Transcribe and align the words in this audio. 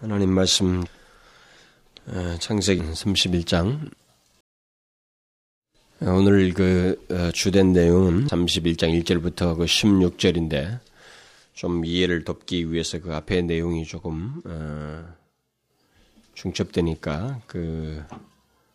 하나님 0.00 0.30
말씀 0.30 0.82
창세기 2.38 2.80
31장 2.80 3.90
오늘 6.00 6.54
그 6.54 7.04
어, 7.10 7.30
주된 7.32 7.74
내용은 7.74 8.26
31장 8.26 8.98
1절부터 9.04 9.58
그 9.58 9.66
16절인데 9.66 10.80
좀 11.52 11.84
이해를 11.84 12.24
돕기 12.24 12.72
위해서 12.72 12.98
그 12.98 13.14
앞에 13.14 13.42
내용이 13.42 13.84
조금 13.84 14.40
어, 14.46 15.04
중첩되니까 16.32 17.42
그 17.46 18.02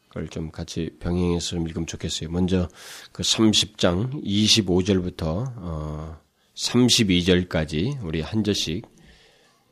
그걸 0.10 0.28
좀 0.28 0.52
같이 0.52 0.92
병행해서 1.00 1.56
읽으면 1.56 1.88
좋겠어요. 1.88 2.30
먼저 2.30 2.70
그 3.12 3.24
30장 3.24 4.24
25절부터 4.24 6.20
32절까지 6.54 7.96
어, 7.96 8.02
우리 8.04 8.22
한 8.22 8.44
절씩 8.44 8.95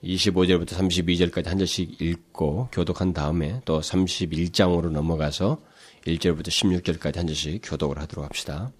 25절부터 0.03 0.71
32절까지 0.71 1.45
한 1.45 1.57
절씩 1.57 2.01
읽고 2.01 2.69
교독한 2.71 3.13
다음에 3.13 3.61
또 3.65 3.79
31장으로 3.79 4.89
넘어가서 4.89 5.61
1절부터 6.05 6.47
16절까지 6.47 7.15
한 7.15 7.27
절씩 7.27 7.61
교독을 7.63 7.99
하도록 7.99 8.25
합시다. 8.25 8.71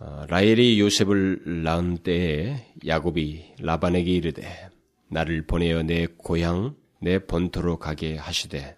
어, 0.00 0.24
라헬이 0.28 0.80
요셉을 0.80 1.62
낳은 1.62 1.98
때에 1.98 2.66
야곱이 2.84 3.54
라반에게 3.60 4.10
이르되 4.10 4.68
나를 5.08 5.46
보내어 5.46 5.82
내 5.84 6.06
고향 6.06 6.74
내 7.00 7.20
본토로 7.20 7.78
가게 7.78 8.16
하시되 8.16 8.74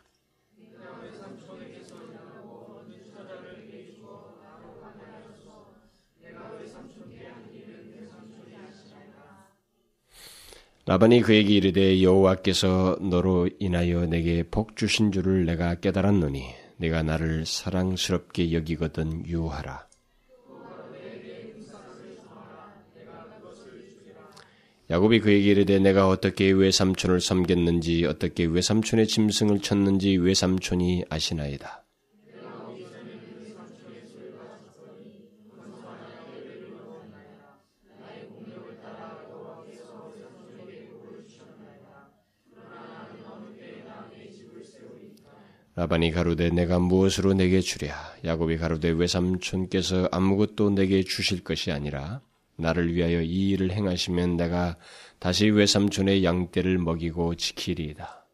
라반이 10.89 11.21
그에게 11.21 11.55
이르되 11.55 12.01
여호와께서 12.01 12.99
너로 13.01 13.51
인하여 13.59 14.07
내게 14.07 14.45
복 14.45 14.77
주신 14.77 15.11
줄을 15.11 15.45
내가 15.45 15.75
깨달았노니 15.75 16.45
내가 16.77 17.03
나를 17.03 17.45
사랑스럽게 17.45 18.53
여기거든 18.53 19.27
유하라. 19.27 19.85
야곱이 24.89 25.19
그에게 25.19 25.51
이르되 25.51 25.81
내가 25.81 26.07
어떻게 26.07 26.53
외삼촌을 26.53 27.21
섬겼는지 27.21 28.05
어떻게 28.05 28.45
외삼촌의 28.45 29.09
짐승을 29.09 29.63
쳤는지 29.63 30.17
외삼촌이 30.17 31.07
아시나이다. 31.09 31.86
라반이 45.77 46.11
가로되 46.11 46.49
내가 46.51 46.79
무엇으로 46.79 47.35
내게 47.35 47.61
주랴 47.61 47.95
야곱이 48.25 48.57
가로되 48.57 48.89
외삼촌께서 48.89 50.09
아무것도 50.11 50.71
내게 50.71 51.03
주실 51.05 51.45
것이 51.45 51.71
아니라 51.71 52.23
나를 52.57 52.95
위하여 52.95 53.21
이 53.21 53.51
일을 53.51 53.71
행하시면 53.71 54.39
내가 54.39 54.77
다시 55.19 55.51
외삼촌의 55.51 56.25
양떼를 56.25 56.79
먹이고 56.79 57.35
지키리이다. 57.35 58.26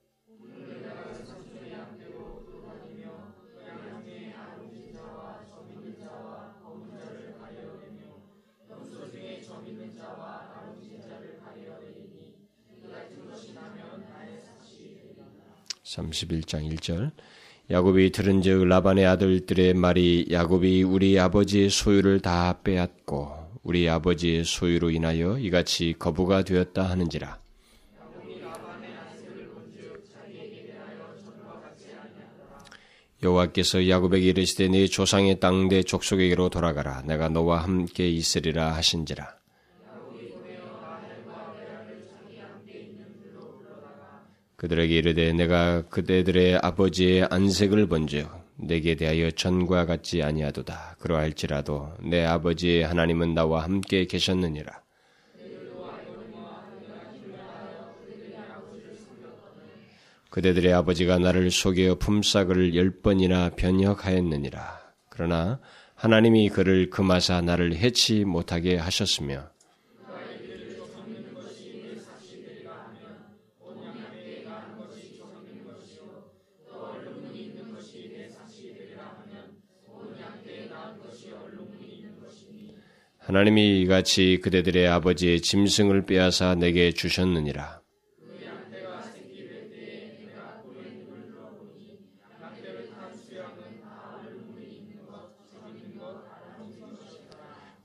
(31장 15.93 16.71
1절) 16.73 17.11
야곱이 17.71 18.11
들은즉 18.13 18.65
라반의 18.67 19.07
아들들의 19.07 19.75
말이 19.75 20.27
야곱이 20.31 20.83
우리 20.83 21.19
아버지의 21.19 21.71
소유를 21.71 22.21
다 22.21 22.61
빼앗고 22.63 23.61
우리 23.63 23.89
아버지의 23.89 24.45
소유로 24.45 24.91
인하여 24.91 25.39
이같이 25.39 25.95
거부가 25.99 26.43
되었다 26.45 26.83
하는지라. 26.83 27.41
여호와께서 33.23 33.89
야곱에게 33.89 34.31
이르시되 34.31 34.67
네 34.69 34.89
조상의 34.89 35.39
땅 35.39 35.69
내 35.69 35.85
족속에게로 35.85 36.49
돌아가라 36.49 37.03
내가 37.03 37.29
너와 37.29 37.63
함께 37.63 38.09
있으리라 38.11 38.75
하신지라. 38.75 39.42
그들에게 44.63 44.97
이르되 44.97 45.33
내가 45.33 45.83
그대들의 45.89 46.61
아버지의 46.63 47.27
안색을 47.29 47.89
본즉 47.89 48.31
내게 48.55 48.95
대하여 48.95 49.33
전과 49.33 49.87
같지 49.87 50.23
아니하도다. 50.23 50.99
그러할지라도 51.01 51.95
내 52.01 52.25
아버지의 52.25 52.85
하나님은 52.85 53.35
나와 53.35 53.65
함께 53.65 54.07
계셨느니라. 54.07 54.81
그대들의 60.31 60.73
아버지가 60.73 61.19
나를 61.19 61.51
속여 61.51 61.97
품삯을 61.97 62.77
열 62.77 63.03
번이나 63.03 63.51
변역하였느니라. 63.57 64.81
그러나 65.09 65.59
하나님이 65.97 66.51
그를 66.51 66.89
금하사 66.89 67.41
나를 67.41 67.75
해치 67.75 68.25
못하게 68.25 68.77
하셨으며 68.77 69.52
하나님이 83.33 83.81
이같이 83.81 84.41
그대들의 84.43 84.87
아버지의 84.89 85.41
짐승을 85.41 86.05
빼앗아 86.05 86.55
내게 86.55 86.93
주셨느니라. 86.93 87.81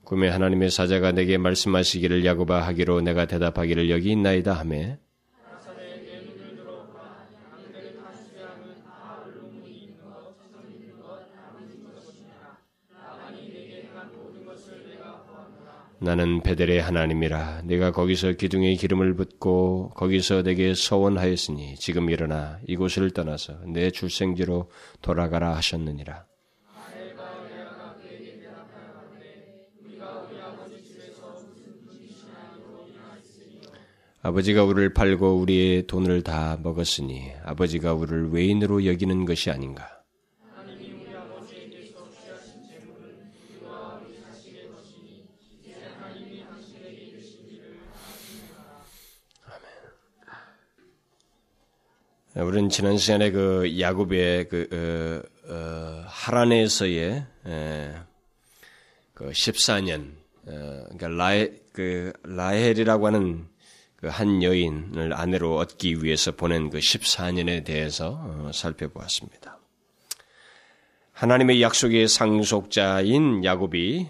꿈에 0.04 0.28
하나님의 0.28 0.70
사자가 0.70 1.12
내게 1.12 1.38
말씀하시기를 1.38 2.26
야고바 2.26 2.66
하기로 2.66 3.00
내가 3.00 3.24
대답하기를 3.24 3.88
여기 3.88 4.10
있나이다 4.12 4.52
하매 4.52 4.98
나는 16.00 16.42
베델의 16.42 16.80
하나님이라 16.80 17.62
내가 17.64 17.90
거기서 17.90 18.32
기둥에 18.32 18.74
기름을 18.74 19.14
붓고 19.14 19.90
거기서 19.96 20.42
내게 20.44 20.72
서원하였으니 20.74 21.74
지금 21.74 22.08
일어나 22.08 22.60
이곳을 22.68 23.10
떠나서 23.10 23.54
내 23.66 23.90
출생지로 23.90 24.70
돌아가라 25.02 25.56
하셨느니라. 25.56 26.24
아버지가 34.20 34.64
우리를 34.64 34.94
팔고 34.94 35.38
우리의 35.38 35.86
돈을 35.86 36.22
다 36.22 36.58
먹었으니 36.62 37.32
아버지가 37.44 37.94
우리를 37.94 38.30
외인으로 38.30 38.84
여기는 38.84 39.24
것이 39.24 39.50
아닌가. 39.50 39.97
우리는 52.42 52.68
지난 52.68 52.96
시간에 52.96 53.30
그 53.30 53.78
야곱의 53.80 54.48
그 54.48 55.24
어, 55.46 55.52
어, 55.52 56.04
하란에서의 56.06 57.26
에, 57.46 57.94
그 59.14 59.30
14년 59.30 60.12
어, 60.46 60.84
그러니까 60.88 61.08
라헬 61.08 61.60
그 61.72 62.12
라헬이라고 62.24 63.06
하는 63.06 63.48
그 64.00 64.06
한 64.06 64.44
여인을 64.44 65.12
아내로 65.12 65.56
얻기 65.56 66.04
위해서 66.04 66.30
보낸 66.30 66.70
그 66.70 66.78
14년에 66.78 67.64
대해서 67.64 68.20
어, 68.22 68.50
살펴보았습니다. 68.54 69.58
하나님의 71.12 71.60
약속의 71.60 72.06
상속자인 72.06 73.44
야곱이 73.44 74.06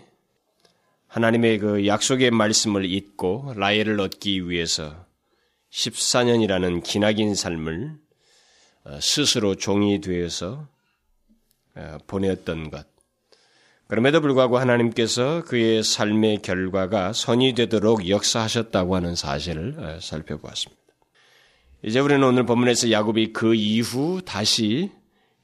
하나님의 1.07 1.59
그 1.59 1.87
약속의 1.87 2.31
말씀을 2.33 2.85
잊고 2.85 3.55
라헬을 3.57 3.99
얻기 3.99 4.51
위해서 4.51 5.07
14년이라는 5.71 6.83
기나긴 6.83 7.35
삶을 7.35 7.93
어, 7.93 8.08
스스로 9.01 9.55
종이 9.55 10.01
되어서 10.01 10.67
어, 11.75 11.99
보냈던 12.07 12.71
것. 12.71 12.87
그럼에도 13.87 14.21
불구하고 14.21 14.59
하나님께서 14.59 15.45
그의 15.45 15.83
삶의 15.83 16.43
결과가 16.43 17.13
선이 17.13 17.55
되도록 17.55 18.09
역사하셨다고 18.09 18.97
하는 18.97 19.15
사실을 19.15 19.75
어, 19.79 19.99
살펴보았습니다. 20.01 20.83
이제 21.83 22.01
우리는 22.01 22.23
오늘 22.25 22.45
본문에서 22.45 22.91
야곱이 22.91 23.33
그 23.33 23.55
이후 23.55 24.21
다시 24.25 24.91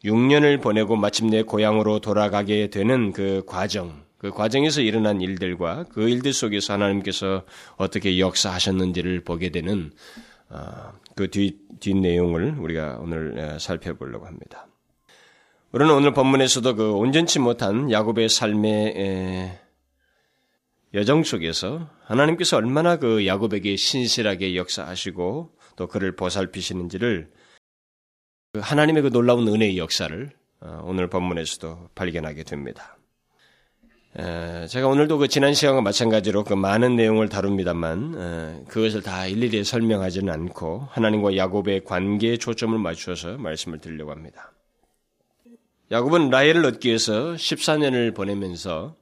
6년을 0.05 0.61
보내고 0.61 0.97
마침내 0.97 1.43
고향으로 1.43 2.01
돌아가게 2.01 2.69
되는 2.69 3.13
그 3.13 3.45
과정, 3.47 4.05
그 4.19 4.31
과정에서 4.31 4.81
일어난 4.83 5.21
일들과 5.21 5.85
그 5.85 6.09
일들 6.09 6.33
속에서 6.33 6.75
하나님께서 6.75 7.45
어떻게 7.77 8.19
역사하셨는지를 8.19 9.25
보게 9.25 9.51
되는 9.51 9.93
어, 10.51 10.93
그 11.15 11.31
뒤, 11.31 11.59
뒷 11.85 11.95
내용을 11.99 12.57
우리가 12.59 12.97
오늘 13.03 13.61
살펴보려고 13.61 14.25
합니다. 14.25 14.67
우리는 15.71 15.93
오늘 15.93 16.15
본문에서도 16.15 16.77
그 16.77 16.93
온전치 16.93 17.41
못한 17.41 17.91
야곱의 17.93 18.31
삶의 18.31 19.61
여정 20.95 21.25
속에서 21.25 21.91
하나님께서 22.05 22.57
얼마나 22.57 22.97
그 22.97 23.27
야곱에게 23.27 23.77
신실하게 23.77 24.57
역사하시고 24.57 25.51
또 25.77 25.87
그를 25.87 26.17
보살피시는지를 26.17 27.31
그 28.55 28.61
하나님의 28.61 29.03
그 29.03 29.11
놀라운 29.11 29.47
은혜의 29.47 29.77
역사를 29.77 30.31
어, 30.61 30.81
오늘 30.85 31.11
본문에서도 31.11 31.91
발견하게 31.95 32.45
됩니다. 32.45 32.94
제가 34.17 34.87
오늘도 34.87 35.19
그 35.19 35.29
지난 35.29 35.55
시간과 35.55 35.81
마찬가지로 35.81 36.45
그 36.45 36.55
많은 36.55 36.95
내용을 36.95 37.29
다룹니다만 37.29 38.67
그것을 38.69 39.03
다 39.03 39.27
일일이 39.27 39.65
설명하지는 39.65 40.33
않고 40.33 40.89
하나님과 40.91 41.37
야곱의 41.37 41.85
관계에 41.85 42.37
초점을 42.37 42.79
맞추어서 42.79 43.39
말씀을 43.39 43.81
드리려고 43.81 44.13
합니다. 44.13 44.53
야곱은 45.91 46.31
라헬을 46.31 46.65
얻기 46.65 46.89
위해서 46.89 47.35
14년을 47.35 48.15
보내면서 48.15 48.97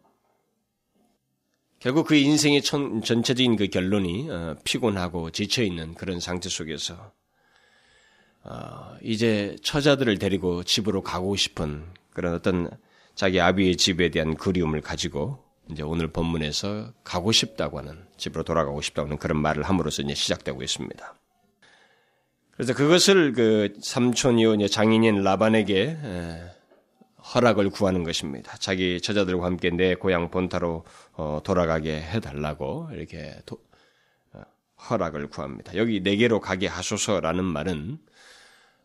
결국 1.78 2.06
그 2.06 2.14
인생의 2.14 2.62
전체적인 2.62 3.56
그 3.56 3.66
결론이 3.66 4.30
어, 4.30 4.56
피곤하고 4.62 5.30
지쳐 5.30 5.62
있는 5.62 5.94
그런 5.94 6.20
상태 6.20 6.48
속에서 6.48 7.12
어, 8.44 8.96
이제 9.02 9.56
처자들을 9.62 10.18
데리고 10.18 10.62
집으로 10.62 11.02
가고 11.02 11.34
싶은 11.34 11.84
그런 12.12 12.34
어떤 12.34 12.70
자기 13.14 13.40
아비의 13.40 13.76
집에 13.76 14.10
대한 14.10 14.34
그리움을 14.34 14.80
가지고 14.80 15.38
이제 15.70 15.82
오늘 15.82 16.08
본문에서 16.08 16.92
가고 17.04 17.32
싶다고 17.32 17.78
하는 17.78 18.04
집으로 18.16 18.42
돌아가고 18.44 18.80
싶다고 18.80 19.06
하는 19.06 19.18
그런 19.18 19.40
말을 19.40 19.62
함으로써 19.62 20.02
이제 20.02 20.14
시작되고 20.14 20.62
있습니다. 20.62 21.14
그래서 22.50 22.74
그것을 22.74 23.32
그 23.32 23.74
삼촌이요 23.82 24.54
이제 24.54 24.68
장인인 24.68 25.22
라반에게 25.22 25.96
허락을 27.34 27.70
구하는 27.70 28.04
것입니다. 28.04 28.56
자기 28.58 29.00
처자들과 29.00 29.46
함께 29.46 29.70
내 29.70 29.94
고향 29.94 30.30
본타로 30.30 30.84
어, 31.14 31.40
돌아가게 31.44 32.00
해달라고 32.00 32.90
이렇게 32.92 33.40
도, 33.46 33.58
어, 34.32 34.42
허락을 34.90 35.28
구합니다. 35.28 35.76
여기 35.76 36.00
내게로 36.00 36.40
가게 36.40 36.66
하소서라는 36.66 37.44
말은 37.44 37.98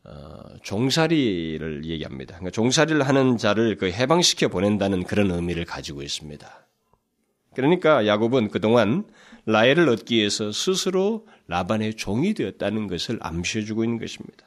어, 0.08 0.56
종살이를 0.64 1.84
얘기합니다. 1.86 2.36
그러니까 2.36 2.52
종살이를 2.52 3.06
하는 3.06 3.38
자를 3.38 3.76
그 3.76 3.92
해방시켜 3.92 4.48
보낸다는 4.48 5.04
그런 5.04 5.32
의미를 5.32 5.66
가지고 5.66 6.02
있습니다. 6.02 6.68
그러니까 7.54 8.08
야곱은 8.08 8.50
그동안 8.50 9.06
라헬을 9.46 9.90
얻기 9.90 10.16
위해서 10.16 10.52
스스로 10.52 11.28
라반의 11.48 11.96
종이 11.96 12.34
되었다는 12.34 12.88
것을 12.88 13.20
암시해주고 13.22 13.84
있는 13.84 14.00
것입니다. 14.00 14.46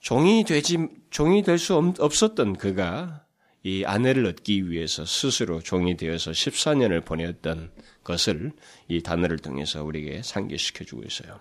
종이 0.00 0.44
되지 0.44 0.78
종이 1.10 1.42
될 1.42 1.58
수 1.58 1.74
없었던 1.76 2.56
그가 2.56 3.24
이 3.62 3.84
아내를 3.84 4.26
얻기 4.26 4.70
위해서 4.70 5.04
스스로 5.04 5.60
종이 5.60 5.96
되어서 5.96 6.30
14년을 6.30 7.04
보냈던 7.04 7.72
것을 8.04 8.52
이 8.88 9.02
단어를 9.02 9.38
통해서 9.38 9.84
우리에게 9.84 10.22
상기시켜 10.22 10.84
주고 10.84 11.02
있어요. 11.02 11.40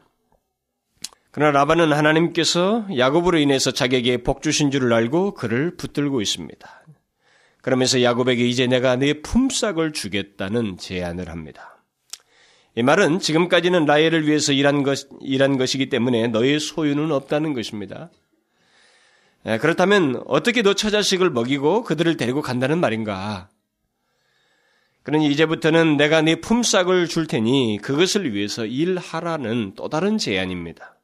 그러나 1.32 1.52
라반은 1.52 1.94
하나님께서 1.94 2.88
야곱으로 2.98 3.38
인해서 3.38 3.72
자기에게 3.72 4.24
복 4.24 4.42
주신 4.42 4.72
줄을 4.72 4.92
알고 4.94 5.36
그를 5.36 5.76
붙들고 5.78 6.22
있습니다. 6.22 6.86
그러면서 7.62 8.02
야곱에게 8.02 8.48
이제 8.48 8.68
내가 8.68 8.96
네 8.96 9.22
품삯을 9.22 9.94
주겠다는 9.94 10.78
제안을 10.78 11.30
합니다. 11.30 11.84
이 12.76 12.84
말은 12.84 13.20
지금까지는 13.20 13.86
라헬을 13.86 14.26
위해서 14.28 14.54
일한 14.54 14.84
것, 14.84 15.08
일한 15.22 15.58
것이기 15.58 15.90
때문에 15.90 16.28
너의 16.28 16.60
소유는 16.60 17.12
없다는 17.12 17.54
것입니다. 17.54 18.10
예, 19.46 19.58
그렇다면 19.58 20.24
어떻게 20.28 20.62
너 20.62 20.74
처자식을 20.74 21.30
먹이고 21.30 21.84
그들을 21.84 22.18
데리고 22.18 22.42
간다는 22.42 22.80
말인가? 22.80 23.50
그러니 25.04 25.28
이제부터는 25.32 25.98
내가 25.98 26.22
네 26.22 26.36
품삯을 26.36 27.08
줄 27.08 27.28
테니 27.28 27.80
그것을 27.82 28.34
위해서 28.34 28.66
일하라는 28.66 29.74
또 29.76 29.90
다른 29.90 30.18
제안입니다. 30.18 30.99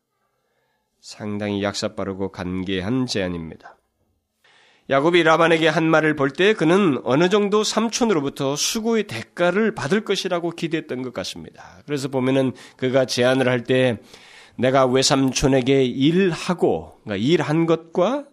상당히 1.05 1.61
약사빠르고 1.61 2.31
간계한 2.31 3.05
제안입니다. 3.05 3.77
야곱이 4.89 5.21
라반에게 5.21 5.67
한 5.67 5.87
말을 5.87 6.15
볼 6.15 6.31
때 6.31 6.53
그는 6.55 6.99
어느 7.03 7.29
정도 7.29 7.63
삼촌으로부터 7.63 8.55
수고의 8.55 9.03
대가를 9.03 9.75
받을 9.75 10.03
것이라고 10.03 10.49
기대했던 10.49 11.03
것 11.03 11.13
같습니다. 11.13 11.83
그래서 11.85 12.07
보면은 12.07 12.53
그가 12.75 13.05
제안을 13.05 13.47
할 13.47 13.63
때 13.65 13.99
내가 14.55 14.87
외삼촌에게 14.87 15.85
일하고 15.85 16.99
그러니까 17.03 17.23
일한 17.23 17.67
것과 17.67 18.25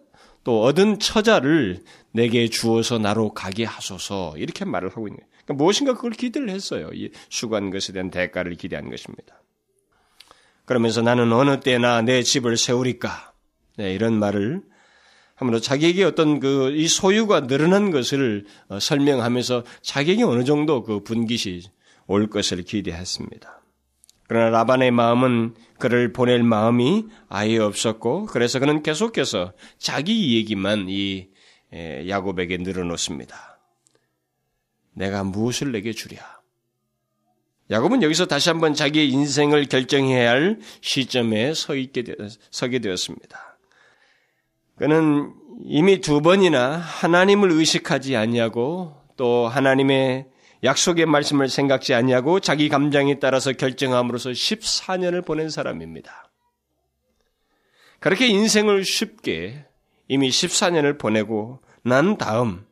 또 0.43 0.63
얻은 0.63 0.97
처자를 0.97 1.83
내게 2.11 2.47
주어서 2.47 2.97
나로 2.97 3.35
가게 3.35 3.65
하소서 3.65 4.33
이렇게 4.35 4.65
말을 4.65 4.89
하고 4.89 5.07
있는 5.07 5.19
거예요. 5.19 5.29
그러니까 5.45 5.63
무엇인가 5.63 5.93
그걸 5.93 6.11
기대를 6.11 6.49
했어요. 6.49 6.89
이 6.93 7.11
수고한 7.29 7.69
것에 7.69 7.93
대한 7.93 8.09
대가를 8.09 8.55
기대한 8.55 8.89
것입니다. 8.89 9.42
그러면서 10.65 11.01
나는 11.01 11.31
어느 11.33 11.59
때나 11.59 12.01
내 12.01 12.23
집을 12.23 12.57
세우리까 12.57 13.33
네, 13.77 13.93
이런 13.93 14.17
말을 14.19 14.61
하므로 15.35 15.59
자기에게 15.59 16.03
어떤 16.03 16.39
그 16.39 16.71
이 16.75 16.87
소유가 16.87 17.47
늘어난 17.47 17.91
것을 17.91 18.45
어, 18.69 18.79
설명하면서 18.79 19.63
자기에게 19.81 20.23
어느 20.23 20.43
정도 20.43 20.83
그 20.83 21.01
분깃이 21.03 21.63
올 22.07 22.29
것을 22.29 22.63
기대했습니다. 22.63 23.61
그러나 24.27 24.49
라반의 24.49 24.91
마음은 24.91 25.55
그를 25.79 26.13
보낼 26.13 26.43
마음이 26.43 27.07
아예 27.27 27.57
없었고 27.57 28.27
그래서 28.27 28.59
그는 28.59 28.81
계속해서 28.81 29.53
자기 29.77 30.35
얘기만 30.37 30.87
이 30.89 31.27
야곱에게 32.07 32.57
늘어놓습니다. 32.57 33.59
내가 34.93 35.23
무엇을 35.23 35.71
내게 35.71 35.91
주랴? 35.91 36.42
야곱은 37.71 38.03
여기서 38.03 38.25
다시 38.25 38.49
한번 38.49 38.73
자기의 38.73 39.09
인생을 39.09 39.65
결정해야 39.65 40.31
할 40.31 40.59
시점에 40.81 41.53
서 41.53 41.75
있게 41.75 42.03
되, 42.03 42.15
서게 42.51 42.79
되었습니다. 42.79 43.57
그는 44.77 45.33
이미 45.63 46.01
두 46.01 46.21
번이나 46.21 46.77
하나님을 46.77 47.51
의식하지 47.51 48.15
아니하고 48.15 48.95
또 49.15 49.47
하나님의 49.47 50.27
약속의 50.63 51.05
말씀을 51.05 51.49
생각지 51.49 51.93
아니하고 51.93 52.39
자기 52.39 52.69
감정에 52.69 53.19
따라서 53.19 53.51
결정함으로써 53.51 54.31
14년을 54.31 55.25
보낸 55.25 55.49
사람입니다. 55.49 56.31
그렇게 57.99 58.27
인생을 58.27 58.83
쉽게 58.83 59.65
이미 60.07 60.29
14년을 60.29 60.97
보내고 60.99 61.59
난 61.83 62.17
다음 62.17 62.65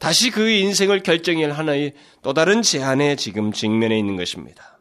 다시 0.00 0.30
그의 0.30 0.60
인생을 0.62 1.02
결정할 1.02 1.52
하나의 1.52 1.92
또 2.22 2.32
다른 2.32 2.62
제안에 2.62 3.16
지금 3.16 3.52
직면해 3.52 3.98
있는 3.98 4.16
것입니다. 4.16 4.78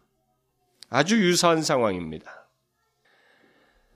아주 0.89 1.17
유사한 1.17 1.61
상황입니다. 1.61 2.47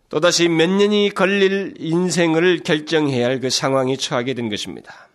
또다시 0.09 0.49
몇 0.49 0.69
년이 0.69 1.11
걸릴 1.15 1.75
인생을 1.79 2.59
결정해야 2.59 3.25
할 3.25 3.39
그 3.39 3.49
상황이 3.49 3.97
처하게 3.97 4.33
된 4.33 4.49
것입니다. 4.49 5.09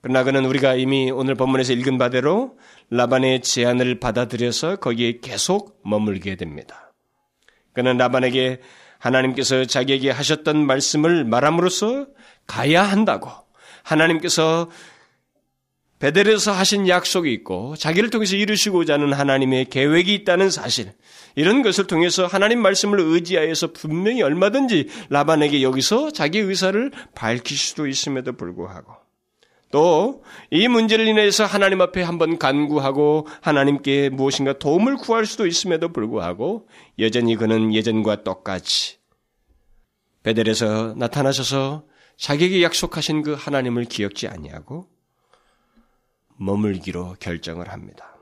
그러나 0.00 0.22
그는 0.22 0.44
우리가 0.44 0.74
이미 0.74 1.10
오늘 1.10 1.34
본문에서 1.34 1.72
읽은 1.72 1.98
바대로 1.98 2.56
라반의 2.90 3.42
제안을 3.42 3.98
받아들여서 3.98 4.76
거기에 4.76 5.18
계속 5.20 5.80
머물게 5.84 6.36
됩니다. 6.36 6.92
그는 7.74 7.98
라반에게 7.98 8.60
하나님께서 8.98 9.64
자기에게 9.64 10.12
하셨던 10.12 10.64
말씀을 10.64 11.24
말함으로써 11.24 12.06
가야 12.46 12.84
한다고 12.84 13.30
하나님께서 13.82 14.70
베델에서 15.98 16.52
하신 16.52 16.86
약속이 16.88 17.32
있고 17.32 17.74
자기를 17.76 18.10
통해서 18.10 18.36
이루시고자 18.36 18.94
하는 18.94 19.12
하나님의 19.12 19.66
계획이 19.66 20.14
있다는 20.14 20.50
사실. 20.50 20.92
이런 21.34 21.62
것을 21.62 21.86
통해서 21.86 22.26
하나님 22.26 22.60
말씀을 22.62 23.00
의지하여서 23.00 23.72
분명히 23.72 24.22
얼마든지 24.22 24.88
라반에게 25.10 25.62
여기서 25.62 26.12
자기 26.12 26.38
의사를 26.38 26.90
밝힐 27.14 27.56
수도 27.56 27.86
있음에도 27.86 28.32
불구하고 28.32 28.92
또 29.70 30.22
이 30.50 30.66
문제를 30.66 31.06
인해서 31.06 31.44
하나님 31.44 31.80
앞에 31.80 32.02
한번 32.02 32.38
간구하고 32.38 33.26
하나님께 33.42 34.08
무엇인가 34.08 34.58
도움을 34.58 34.96
구할 34.96 35.26
수도 35.26 35.46
있음에도 35.46 35.92
불구하고 35.92 36.66
여전히 36.98 37.36
그는 37.36 37.74
예전과 37.74 38.24
똑같이 38.24 38.98
베델에서 40.22 40.94
나타나셔서 40.96 41.84
자기에게 42.16 42.62
약속하신 42.62 43.22
그 43.22 43.34
하나님을 43.34 43.84
기억지 43.84 44.26
아니하고 44.26 44.86
머물기로 46.38 47.16
결정을 47.20 47.70
합니다. 47.70 48.16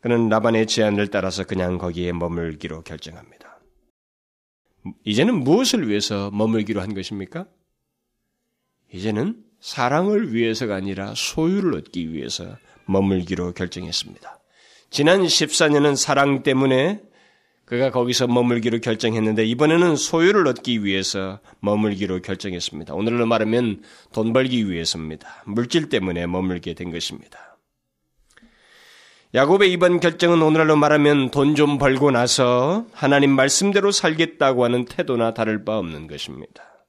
그는 0.00 0.28
라반의 0.28 0.66
제안을 0.66 1.08
따라서 1.08 1.44
그냥 1.44 1.78
거기에 1.78 2.12
머물기로 2.12 2.82
결정합니다. 2.82 3.58
이제는 5.04 5.42
무엇을 5.42 5.88
위해서 5.88 6.30
머물기로 6.30 6.80
한 6.80 6.94
것입니까? 6.94 7.46
이제는 8.92 9.42
사랑을 9.60 10.32
위해서가 10.32 10.76
아니라 10.76 11.14
소유를 11.16 11.74
얻기 11.76 12.12
위해서 12.12 12.56
머물기로 12.86 13.52
결정했습니다. 13.52 14.38
지난 14.90 15.22
14년은 15.22 15.96
사랑 15.96 16.42
때문에 16.42 17.02
그가 17.68 17.90
거기서 17.90 18.28
머물기로 18.28 18.78
결정했는데 18.78 19.44
이번에는 19.44 19.94
소유를 19.94 20.48
얻기 20.48 20.84
위해서 20.84 21.38
머물기로 21.60 22.22
결정했습니다. 22.22 22.94
오늘로 22.94 23.26
말하면 23.26 23.82
돈 24.14 24.32
벌기 24.32 24.70
위해서입니다. 24.70 25.44
물질 25.44 25.90
때문에 25.90 26.26
머물게 26.26 26.72
된 26.72 26.90
것입니다. 26.90 27.58
야곱의 29.34 29.70
이번 29.70 30.00
결정은 30.00 30.40
오늘날로 30.40 30.76
말하면 30.76 31.30
돈 31.30 31.54
좀 31.54 31.76
벌고 31.76 32.10
나서 32.10 32.86
하나님 32.94 33.32
말씀대로 33.32 33.92
살겠다고 33.92 34.64
하는 34.64 34.86
태도나 34.86 35.34
다를 35.34 35.66
바 35.66 35.76
없는 35.76 36.06
것입니다. 36.06 36.86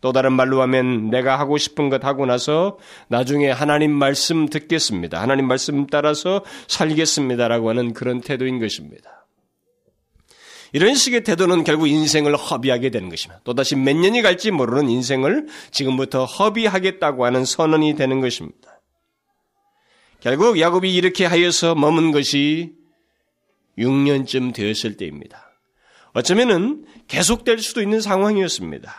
또 0.00 0.10
다른 0.10 0.32
말로 0.32 0.60
하면 0.62 1.08
내가 1.10 1.38
하고 1.38 1.56
싶은 1.56 1.88
것 1.88 2.04
하고 2.04 2.26
나서 2.26 2.78
나중에 3.06 3.48
하나님 3.48 3.92
말씀 3.92 4.48
듣겠습니다. 4.48 5.22
하나님 5.22 5.46
말씀 5.46 5.86
따라서 5.86 6.44
살겠습니다라고 6.66 7.68
하는 7.68 7.92
그런 7.92 8.20
태도인 8.20 8.58
것입니다. 8.58 9.23
이런 10.74 10.96
식의 10.96 11.22
태도는 11.22 11.62
결국 11.62 11.86
인생을 11.86 12.36
허비하게 12.36 12.90
되는 12.90 13.08
것입니다. 13.08 13.40
또다시 13.44 13.76
몇 13.76 13.94
년이 13.94 14.22
갈지 14.22 14.50
모르는 14.50 14.90
인생을 14.90 15.46
지금부터 15.70 16.24
허비하겠다고 16.24 17.24
하는 17.24 17.44
선언이 17.44 17.94
되는 17.94 18.20
것입니다. 18.20 18.80
결국 20.18 20.58
야곱이 20.58 20.92
이렇게 20.92 21.26
하여서 21.26 21.76
머문 21.76 22.10
것이 22.10 22.72
6년쯤 23.78 24.52
되었을 24.52 24.96
때입니다. 24.96 25.48
어쩌면은 26.12 26.84
계속될 27.06 27.60
수도 27.60 27.80
있는 27.80 28.00
상황이었습니다. 28.00 28.92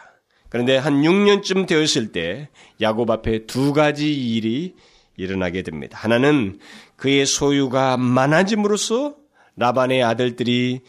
그런데 0.48 0.78
한 0.78 1.02
6년쯤 1.02 1.68
되었을 1.68 2.14
때 2.14 2.48
야곱 2.80 3.12
앞에 3.12 3.48
두 3.48 3.74
가지 3.74 4.14
일이 4.14 4.76
일어나게 5.18 5.62
됩니다. 5.62 5.98
하나는 6.02 6.58
그의 6.96 7.26
소유가 7.26 7.98
많아짐으로써 7.98 9.18
라반의 9.58 10.04
아들들이 10.04 10.82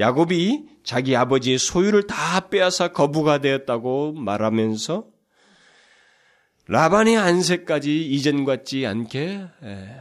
야곱이 0.00 0.64
자기 0.82 1.14
아버지의 1.14 1.58
소유를 1.58 2.06
다 2.06 2.48
빼앗아 2.48 2.88
거부가 2.88 3.38
되었다고 3.38 4.14
말하면서 4.14 5.04
라반의 6.66 7.16
안색까지 7.16 8.06
이전 8.06 8.44
같지 8.44 8.86
않게 8.86 9.44
예, 9.64 10.00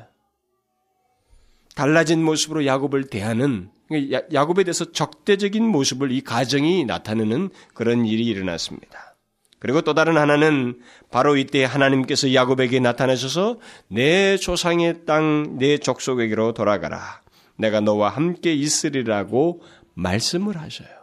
달라진 1.76 2.24
모습으로 2.24 2.66
야곱을 2.66 3.10
대하는 3.10 3.70
그러니까 3.88 4.22
야곱에 4.34 4.64
대해서 4.64 4.92
적대적인 4.92 5.66
모습을 5.68 6.12
이 6.12 6.22
가정이 6.22 6.86
나타내는 6.86 7.50
그런 7.74 8.06
일이 8.06 8.26
일어났습니다. 8.26 9.16
그리고 9.58 9.82
또 9.82 9.94
다른 9.94 10.18
하나는 10.18 10.80
바로 11.12 11.36
이때 11.36 11.66
하나님께서 11.66 12.34
야곱에게 12.34 12.80
나타나셔서 12.80 13.60
내 13.90 14.38
조상의 14.38 15.06
땅, 15.06 15.58
내 15.58 15.78
족속에게로 15.78 16.54
돌아가라. 16.54 17.22
내가 17.58 17.82
너와 17.82 18.10
함께 18.10 18.54
있으리라고 18.54 19.62
말씀을 20.02 20.58
하셔요. 20.58 21.00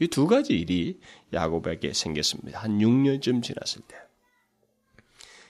이 0.00 0.08
두 0.08 0.26
가지 0.26 0.54
일이 0.54 0.98
야곱에게 1.32 1.92
생겼습니다. 1.92 2.60
한 2.60 2.78
6년쯤 2.78 3.42
지났을 3.42 3.82
때. 3.86 3.96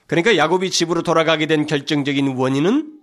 그러니까 0.06 0.36
야곱이 0.36 0.70
집으로 0.70 1.02
돌아가게 1.02 1.46
된 1.46 1.64
결정적인 1.64 2.36
원인은 2.36 3.00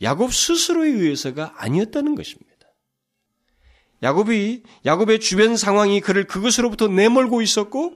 야곱 0.00 0.32
스스로에 0.32 0.88
의해서가 0.88 1.54
아니었다는 1.56 2.14
것입니다. 2.14 2.52
야곱이 4.02 4.62
야곱의 4.86 5.20
주변 5.20 5.56
상황이 5.56 6.00
그를 6.00 6.24
그것으로부터 6.24 6.88
내몰고 6.88 7.42
있었고 7.42 7.94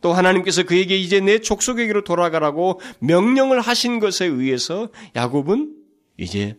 또 0.00 0.12
하나님께서 0.12 0.64
그에게 0.64 0.96
이제 0.96 1.20
내 1.20 1.38
족속에게로 1.38 2.04
돌아가라고 2.04 2.80
명령을 2.98 3.60
하신 3.60 4.00
것에 4.00 4.26
의해서 4.26 4.88
야곱은 5.14 5.76
이제 6.16 6.58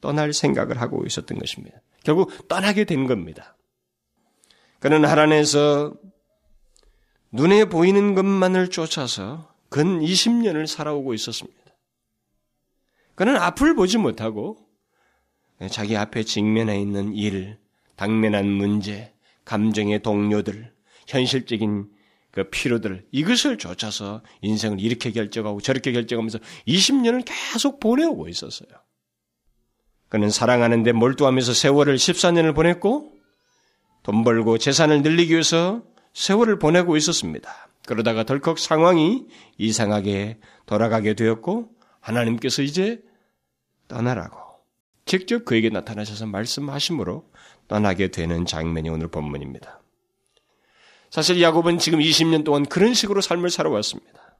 떠날 0.00 0.32
생각을 0.32 0.80
하고 0.80 1.04
있었던 1.06 1.38
것입니다. 1.38 1.78
결국 2.04 2.48
떠나게 2.48 2.84
된 2.84 3.06
겁니다. 3.06 3.56
그는 4.78 5.04
하란에서 5.04 5.94
눈에 7.32 7.64
보이는 7.64 8.14
것만을 8.14 8.68
쫓아서 8.68 9.52
근 9.68 10.00
20년을 10.00 10.66
살아오고 10.68 11.14
있었습니다. 11.14 11.58
그는 13.16 13.36
앞을 13.36 13.74
보지 13.74 13.98
못하고 13.98 14.58
자기 15.70 15.96
앞에 15.96 16.22
직면해 16.22 16.80
있는 16.80 17.14
일, 17.14 17.58
당면한 17.96 18.46
문제, 18.46 19.14
감정의 19.44 20.02
동료들, 20.02 20.72
현실적인 21.08 21.90
그 22.30 22.50
피로들 22.50 23.06
이것을 23.12 23.58
쫓아서 23.58 24.22
인생을 24.42 24.80
이렇게 24.80 25.12
결정하고 25.12 25.60
저렇게 25.60 25.92
결정하면서 25.92 26.38
20년을 26.66 27.22
계속 27.24 27.78
보내오고 27.78 28.28
있었어요. 28.28 28.68
그는 30.08 30.30
사랑하는데 30.30 30.92
몰두하면서 30.92 31.54
세월을 31.54 31.96
14년을 31.96 32.54
보냈고 32.54 33.12
돈 34.02 34.22
벌고 34.22 34.58
재산을 34.58 35.02
늘리기 35.02 35.32
위해서 35.32 35.82
세월을 36.12 36.58
보내고 36.58 36.96
있었습니다. 36.96 37.68
그러다가 37.86 38.24
덜컥 38.24 38.58
상황이 38.58 39.26
이상하게 39.58 40.38
돌아가게 40.66 41.14
되었고 41.14 41.70
하나님께서 42.00 42.62
이제 42.62 43.02
떠나라고 43.88 44.38
직접 45.06 45.44
그에게 45.44 45.68
나타나셔서 45.68 46.26
말씀하심으로 46.26 47.28
떠나게 47.68 48.08
되는 48.08 48.46
장면이 48.46 48.88
오늘 48.88 49.08
본문입니다. 49.08 49.80
사실 51.10 51.40
야곱은 51.40 51.78
지금 51.78 52.00
20년 52.00 52.44
동안 52.44 52.66
그런 52.66 52.94
식으로 52.94 53.20
삶을 53.20 53.50
살아왔습니다. 53.50 54.38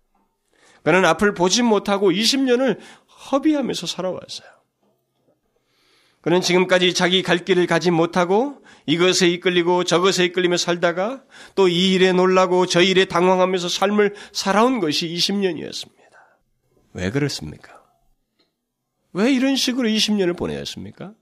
그는 0.83 1.05
앞을 1.05 1.35
보지 1.35 1.63
못하고 1.63 2.11
20년을 2.11 2.79
허비하면서 3.31 3.87
살아왔어요. 3.87 4.49
그는 6.25 6.41
지금까지 6.41 6.95
자기 6.95 7.23
갈 7.23 7.45
길을 7.45 7.67
가지 7.67 7.91
못하고 7.91 8.63
이것에 8.87 9.29
이끌리고 9.29 9.85
저것에 9.85 10.25
이끌리며 10.25 10.57
살다가 10.57 11.23
또 11.55 11.69
이 11.69 11.93
일에 11.93 12.13
놀라고 12.13 12.65
저 12.65 12.81
일에 12.81 13.05
당황하면서 13.05 13.69
삶을 13.69 14.15
살아온 14.33 14.81
것이 14.81 15.07
20년이었습니다. 15.07 15.93
왜 16.95 17.11
그렇습니까? 17.11 17.85
왜 19.13 19.31
이런 19.35 19.55
식으로 19.55 19.87
20년을 19.87 20.35
보내었습니까? 20.35 21.13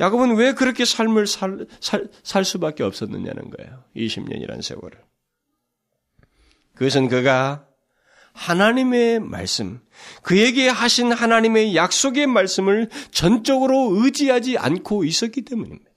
야곱은 0.00 0.34
왜 0.34 0.52
그렇게 0.52 0.84
삶을 0.84 1.28
살, 1.28 1.68
살, 1.78 2.08
살 2.24 2.44
수밖에 2.44 2.82
없었느냐는 2.82 3.50
거예요. 3.50 3.84
20년이라는 3.94 4.62
세월을. 4.62 4.98
그것은 6.74 7.06
그가 7.06 7.68
하나님의 8.32 9.20
말씀, 9.20 9.80
그에게 10.22 10.68
하신 10.68 11.12
하나님의 11.12 11.76
약속의 11.76 12.26
말씀을 12.26 12.88
전적으로 13.10 13.90
의지하지 13.96 14.58
않고 14.58 15.04
있었기 15.04 15.42
때문입니다. 15.42 15.90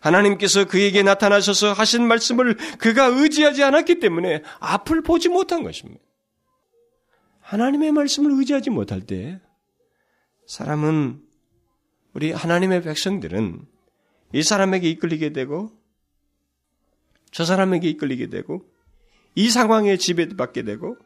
하나님께서 0.00 0.64
그에게 0.66 1.02
나타나셔서 1.02 1.72
하신 1.72 2.06
말씀을 2.06 2.56
그가 2.78 3.06
의지하지 3.06 3.62
않았기 3.62 4.00
때문에 4.00 4.42
앞을 4.58 5.02
보지 5.02 5.28
못한 5.28 5.62
것입니다. 5.62 6.02
하나님의 7.40 7.92
말씀을 7.92 8.32
의지하지 8.38 8.70
못할 8.70 9.02
때 9.02 9.40
사람은 10.46 11.20
우리 12.14 12.32
하나님의 12.32 12.82
백성들은 12.82 13.66
이 14.32 14.42
사람에게 14.42 14.88
이끌리게 14.90 15.32
되고 15.32 15.70
저 17.30 17.44
사람에게 17.44 17.88
이끌리게 17.88 18.28
되고 18.28 18.64
이 19.34 19.50
상황에 19.50 19.96
지배받게 19.96 20.62
되고 20.62 20.96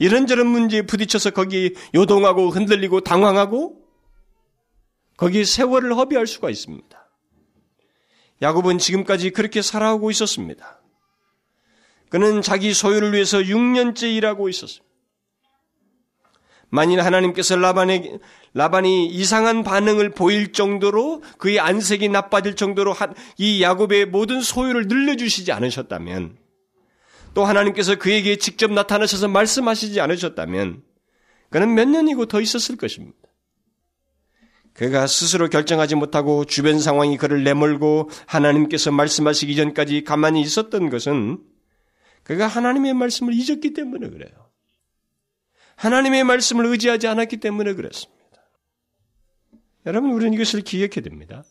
이런저런 0.00 0.46
문제에 0.46 0.82
부딪혀서 0.82 1.30
거기 1.30 1.74
요동하고 1.94 2.48
흔들리고 2.48 3.02
당황하고 3.02 3.76
거기에 5.18 5.44
세월을 5.44 5.94
허비할 5.94 6.26
수가 6.26 6.48
있습니다. 6.48 7.08
야곱은 8.40 8.78
지금까지 8.78 9.30
그렇게 9.30 9.60
살아오고 9.60 10.10
있었습니다. 10.10 10.80
그는 12.08 12.40
자기 12.40 12.72
소유를 12.72 13.12
위해서 13.12 13.38
6년째 13.38 14.14
일하고 14.14 14.48
있었습니다. 14.48 14.88
만일 16.70 17.02
하나님께서 17.02 17.56
라반에, 17.56 18.18
라반이 18.54 19.06
이상한 19.06 19.62
반응을 19.62 20.10
보일 20.10 20.52
정도로 20.52 21.22
그의 21.36 21.60
안색이 21.60 22.08
나빠질 22.08 22.56
정도로 22.56 22.94
이 23.36 23.62
야곱의 23.62 24.06
모든 24.06 24.40
소유를 24.40 24.86
늘려주시지 24.88 25.52
않으셨다면 25.52 26.38
또 27.34 27.44
하나님께서 27.44 27.96
그에게 27.96 28.36
직접 28.36 28.72
나타나셔서 28.72 29.28
말씀하시지 29.28 30.00
않으셨다면 30.00 30.82
그는 31.50 31.74
몇 31.74 31.88
년이고 31.88 32.26
더 32.26 32.40
있었을 32.40 32.76
것입니다. 32.76 33.18
그가 34.72 35.06
스스로 35.06 35.48
결정하지 35.48 35.96
못하고 35.96 36.44
주변 36.44 36.78
상황이 36.78 37.16
그를 37.16 37.44
내몰고 37.44 38.08
하나님께서 38.26 38.90
말씀하시기 38.92 39.56
전까지 39.56 40.04
가만히 40.04 40.40
있었던 40.42 40.90
것은 40.90 41.38
그가 42.22 42.46
하나님의 42.46 42.94
말씀을 42.94 43.34
잊었기 43.34 43.72
때문에 43.72 44.08
그래요. 44.08 44.50
하나님의 45.76 46.24
말씀을 46.24 46.66
의지하지 46.66 47.08
않았기 47.08 47.38
때문에 47.38 47.74
그렇습니다. 47.74 48.20
여러분, 49.86 50.12
우리는 50.12 50.34
이것을 50.34 50.60
기억해야 50.60 51.02
됩니다. 51.02 51.42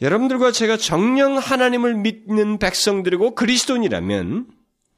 여러분들과 0.00 0.52
제가 0.52 0.76
정령 0.76 1.38
하나님을 1.38 1.94
믿는 1.94 2.58
백성들이고 2.58 3.34
그리스도인이라면 3.34 4.46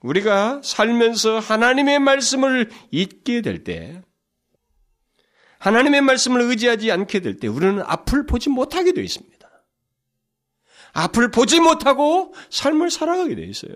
우리가 0.02 0.60
살면서 0.62 1.38
하나님의 1.38 1.98
말씀을 2.00 2.70
잊게 2.90 3.40
될 3.42 3.64
때, 3.64 4.02
하나님의 5.58 6.00
말씀을 6.02 6.40
의지하지 6.42 6.90
않게 6.90 7.20
될 7.20 7.38
때 7.38 7.46
우리는 7.46 7.82
앞을 7.82 8.26
보지 8.26 8.48
못하게 8.48 8.92
되어 8.92 9.04
있습니다. 9.04 9.38
앞을 10.92 11.30
보지 11.30 11.60
못하고 11.60 12.34
삶을 12.50 12.90
살아가게 12.90 13.34
되어 13.34 13.44
있어요. 13.44 13.74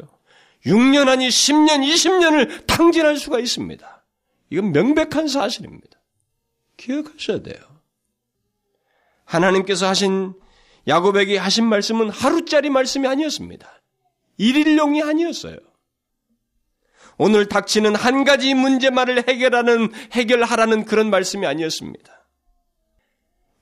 6년 0.66 1.08
아니 1.08 1.28
10년, 1.28 1.86
20년을 1.86 2.66
탕진할 2.66 3.18
수가 3.18 3.38
있습니다. 3.38 4.04
이건 4.50 4.72
명백한 4.72 5.28
사실입니다. 5.28 6.00
기억하셔야 6.76 7.42
돼요. 7.42 7.56
하나님께서 9.24 9.86
하신 9.86 10.34
야곱에게 10.86 11.38
하신 11.38 11.66
말씀은 11.66 12.10
하루짜리 12.10 12.70
말씀이 12.70 13.06
아니었습니다. 13.06 13.80
일일용이 14.36 15.02
아니었어요. 15.02 15.56
오늘 17.16 17.46
닥치는 17.46 17.94
한 17.94 18.24
가지 18.24 18.54
문제만을 18.54 19.28
해결하는, 19.28 19.92
해결하라는 20.12 20.84
그런 20.84 21.10
말씀이 21.10 21.46
아니었습니다. 21.46 22.12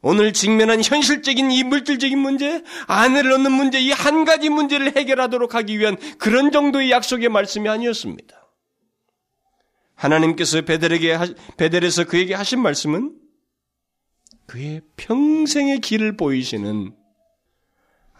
오늘 0.00 0.32
직면한 0.32 0.82
현실적인 0.82 1.52
이 1.52 1.62
물질적인 1.62 2.18
문제, 2.18 2.64
아내를 2.86 3.32
얻는 3.32 3.52
문제, 3.52 3.78
이 3.78 3.92
한 3.92 4.24
가지 4.24 4.48
문제를 4.48 4.96
해결하도록 4.96 5.54
하기 5.54 5.78
위한 5.78 5.96
그런 6.18 6.50
정도의 6.50 6.90
약속의 6.90 7.28
말씀이 7.28 7.68
아니었습니다. 7.68 8.36
하나님께서 9.94 10.62
베델에게, 10.62 11.16
베델에서 11.56 12.04
그에게 12.04 12.34
하신 12.34 12.60
말씀은 12.60 13.14
그의 14.46 14.80
평생의 14.96 15.78
길을 15.80 16.16
보이시는 16.16 16.96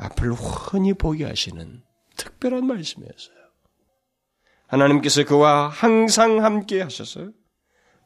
앞을 0.03 0.33
훤히 0.33 0.95
보게 0.95 1.25
하시는 1.25 1.83
특별한 2.17 2.67
말씀이었어요. 2.67 3.37
하나님께서 4.67 5.25
그와 5.25 5.69
항상 5.69 6.45
함께 6.45 6.81
하셔서 6.81 7.31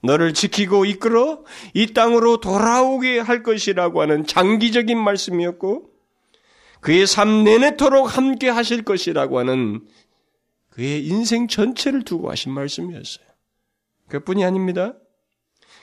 너를 0.02 0.34
지키고 0.34 0.84
이끌어 0.84 1.44
이 1.74 1.92
땅으로 1.92 2.38
돌아오게 2.40 3.18
할 3.18 3.42
것이라고 3.42 4.02
하는 4.02 4.26
장기적인 4.26 4.98
말씀이었고 4.98 5.90
그의 6.80 7.06
삶 7.06 7.44
내내토록 7.44 8.16
함께 8.16 8.48
하실 8.48 8.82
것이라고 8.82 9.38
하는 9.38 9.86
그의 10.70 11.06
인생 11.06 11.48
전체를 11.48 12.02
두고 12.02 12.30
하신 12.30 12.52
말씀이었어요. 12.52 13.26
그뿐이 14.08 14.44
아닙니다. 14.44 14.94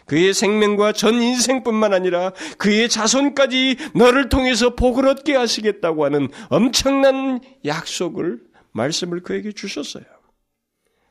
그의 0.06 0.34
생명과 0.34 0.94
전 0.94 1.22
인생뿐만 1.22 1.94
아니라 1.94 2.32
그의 2.58 2.90
자손까지 2.90 3.78
너를 3.96 4.30
통해서 4.30 4.76
복을 4.76 5.08
얻게 5.08 5.36
하시겠다고 5.36 6.06
하는 6.06 6.30
엄청난 6.50 7.40
약속을 7.66 8.42
말씀을 8.72 9.22
그에게 9.22 9.52
주셨어요. 9.52 10.04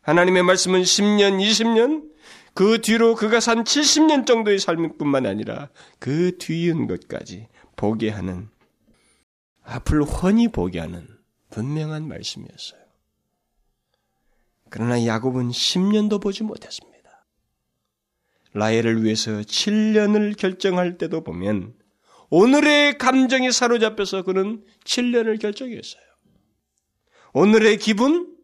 하나님의 0.03 0.43
말씀은 0.43 0.83
10년, 0.83 1.41
20년, 1.41 2.11
그 2.55 2.81
뒤로 2.81 3.15
그가 3.15 3.41
산 3.41 3.65
70년 3.65 4.27
정도의 4.27 4.59
삶뿐만 4.59 5.27
아니라 5.27 5.71
그 5.99 6.37
뒤인 6.39 6.87
것까지 6.87 7.49
보게 7.77 8.11
하는, 8.11 8.49
앞을 9.63 10.03
훤히 10.03 10.49
보게 10.49 10.81
하는 10.81 11.07
분명한 11.51 12.07
말씀이었어요. 12.09 12.81
그러나 14.71 15.05
야곱은 15.05 15.51
10년도 15.51 16.21
보지 16.21 16.43
못했습니다. 16.43 16.92
라헬을 18.55 19.03
위해서 19.05 19.33
7년을 19.33 20.37
결정할 20.37 20.99
때도 20.99 21.25
보면 21.25 21.75
오늘의 22.31 22.99
감정에 22.99 23.51
사로잡혀서 23.51 24.23
그는 24.23 24.65
7년을 24.85 25.41
결정했어요. 25.41 26.03
오늘의 27.35 27.79
기분, 27.79 28.35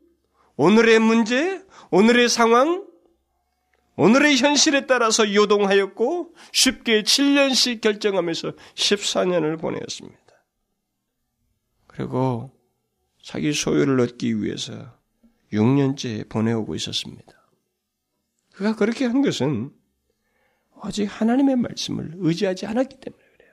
오늘의 0.57 0.99
문제, 0.99 1.63
오늘의 1.91 2.29
상황, 2.29 2.87
오늘의 3.97 4.37
현실에 4.37 4.87
따라서 4.87 5.35
요동하였고 5.35 6.35
쉽게 6.53 7.03
7년씩 7.03 7.81
결정하면서 7.81 8.53
14년을 8.75 9.59
보내었습니다. 9.61 10.19
그리고 11.87 12.53
자기 13.23 13.53
소유를 13.53 14.01
얻기 14.01 14.43
위해서 14.43 14.97
6년째 15.53 16.29
보내오고 16.29 16.75
있었습니다. 16.77 17.33
그가 18.53 18.77
그렇게 18.77 19.05
한 19.07 19.23
것은 19.23 19.73
오직 20.85 21.05
하나님의 21.05 21.57
말씀을 21.57 22.13
의지하지 22.17 22.67
않았기 22.67 22.97
때문에 23.01 23.23
그래요. 23.37 23.53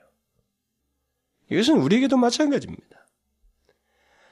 이것은 1.50 1.80
우리에게도 1.80 2.16
마찬가지입니다. 2.16 2.84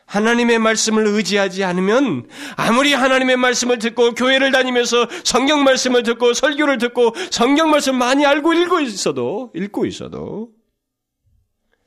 하나님의 0.07 0.59
말씀을 0.59 1.07
의지하지 1.07 1.65
않으면 1.65 2.29
아무리 2.57 2.93
하나님의 2.93 3.37
말씀을 3.37 3.79
듣고 3.79 4.13
교회를 4.13 4.53
다니면서 4.53 5.09
성경 5.25 5.65
말씀을 5.65 6.03
듣고 6.03 6.35
설교를 6.35 6.79
듣고 6.79 7.15
성경 7.31 7.71
말씀 7.71 7.97
많이 7.97 8.25
알고 8.25 8.53
읽고 8.53 8.81
있어도 8.81 9.51
읽고 9.55 9.87
있어도 9.87 10.54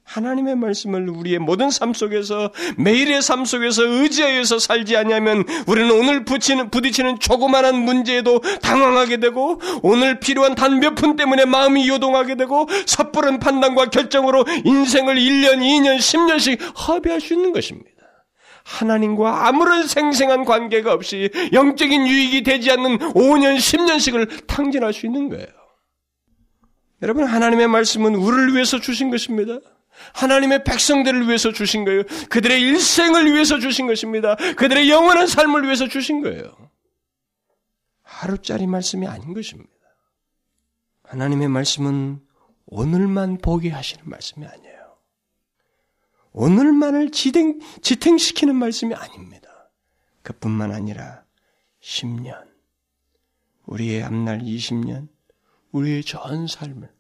하나님의 0.08 0.56
말씀을 0.56 1.10
우리의 1.10 1.40
모든 1.40 1.70
삶 1.70 1.94
속에서 1.94 2.52
매일의 2.78 3.22
삶 3.22 3.44
속에서 3.44 3.84
의지하여서 3.84 4.60
살지 4.60 4.96
않냐면 4.96 5.44
우리는 5.68 5.92
오늘 5.92 6.24
부치는, 6.24 6.70
부딪히는 6.72 7.20
조그마한 7.20 7.76
문제에도 7.76 8.40
당황하게 8.62 9.18
되고 9.18 9.60
오늘 9.84 10.20
필요한 10.20 10.56
단 10.56 10.80
몇 10.80 10.96
푼 10.96 11.16
때문에 11.16 11.46
마음이 11.46 11.88
요동하게 11.90 12.36
되고 12.36 12.68
섣부른 12.86 13.40
판단과 13.40 13.90
결정으로 13.90 14.46
인생을 14.64 15.16
1년, 15.16 15.60
2년, 15.60 15.98
10년씩 15.98 16.88
허비할 16.88 17.20
수 17.20 17.34
있는 17.34 17.52
것입니다. 17.52 17.92
하나님과 18.64 19.48
아무런 19.48 19.88
생생한 19.88 20.46
관계가 20.46 20.94
없이 20.94 21.30
영적인 21.54 22.08
유익이 22.08 22.44
되지 22.44 22.72
않는 22.72 22.98
5년, 23.14 23.58
10년씩을 23.58 24.48
탕진할 24.48 24.94
수 24.94 25.06
있는 25.06 25.30
거예요. 25.30 25.48
여러분, 27.02 27.26
하나님의 27.26 27.68
말씀은 27.68 28.16
우리를 28.16 28.54
위해서 28.56 28.80
주신 28.80 29.10
것입니다. 29.10 29.60
하나님의 30.14 30.64
백성들을 30.64 31.28
위해서 31.28 31.52
주신 31.52 31.86
거예요. 31.86 32.04
그들의 32.30 32.62
일생을 32.62 33.34
위해서 33.34 33.60
주신 33.60 33.88
것입니다. 33.88 34.36
그들의 34.36 34.90
영원한 34.90 35.28
삶을 35.28 35.64
위해서 35.64 35.88
주신 35.88 36.22
거예요. 36.22 36.56
하루짜리 38.04 38.68
말씀이 38.68 39.08
아닌 39.08 39.34
것입니다. 39.34 39.72
하나님의 41.04 41.48
말씀은 41.48 42.22
오늘만 42.66 43.38
보게 43.38 43.70
하시는 43.70 44.04
말씀이 44.08 44.46
아니에요. 44.46 44.78
오늘만을 46.34 47.12
지탱, 47.12 47.60
지탱시키는 47.82 48.56
말씀이 48.56 48.94
아닙니다. 48.94 49.72
그뿐만 50.22 50.72
아니라 50.72 51.24
10년, 51.82 52.48
우리의 53.66 54.04
앞날 54.04 54.40
20년, 54.42 55.08
우리의 55.72 56.04
전 56.04 56.48
삶을 56.48 56.97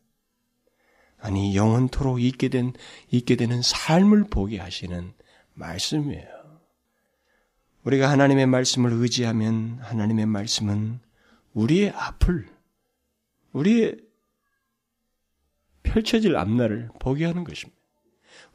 아니 1.19 1.56
영원토록 1.56 2.21
있게 2.21 2.49
된 2.49 2.73
있게 3.10 3.36
되는 3.36 3.62
삶을 3.62 4.25
보게 4.30 4.60
하시는 4.60 5.13
말씀이에요. 5.53 6.38
우리가 7.84 8.10
하나님의 8.10 8.47
말씀을 8.47 8.91
의지하면 8.93 9.80
하나님의 9.82 10.25
말씀은 10.25 10.99
우리의 11.53 11.91
앞을 11.91 12.47
우리의 13.53 13.97
펼쳐질 15.84 16.36
앞날을 16.36 16.89
보게 16.99 17.25
하는 17.25 17.43
것입니다. 17.43 17.80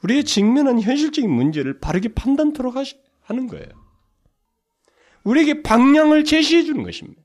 우리의 0.03 0.25
직면한 0.25 0.81
현실적인 0.81 1.31
문제를 1.31 1.81
바르게 1.81 2.15
판단토록 2.15 2.77
하는 3.23 3.47
거예요. 3.49 3.69
우리에게 5.25 5.63
방향을 5.63 6.25
제시해 6.25 6.65
주는 6.65 6.83
것입니다. 6.83 7.23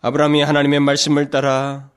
아브라함이 0.00 0.42
하나님의 0.42 0.80
말씀을 0.80 1.30
따라 1.30 1.90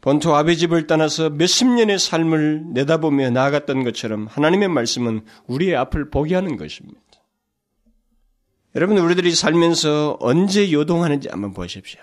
본토 0.00 0.34
아비 0.34 0.56
집을 0.56 0.86
떠나서 0.86 1.30
몇십 1.30 1.68
년의 1.68 1.98
삶을 1.98 2.72
내다보며 2.72 3.30
나아갔던 3.30 3.84
것처럼 3.84 4.26
하나님의 4.26 4.68
말씀은 4.68 5.22
우리의 5.46 5.76
앞을 5.76 6.10
보게 6.10 6.34
하는 6.34 6.56
것입니다. 6.56 7.00
여러분, 8.76 8.98
우리들이 8.98 9.34
살면서 9.34 10.18
언제 10.20 10.70
요동하는지 10.70 11.28
한번 11.30 11.52
보십시오. 11.52 12.00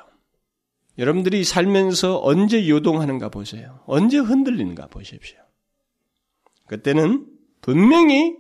여러분들이 0.98 1.44
살면서 1.44 2.22
언제 2.24 2.68
요동하는가 2.68 3.30
보세요. 3.30 3.82
언제 3.86 4.18
흔들리는가 4.18 4.88
보십시오. 4.88 5.38
그때는 6.68 7.28
분명히 7.62 8.36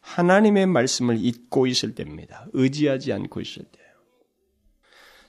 하나님의 0.00 0.66
말씀을 0.66 1.16
잊고 1.18 1.66
있을 1.66 1.94
때입니다. 1.94 2.46
의지하지 2.52 3.12
않고 3.12 3.40
있을 3.40 3.64
때. 3.64 3.80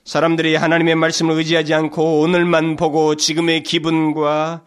사람들이 0.08 0.56
하나님의 0.56 0.94
말씀을 0.94 1.36
의지하지 1.36 1.74
않고 1.74 2.20
오늘만 2.20 2.76
보고 2.76 3.14
지금의 3.14 3.62
기분과 3.62 4.64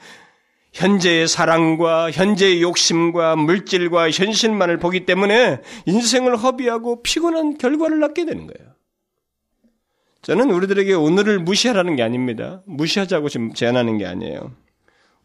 현재의 0.71 1.27
사랑과 1.27 2.11
현재의 2.11 2.61
욕심과 2.61 3.37
물질과 3.37 4.11
현실만을 4.11 4.77
보기 4.77 5.07
때문에 5.07 5.61
인생을 5.87 6.37
허비하고 6.37 7.01
피곤한 7.01 7.57
결과를 7.57 7.99
낳게 8.01 8.25
되는 8.25 8.45
거예요. 8.45 8.75
저는 10.21 10.51
우리들에게 10.51 10.93
오늘을 10.93 11.39
무시하라는 11.39 11.95
게 11.95 12.03
아닙니다. 12.03 12.61
무시하자고 12.67 13.27
지금 13.29 13.51
제안하는 13.51 13.97
게 13.97 14.05
아니에요. 14.05 14.51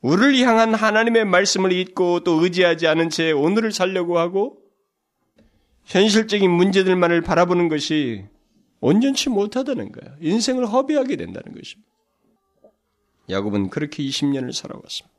우리를 0.01 0.39
향한 0.39 0.75
하나님의 0.75 1.27
말씀을 1.27 1.73
잊고 1.73 2.21
또 2.21 2.43
의지하지 2.43 2.87
않은 2.87 3.11
채 3.11 3.33
오늘을 3.33 3.71
살려고 3.71 4.19
하고 4.19 4.57
현실적인 5.85 6.51
문제들만을 6.51 7.21
바라보는 7.21 7.69
것이 7.69 8.25
온전치 8.81 9.31
못하다는 9.31 9.93
거야. 9.93 10.17
인생을 10.21 10.67
허비하게 10.67 11.17
된다는 11.17 11.55
것입니다. 11.55 11.91
야곱은 13.29 13.71
그렇게 13.71 14.03
20년을 14.03 14.53
살아왔습니다. 14.53 15.17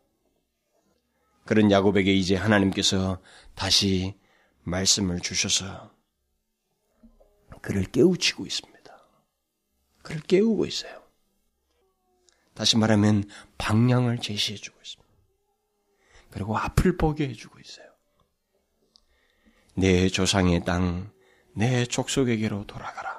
그런 1.46 1.72
야곱에게 1.72 2.14
이제 2.14 2.36
하나님께서 2.36 3.22
다시 3.56 4.16
말씀을 4.64 5.20
주셔서 5.22 5.92
그를 7.62 7.84
깨우치고 7.84 8.46
있습니다. 8.46 8.78
그를 10.04 10.22
깨우고 10.22 10.66
있어요. 10.66 11.04
다시 12.54 12.78
말하면 12.78 13.24
방향을 13.58 14.20
제시해 14.20 14.58
주고 14.58 14.80
있습니다. 14.82 15.14
그리고 16.32 16.58
앞을 16.58 16.98
보게 16.98 17.30
해주고 17.30 17.60
있어요. 17.60 17.88
내 19.76 20.10
조상의 20.10 20.66
땅, 20.66 21.12
내 21.54 21.86
족속에게로 21.86 22.66
돌아가라. 22.66 23.17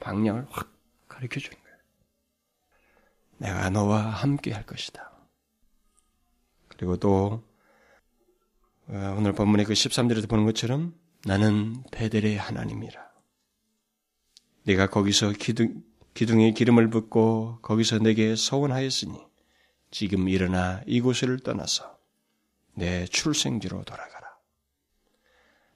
방향을 0.00 0.46
확 0.50 0.72
가르쳐 1.08 1.38
주는 1.40 1.56
거예요. 1.62 1.76
내가 3.38 3.70
너와 3.70 4.00
함께 4.00 4.52
할 4.52 4.66
것이다. 4.66 5.10
그리고 6.68 6.96
또 6.96 7.44
어, 8.88 9.14
오늘 9.16 9.32
본문의 9.32 9.66
그 9.66 9.72
13절에도 9.72 10.28
보는 10.28 10.44
것처럼 10.46 10.94
나는 11.24 11.84
베델의 11.92 12.36
하나님이라. 12.36 13.10
네가 14.64 14.88
거기서 14.88 15.32
기둥, 15.32 15.84
기둥에 16.14 16.52
기름을 16.52 16.90
붓고 16.90 17.60
거기서 17.62 17.98
내게 17.98 18.34
서원하였으니 18.34 19.18
지금 19.90 20.28
일어나 20.28 20.82
이곳을 20.86 21.40
떠나서 21.40 21.98
내 22.74 23.04
출생지로 23.06 23.84
돌아가라. 23.84 24.28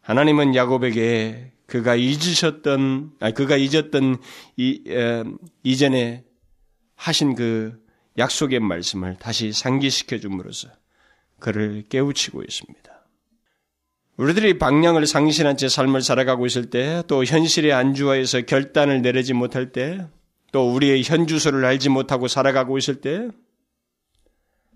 하나님은 0.00 0.54
야곱에게 0.54 1.53
그가 1.66 1.94
잊으셨던, 1.94 3.12
아 3.20 3.30
그가 3.30 3.56
잊었던 3.56 4.18
이, 4.56 4.82
에, 4.86 5.24
이전에 5.62 6.24
하신 6.96 7.34
그 7.34 7.82
약속의 8.18 8.60
말씀을 8.60 9.16
다시 9.18 9.52
상기시켜 9.52 10.18
줌으로써 10.18 10.68
그를 11.38 11.84
깨우치고 11.88 12.42
있습니다. 12.42 12.94
우리들이 14.16 14.58
방향을 14.58 15.06
상실한 15.06 15.56
채 15.56 15.68
삶을 15.68 16.00
살아가고 16.00 16.46
있을 16.46 16.70
때, 16.70 17.02
또 17.08 17.24
현실의 17.24 17.72
안주하에서 17.72 18.42
결단을 18.42 19.02
내리지 19.02 19.32
못할 19.34 19.72
때, 19.72 20.06
또 20.52 20.72
우리의 20.72 21.02
현주소를 21.02 21.64
알지 21.64 21.88
못하고 21.88 22.28
살아가고 22.28 22.78
있을 22.78 23.00
때, 23.00 23.28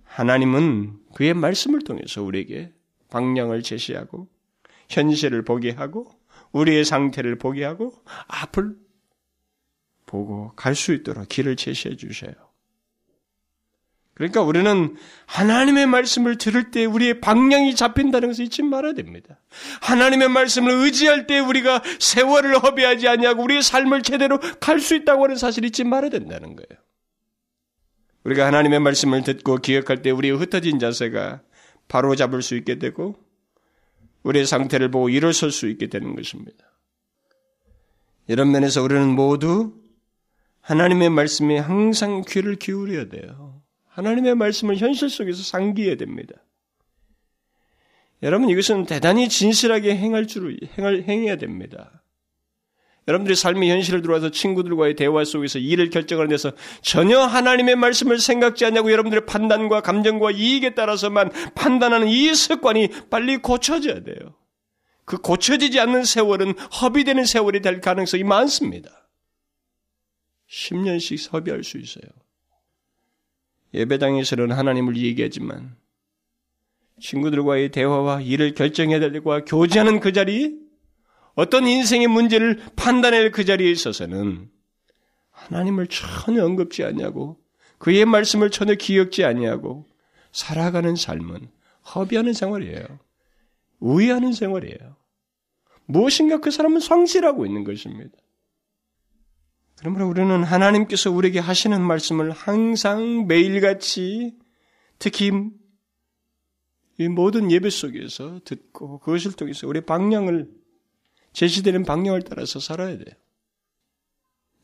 하나님은 0.02 0.98
그의 1.14 1.34
말씀을 1.34 1.82
통해서 1.82 2.20
우리에게 2.22 2.72
방향을 3.10 3.62
제시하고, 3.62 4.26
현실을 4.88 5.44
보게 5.44 5.70
하고, 5.70 6.17
우리의 6.52 6.84
상태를 6.84 7.38
보게 7.38 7.64
하고, 7.64 7.94
앞을 8.26 8.76
보고 10.06 10.52
갈 10.56 10.74
수 10.74 10.92
있도록 10.92 11.28
길을 11.28 11.56
제시해 11.56 11.96
주셔요. 11.96 12.32
그러니까 14.14 14.42
우리는 14.42 14.96
하나님의 15.26 15.86
말씀을 15.86 16.38
들을 16.38 16.72
때 16.72 16.84
우리의 16.84 17.20
방향이 17.20 17.76
잡힌다는 17.76 18.28
것을 18.30 18.46
잊지 18.46 18.64
말아야 18.64 18.94
됩니다. 18.94 19.38
하나님의 19.80 20.28
말씀을 20.28 20.72
의지할 20.72 21.28
때 21.28 21.38
우리가 21.38 21.82
세월을 22.00 22.58
허비하지 22.58 23.06
아니하고 23.06 23.44
우리의 23.44 23.62
삶을 23.62 24.02
제대로 24.02 24.40
갈 24.58 24.80
수 24.80 24.96
있다고 24.96 25.22
하는 25.24 25.36
사실을 25.36 25.68
잊지 25.68 25.84
말아야 25.84 26.10
된다는 26.10 26.56
거예요. 26.56 26.82
우리가 28.24 28.44
하나님의 28.46 28.80
말씀을 28.80 29.22
듣고 29.22 29.58
기억할 29.58 30.02
때 30.02 30.10
우리의 30.10 30.36
흩어진 30.36 30.80
자세가 30.80 31.42
바로 31.86 32.16
잡을 32.16 32.42
수 32.42 32.56
있게 32.56 32.80
되고 32.80 33.14
우리의 34.22 34.46
상태를 34.46 34.90
보고 34.90 35.08
일어설 35.08 35.50
수 35.50 35.68
있게 35.68 35.88
되는 35.88 36.14
것입니다. 36.14 36.64
이런 38.26 38.50
면에서 38.50 38.82
우리는 38.82 39.08
모두 39.08 39.74
하나님의 40.60 41.10
말씀에 41.10 41.58
항상 41.58 42.22
귀를 42.28 42.56
기울여야 42.56 43.08
돼요. 43.08 43.62
하나님의 43.86 44.34
말씀을 44.34 44.76
현실 44.76 45.08
속에서 45.08 45.42
상기해야 45.42 45.96
됩니다. 45.96 46.34
여러분 48.22 48.50
이것은 48.50 48.84
대단히 48.84 49.28
진실하게 49.28 49.96
행할 49.96 50.26
줄 50.26 50.58
행할 50.76 51.02
행해야 51.02 51.36
됩니다. 51.36 52.02
여러분들이 53.08 53.34
삶의 53.34 53.70
현실을 53.70 54.02
들어와서 54.02 54.30
친구들과의 54.30 54.94
대화 54.94 55.24
속에서 55.24 55.58
일을 55.58 55.88
결정하는 55.88 56.28
데서 56.28 56.52
전혀 56.82 57.18
하나님의 57.18 57.74
말씀을 57.76 58.18
생각지 58.18 58.66
않냐고 58.66 58.92
여러분들의 58.92 59.24
판단과 59.24 59.80
감정과 59.80 60.32
이익에 60.32 60.74
따라서만 60.74 61.30
판단하는 61.54 62.06
이 62.06 62.34
습관이 62.34 62.88
빨리 63.08 63.38
고쳐져야 63.38 64.04
돼요. 64.04 64.34
그 65.06 65.16
고쳐지지 65.16 65.80
않는 65.80 66.04
세월은 66.04 66.58
허비되는 66.58 67.24
세월이 67.24 67.62
될 67.62 67.80
가능성이 67.80 68.24
많습니다. 68.24 68.90
10년씩 70.50 71.32
허비할 71.32 71.64
수 71.64 71.78
있어요. 71.78 72.04
예배당에서는 73.72 74.52
하나님을 74.52 74.98
얘기하지만 74.98 75.76
친구들과의 77.00 77.70
대화와 77.70 78.20
일을 78.20 78.54
결정해야 78.54 79.00
될 79.00 79.12
때와 79.12 79.44
교제하는 79.46 80.00
그 80.00 80.12
자리, 80.12 80.67
어떤 81.38 81.68
인생의 81.68 82.08
문제를 82.08 82.60
판단할 82.74 83.30
그 83.30 83.44
자리에 83.44 83.70
있어서는 83.70 84.50
하나님을 85.30 85.86
전혀 85.86 86.44
언급지 86.44 86.82
않냐고 86.82 87.40
그의 87.78 88.06
말씀을 88.06 88.50
전혀 88.50 88.74
기억지 88.74 89.22
않냐고 89.22 89.86
살아가는 90.32 90.96
삶은 90.96 91.48
허비하는 91.94 92.32
생활이에요. 92.32 92.84
우회하는 93.78 94.32
생활이에요. 94.32 94.96
무엇인가 95.84 96.40
그 96.40 96.50
사람은 96.50 96.80
상실하고 96.80 97.46
있는 97.46 97.62
것입니다. 97.62 98.18
그러므로 99.78 100.08
우리는 100.08 100.42
하나님께서 100.42 101.12
우리에게 101.12 101.38
하시는 101.38 101.80
말씀을 101.80 102.32
항상 102.32 103.28
매일같이 103.28 104.36
특히 104.98 105.30
이 106.98 107.06
모든 107.06 107.52
예배 107.52 107.70
속에서 107.70 108.40
듣고 108.44 108.98
그것을 108.98 109.34
통해서 109.34 109.68
우리 109.68 109.80
방향을 109.82 110.57
제시되는 111.38 111.84
방향을 111.84 112.22
따라서 112.22 112.58
살아야 112.58 112.98
돼요. 112.98 113.14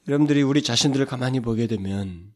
여러분들이 0.09 0.43
우리 0.43 0.61
자신들을 0.61 1.07
가만히 1.07 1.39
보게 1.39 1.69
되면 1.69 2.33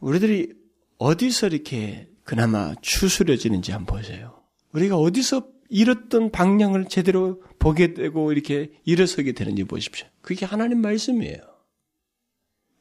우리들이 0.00 0.54
어디서 0.96 1.48
이렇게 1.48 2.08
그나마 2.24 2.74
추스려지는지 2.80 3.72
한번 3.72 3.98
보세요. 3.98 4.42
우리가 4.72 4.96
어디서 4.96 5.46
잃었던 5.68 6.30
방향을 6.30 6.88
제대로 6.88 7.42
보게 7.58 7.92
되고 7.92 8.32
이렇게 8.32 8.72
일어서게 8.86 9.32
되는지 9.32 9.64
보십시오. 9.64 10.06
그게 10.22 10.46
하나님 10.46 10.80
말씀이에요. 10.80 11.40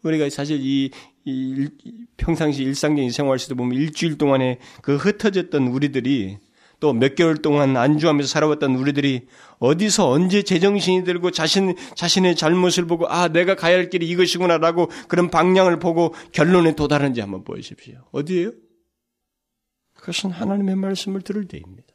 우리가 0.03 0.29
사실 0.29 0.61
이, 0.61 0.89
이 1.25 1.69
평상시 2.15 2.63
일상적인 2.63 3.11
생활 3.11 3.39
속도 3.39 3.55
보면 3.55 3.77
일주일 3.77 4.17
동안에 4.17 4.59
그 4.81 4.95
흩어졌던 4.95 5.67
우리들이 5.67 6.37
또 6.79 6.93
몇 6.93 7.15
개월 7.15 7.37
동안 7.37 7.75
안주하면서 7.75 8.27
살아왔던 8.27 8.75
우리들이 8.75 9.27
어디서 9.59 10.09
언제 10.09 10.43
제정신이 10.43 11.03
들고 11.03 11.31
자신, 11.31 11.75
자신의 11.95 12.35
잘못을 12.35 12.85
보고 12.85 13.07
아, 13.09 13.27
내가 13.27 13.55
가야 13.55 13.75
할 13.75 13.89
길이 13.89 14.07
이것이구나라고 14.09 14.89
그런 15.07 15.29
방향을 15.29 15.79
보고 15.79 16.13
결론에 16.31 16.75
도달하는지 16.75 17.21
한번 17.21 17.43
보십시오. 17.43 18.05
어디에요? 18.11 18.51
그것은 19.95 20.31
하나님의 20.31 20.75
말씀을 20.77 21.21
들을 21.21 21.45
때입니다. 21.47 21.87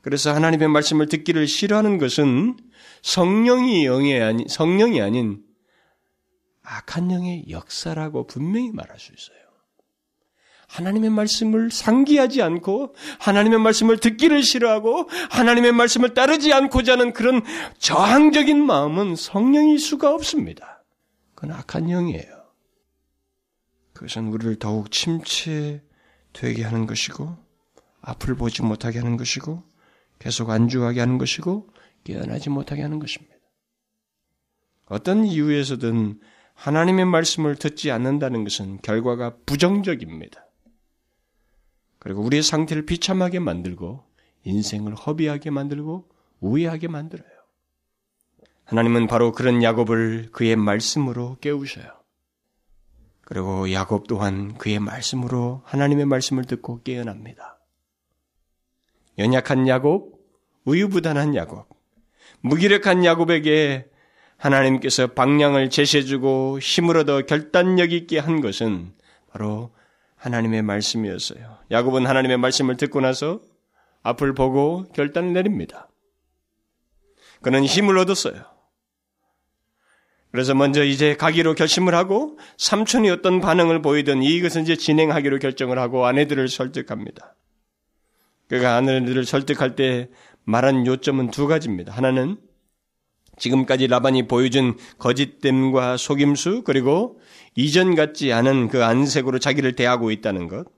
그래서 0.00 0.34
하나님의 0.34 0.68
말씀을 0.68 1.06
듣기를 1.06 1.46
싫어하는 1.46 1.98
것은 1.98 2.56
성령이 3.02 3.84
영이 3.84 4.18
아닌, 4.20 4.46
성령이 4.48 5.02
아닌 5.02 5.42
악한 6.62 7.10
영의 7.10 7.44
역사라고 7.50 8.26
분명히 8.26 8.70
말할 8.72 8.98
수 8.98 9.12
있어요. 9.12 9.47
하나님의 10.68 11.10
말씀을 11.10 11.70
상기하지 11.70 12.42
않고 12.42 12.94
하나님의 13.18 13.58
말씀을 13.58 13.98
듣기를 13.98 14.42
싫어하고 14.42 15.08
하나님의 15.30 15.72
말씀을 15.72 16.14
따르지 16.14 16.52
않고자 16.52 16.92
하는 16.92 17.12
그런 17.12 17.42
저항적인 17.78 18.64
마음은 18.64 19.16
성령일 19.16 19.78
수가 19.78 20.14
없습니다. 20.14 20.84
그건 21.34 21.56
악한 21.56 21.88
영이에요. 21.88 22.38
그것은 23.94 24.28
우리를 24.28 24.56
더욱 24.56 24.92
침체되게 24.92 26.62
하는 26.62 26.86
것이고 26.86 27.36
앞을 28.02 28.36
보지 28.36 28.62
못하게 28.62 28.98
하는 28.98 29.16
것이고 29.16 29.64
계속 30.18 30.50
안주하게 30.50 31.00
하는 31.00 31.18
것이고 31.18 31.68
깨어나지 32.04 32.50
못하게 32.50 32.82
하는 32.82 32.98
것입니다. 32.98 33.34
어떤 34.86 35.24
이유에서든 35.24 36.20
하나님의 36.54 37.06
말씀을 37.06 37.56
듣지 37.56 37.90
않는다는 37.90 38.44
것은 38.44 38.80
결과가 38.82 39.36
부정적입니다. 39.46 40.47
그리고 41.98 42.22
우리의 42.22 42.42
상태를 42.42 42.86
비참하게 42.86 43.38
만들고 43.40 44.04
인생을 44.44 44.94
허비하게 44.94 45.50
만들고 45.50 46.08
우회하게 46.40 46.88
만들어요. 46.88 47.28
하나님은 48.64 49.06
바로 49.06 49.32
그런 49.32 49.62
야곱을 49.62 50.28
그의 50.32 50.56
말씀으로 50.56 51.38
깨우셔요. 51.40 51.86
그리고 53.22 53.70
야곱 53.72 54.06
또한 54.06 54.56
그의 54.56 54.78
말씀으로 54.78 55.62
하나님의 55.64 56.06
말씀을 56.06 56.44
듣고 56.44 56.82
깨어납니다. 56.82 57.58
연약한 59.18 59.66
야곱, 59.68 60.18
우유부단한 60.64 61.34
야곱, 61.34 61.68
무기력한 62.40 63.04
야곱에게 63.04 63.90
하나님께서 64.36 65.08
방향을 65.08 65.70
제시해주고 65.70 66.60
힘을 66.60 66.98
얻어 66.98 67.22
결단력 67.22 67.92
있게 67.92 68.18
한 68.18 68.40
것은 68.40 68.94
바로 69.30 69.72
하나님의 70.18 70.62
말씀이었어요. 70.62 71.58
야곱은 71.70 72.06
하나님의 72.06 72.38
말씀을 72.38 72.76
듣고 72.76 73.00
나서 73.00 73.40
앞을 74.02 74.34
보고 74.34 74.84
결단을 74.92 75.32
내립니다. 75.32 75.88
그는 77.40 77.64
힘을 77.64 77.98
얻었어요. 77.98 78.44
그래서 80.30 80.54
먼저 80.54 80.84
이제 80.84 81.16
가기로 81.16 81.54
결심을 81.54 81.94
하고 81.94 82.38
삼촌이 82.58 83.08
어떤 83.10 83.40
반응을 83.40 83.80
보이든 83.80 84.22
이것은 84.22 84.62
이제 84.62 84.76
진행하기로 84.76 85.38
결정을 85.38 85.78
하고 85.78 86.04
아내들을 86.04 86.48
설득합니다. 86.48 87.34
그가 88.48 88.76
아내들을 88.76 89.24
설득할 89.24 89.74
때 89.74 90.08
말한 90.44 90.86
요점은 90.86 91.30
두 91.30 91.46
가지입니다. 91.46 91.92
하나는 91.92 92.38
지금까지 93.38 93.86
라반이 93.86 94.26
보여준 94.26 94.76
거짓됨과 94.98 95.96
속임수 95.96 96.62
그리고 96.64 97.20
이전 97.58 97.96
같지 97.96 98.32
않은 98.32 98.68
그 98.68 98.84
안색으로 98.84 99.40
자기를 99.40 99.72
대하고 99.74 100.12
있다는 100.12 100.46
것. 100.46 100.68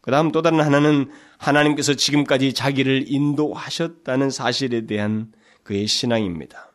그 0.00 0.10
다음 0.10 0.32
또 0.32 0.40
다른 0.40 0.62
하나는 0.62 1.10
하나님께서 1.36 1.92
지금까지 1.92 2.54
자기를 2.54 3.04
인도하셨다는 3.08 4.30
사실에 4.30 4.86
대한 4.86 5.34
그의 5.64 5.86
신앙입니다. 5.86 6.72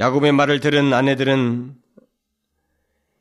야곱의 0.00 0.32
말을 0.32 0.58
들은 0.58 0.92
아내들은 0.92 1.76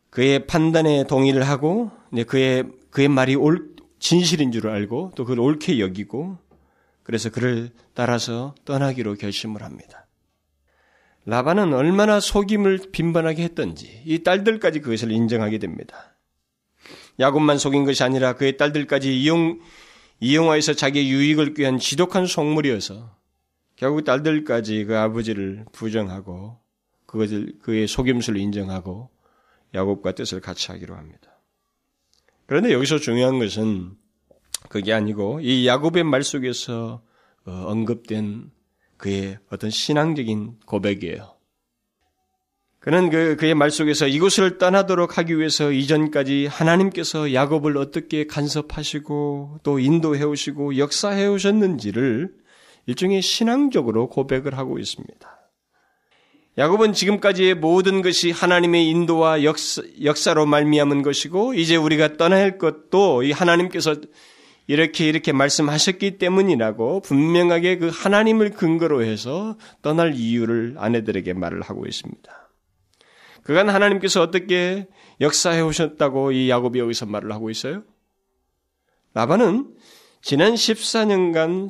그의 0.09 0.47
판단에 0.47 1.05
동의를 1.05 1.43
하고 1.43 1.91
그의 2.25 2.63
그의 2.89 3.07
말이 3.07 3.35
올 3.35 3.75
진실인 3.99 4.51
줄 4.51 4.67
알고 4.67 5.11
또 5.15 5.25
그걸 5.25 5.41
옳게 5.41 5.79
여기고 5.79 6.39
그래서 7.03 7.29
그를 7.29 7.69
따라서 7.93 8.55
떠나기로 8.65 9.13
결심을 9.13 9.61
합니다. 9.61 10.04
라반은 11.25 11.73
얼마나 11.73 12.19
속임을 12.19 12.79
빈번하게 12.91 13.43
했던지 13.43 14.01
이 14.05 14.23
딸들까지 14.23 14.81
그것을 14.81 15.11
인정하게 15.11 15.57
됩니다. 15.57 16.15
야곱만 17.19 17.57
속인 17.57 17.85
것이 17.85 18.03
아니라 18.03 18.33
그의 18.33 18.57
딸들까지 18.57 19.19
이용 19.21 19.59
이용하여서 20.19 20.73
자기의 20.73 21.09
유익을 21.09 21.53
꾀한 21.55 21.79
지독한 21.79 22.25
속물이어서 22.25 23.15
결국 23.75 24.05
딸들까지 24.05 24.85
그 24.85 24.97
아버지를 24.97 25.65
부정하고 25.71 26.59
그것을 27.05 27.53
그의 27.61 27.87
속임수를 27.87 28.39
인정하고 28.39 29.09
야곱과 29.73 30.13
뜻을 30.13 30.39
같이 30.39 30.71
하기로 30.71 30.95
합니다. 30.95 31.39
그런데 32.45 32.71
여기서 32.71 32.99
중요한 32.99 33.39
것은 33.39 33.95
그게 34.69 34.93
아니고 34.93 35.41
이 35.41 35.67
야곱의 35.67 36.03
말 36.03 36.23
속에서 36.23 37.01
어, 37.45 37.51
언급된 37.67 38.51
그의 38.97 39.37
어떤 39.49 39.69
신앙적인 39.69 40.59
고백이에요. 40.65 41.35
그는 42.79 43.09
그, 43.09 43.35
그의 43.35 43.55
말 43.55 43.71
속에서 43.71 44.05
이곳을 44.05 44.59
떠나도록 44.59 45.17
하기 45.17 45.39
위해서 45.39 45.71
이전까지 45.71 46.45
하나님께서 46.45 47.33
야곱을 47.33 47.77
어떻게 47.77 48.27
간섭하시고 48.27 49.61
또 49.63 49.79
인도해 49.79 50.23
오시고 50.23 50.77
역사해 50.77 51.25
오셨는지를 51.25 52.29
일종의 52.85 53.23
신앙적으로 53.23 54.07
고백을 54.07 54.55
하고 54.55 54.77
있습니다. 54.77 55.35
야곱은 56.57 56.93
지금까지의 56.93 57.55
모든 57.55 58.01
것이 58.01 58.29
하나님의 58.29 58.87
인도와 58.87 59.43
역사, 59.43 59.81
역사로 60.03 60.45
말미암은 60.45 61.01
것이고 61.01 61.55
이제 61.55 61.75
우리가 61.75 62.17
떠날 62.17 62.59
것도 62.59 63.23
이 63.23 63.31
하나님께서 63.31 63.95
이렇게 64.67 65.07
이렇게 65.07 65.31
말씀하셨기 65.31 66.17
때문이라고 66.17 67.01
분명하게 67.01 67.77
그 67.77 67.89
하나님을 67.93 68.51
근거로 68.51 69.03
해서 69.03 69.57
떠날 69.81 70.15
이유를 70.15 70.75
아내들에게 70.77 71.33
말을 71.33 71.61
하고 71.61 71.85
있습니다. 71.85 72.49
그간 73.43 73.69
하나님께서 73.69 74.21
어떻게 74.21 74.87
역사해 75.21 75.61
오셨다고 75.61 76.31
이 76.31 76.49
야곱이 76.49 76.79
여기서 76.79 77.05
말을 77.05 77.31
하고 77.31 77.51
있어요? 77.51 77.83
라반은 79.13 79.75
지난 80.21 80.55
14년간 80.55 81.69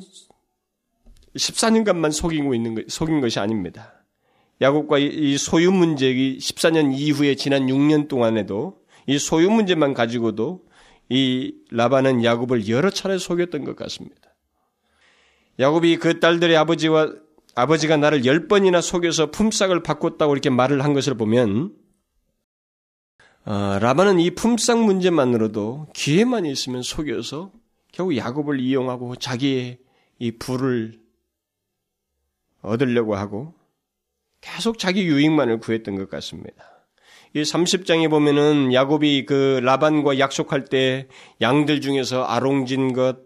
14년간만 1.36 2.12
속이고 2.12 2.54
있는 2.54 2.84
속인 2.88 3.20
것이 3.20 3.38
아닙니다. 3.38 3.92
야곱과 4.62 4.98
이 4.98 5.36
소유 5.36 5.70
문제이 5.70 6.38
14년 6.38 6.94
이후에 6.96 7.34
지난 7.34 7.66
6년 7.66 8.08
동안에도 8.08 8.78
이 9.06 9.18
소유 9.18 9.50
문제만 9.50 9.92
가지고도 9.92 10.64
이 11.08 11.54
라반은 11.70 12.24
야곱을 12.24 12.68
여러 12.68 12.90
차례 12.90 13.18
속였던 13.18 13.64
것 13.64 13.76
같습니다. 13.76 14.34
야곱이 15.58 15.96
그 15.96 16.20
딸들의 16.20 16.56
아버지와 16.56 17.12
아버지가 17.54 17.96
나를 17.96 18.26
열 18.26 18.48
번이나 18.48 18.80
속여서 18.80 19.30
품삯을 19.30 19.82
바꿨다고 19.82 20.32
이렇게 20.34 20.50
말을 20.50 20.84
한 20.84 20.92
것을 20.92 21.14
보면 21.14 21.74
어, 23.46 23.78
라반은 23.80 24.20
이 24.20 24.32
품삯 24.32 24.76
문제만으로도 24.76 25.88
기회만 25.94 26.44
있으면 26.46 26.82
속여서 26.82 27.52
결국 27.92 28.16
야곱을 28.16 28.60
이용하고 28.60 29.16
자기의 29.16 29.78
이 30.18 30.32
부를 30.32 31.00
얻으려고 32.60 33.16
하고 33.16 33.54
계속 34.40 34.78
자기 34.78 35.06
유익만을 35.06 35.60
구했던 35.60 35.96
것 35.96 36.10
같습니다. 36.10 36.75
이 37.36 37.42
30장에 37.42 38.08
보면은 38.08 38.72
야곱이 38.72 39.26
그 39.26 39.60
라반과 39.62 40.18
약속할 40.18 40.64
때 40.64 41.06
양들 41.42 41.82
중에서 41.82 42.24
아롱진 42.24 42.94
것, 42.94 43.18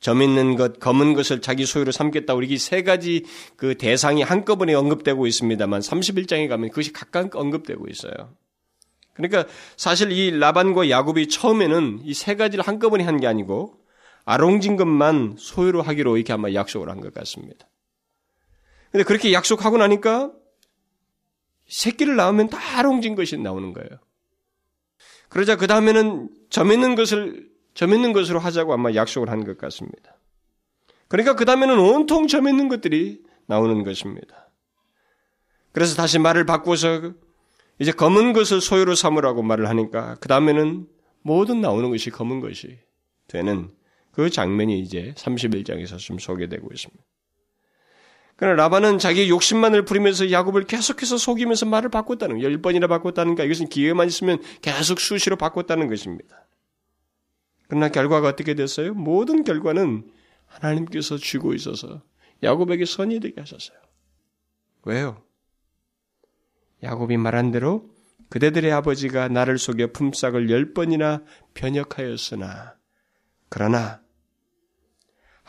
점 0.00 0.20
있는 0.20 0.56
것, 0.56 0.80
검은 0.80 1.14
것을 1.14 1.40
자기 1.40 1.64
소유로 1.64 1.92
삼겠다. 1.92 2.34
우리 2.34 2.58
세 2.58 2.82
가지 2.82 3.24
그 3.54 3.78
대상이 3.78 4.22
한꺼번에 4.22 4.74
언급되고 4.74 5.28
있습니다만 5.28 5.80
31장에 5.80 6.48
가면 6.48 6.70
그것이 6.70 6.92
각각 6.92 7.36
언급되고 7.36 7.86
있어요. 7.86 8.34
그러니까 9.14 9.44
사실 9.76 10.10
이 10.10 10.32
라반과 10.36 10.90
야곱이 10.90 11.28
처음에는 11.28 12.00
이 12.02 12.14
세 12.14 12.34
가지를 12.34 12.66
한꺼번에 12.66 13.04
한 13.04 13.18
게 13.20 13.28
아니고 13.28 13.76
아롱진 14.24 14.74
것만 14.74 15.36
소유로 15.38 15.82
하기로 15.82 16.16
이렇게 16.16 16.32
아마 16.32 16.52
약속을 16.52 16.88
한 16.88 16.98
것 17.00 17.14
같습니다. 17.14 17.68
근데 18.90 19.04
그렇게 19.04 19.32
약속하고 19.32 19.76
나니까 19.78 20.32
새끼를 21.72 22.16
낳으면 22.16 22.50
다 22.50 22.58
아롱진 22.78 23.14
것이 23.14 23.38
나오는 23.38 23.72
거예요. 23.72 23.88
그러자 25.30 25.56
그 25.56 25.66
다음에는 25.66 26.28
점 26.50 26.70
있는 26.70 26.94
것을 26.94 27.50
점 27.74 27.94
있는 27.94 28.12
것으로 28.12 28.38
하자고 28.38 28.74
아마 28.74 28.94
약속을 28.94 29.30
한 29.30 29.44
것 29.44 29.56
같습니다. 29.56 30.18
그러니까 31.08 31.34
그 31.34 31.46
다음에는 31.46 31.78
온통 31.78 32.26
점 32.28 32.46
있는 32.46 32.68
것들이 32.68 33.22
나오는 33.46 33.82
것입니다. 33.84 34.50
그래서 35.72 35.96
다시 35.96 36.18
말을 36.18 36.44
바꾸어서 36.44 37.12
이제 37.78 37.90
검은 37.90 38.34
것을 38.34 38.60
소유로 38.60 38.94
삼으라고 38.94 39.42
말을 39.42 39.68
하니까 39.70 40.16
그 40.20 40.28
다음에는 40.28 40.86
모든 41.22 41.62
나오는 41.62 41.88
것이 41.90 42.10
검은 42.10 42.40
것이 42.40 42.78
되는 43.28 43.70
그 44.10 44.28
장면이 44.28 44.80
이제 44.80 45.14
31장에서 45.16 45.98
좀 45.98 46.18
소개되고 46.18 46.68
있습니다. 46.70 47.02
그러나 48.42 48.56
라반은 48.56 48.98
자기 48.98 49.30
욕심만을 49.30 49.84
부리면서 49.84 50.32
야곱을 50.32 50.64
계속해서 50.64 51.16
속이면서 51.16 51.64
말을 51.66 51.90
바꿨다는 51.90 52.42
열 52.42 52.60
번이나 52.60 52.88
바꿨다는가 52.88 53.44
이것은 53.44 53.68
기회만 53.68 54.08
있으면 54.08 54.42
계속 54.60 54.98
수시로 54.98 55.36
바꿨다는 55.36 55.86
것입니다. 55.86 56.44
그러나 57.68 57.88
결과가 57.88 58.26
어떻게 58.26 58.54
됐어요? 58.54 58.94
모든 58.94 59.44
결과는 59.44 60.10
하나님께서 60.46 61.18
쥐고 61.18 61.54
있어서 61.54 62.02
야곱에게 62.42 62.84
선이 62.84 63.20
되게 63.20 63.40
하셨어요. 63.40 63.78
왜요? 64.86 65.22
야곱이 66.82 67.18
말한 67.18 67.52
대로 67.52 67.90
그대들의 68.28 68.72
아버지가 68.72 69.28
나를 69.28 69.56
속여 69.56 69.92
품삯을 69.92 70.50
열 70.50 70.74
번이나 70.74 71.22
변역하였으나 71.54 72.74
그러나 73.48 74.01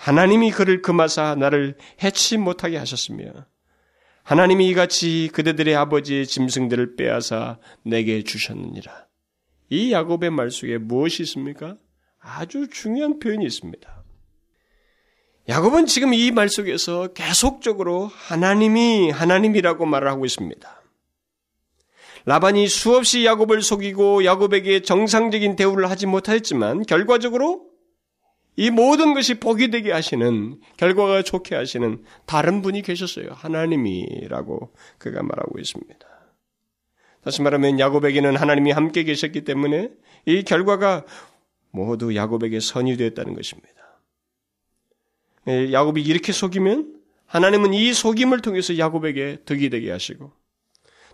하나님이 0.04 0.52
그를 0.52 0.82
금하사 0.82 1.36
나를 1.36 1.78
해치 2.04 2.38
못하게 2.38 2.76
하셨으며 2.76 3.32
하나님이 4.24 4.68
이같이 4.68 5.30
그대들의 5.32 5.74
아버지의 5.78 6.28
짐승들을 6.28 6.98
빼앗아 6.98 7.58
내게 7.84 8.22
주셨느니라. 8.22 9.08
이 9.70 9.94
야곱의 9.94 10.30
말 10.30 10.52
속에 10.52 10.78
무엇이 10.78 11.24
있습니까? 11.24 11.78
아주 12.20 12.68
중요한 12.70 13.20
표현이 13.20 13.46
있습니다. 13.46 14.04
야곱은 15.48 15.86
지금 15.86 16.14
이 16.14 16.32
말 16.32 16.50
속에서 16.50 17.14
계속적으로 17.14 18.08
하나님이 18.08 19.10
하나님이라고 19.10 19.86
말을 19.86 20.10
하고 20.10 20.26
있습니다. 20.26 20.82
라반이 22.26 22.68
수없이 22.68 23.24
야곱을 23.24 23.62
속이고 23.62 24.26
야곱에게 24.26 24.82
정상적인 24.82 25.56
대우를 25.56 25.90
하지 25.90 26.08
못하였지만 26.08 26.84
결과적으로 26.84 27.73
이 28.56 28.70
모든 28.70 29.14
것이 29.14 29.40
복이 29.40 29.72
되게 29.72 29.92
하시는 29.92 30.60
결과가 30.78 31.24
좋게 31.24 31.56
하시는 31.56 32.04
다른 32.26 32.62
분이 32.62 32.84
계셨어요. 32.84 33.30
하나님이라고 33.32 34.74
그가 35.00 35.24
말하고 35.24 35.60
있습니다. 35.60 36.08
다시 37.24 37.42
말하면 37.42 37.80
야곱에게는 37.80 38.36
하나님이 38.36 38.72
함께 38.72 39.04
계셨기 39.04 39.44
때문에 39.44 39.90
이 40.26 40.44
결과가 40.44 41.06
모두 41.72 42.16
야곱에게 42.16 42.60
선이 42.60 42.98
되었다는 42.98 43.34
것입니다. 43.34 43.70
예, 45.48 45.72
야곱이 45.72 46.02
이렇게 46.02 46.32
속이면 46.32 47.02
하나님은 47.26 47.74
이 47.74 47.94
속임을 47.94 48.42
통해서 48.42 48.78
야곱에게 48.78 49.40
득이 49.46 49.70
되게 49.70 49.90
하시고 49.90 50.32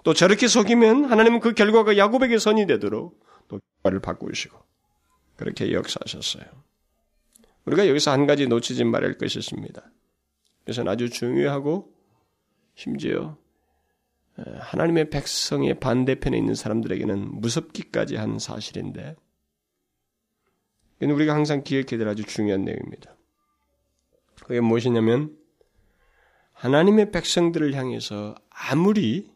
또 0.04 0.14
저렇게 0.14 0.48
속이면 0.48 1.06
하나님은 1.06 1.40
그 1.40 1.54
결과가 1.54 1.98
야곱에게 1.98 2.38
선이 2.38 2.66
되도록 2.68 3.20
또 3.48 3.60
결과를 3.84 4.02
바꾸시고 4.02 4.58
그렇게 5.38 5.72
역사하셨어요. 5.72 6.44
우리가 7.70 7.88
여기서 7.88 8.12
한 8.12 8.26
가지 8.26 8.48
놓치지 8.48 8.84
말할 8.84 9.18
것이 9.18 9.40
있습니다. 9.40 9.92
그래서 10.64 10.84
아주 10.88 11.10
중요하고 11.10 11.94
심지어 12.74 13.38
하나님의 14.36 15.10
백성의 15.10 15.80
반대편에 15.80 16.38
있는 16.38 16.56
사람들에게는 16.56 17.40
무섭기까지 17.42 18.16
한 18.16 18.40
사실인데 18.40 19.16
이는 21.02 21.16
우리가 21.16 21.34
항상 21.36 21.64
기억해야 21.64 21.98
될 21.98 22.08
아주 22.08 22.24
중요한 22.24 22.66
내용입니다. 22.66 23.16
그게 24.42 24.62
무엇이냐면 24.62 25.38
하나님의 26.54 27.12
백성들을 27.12 27.74
향해서 27.76 28.36
아무리 28.50 29.32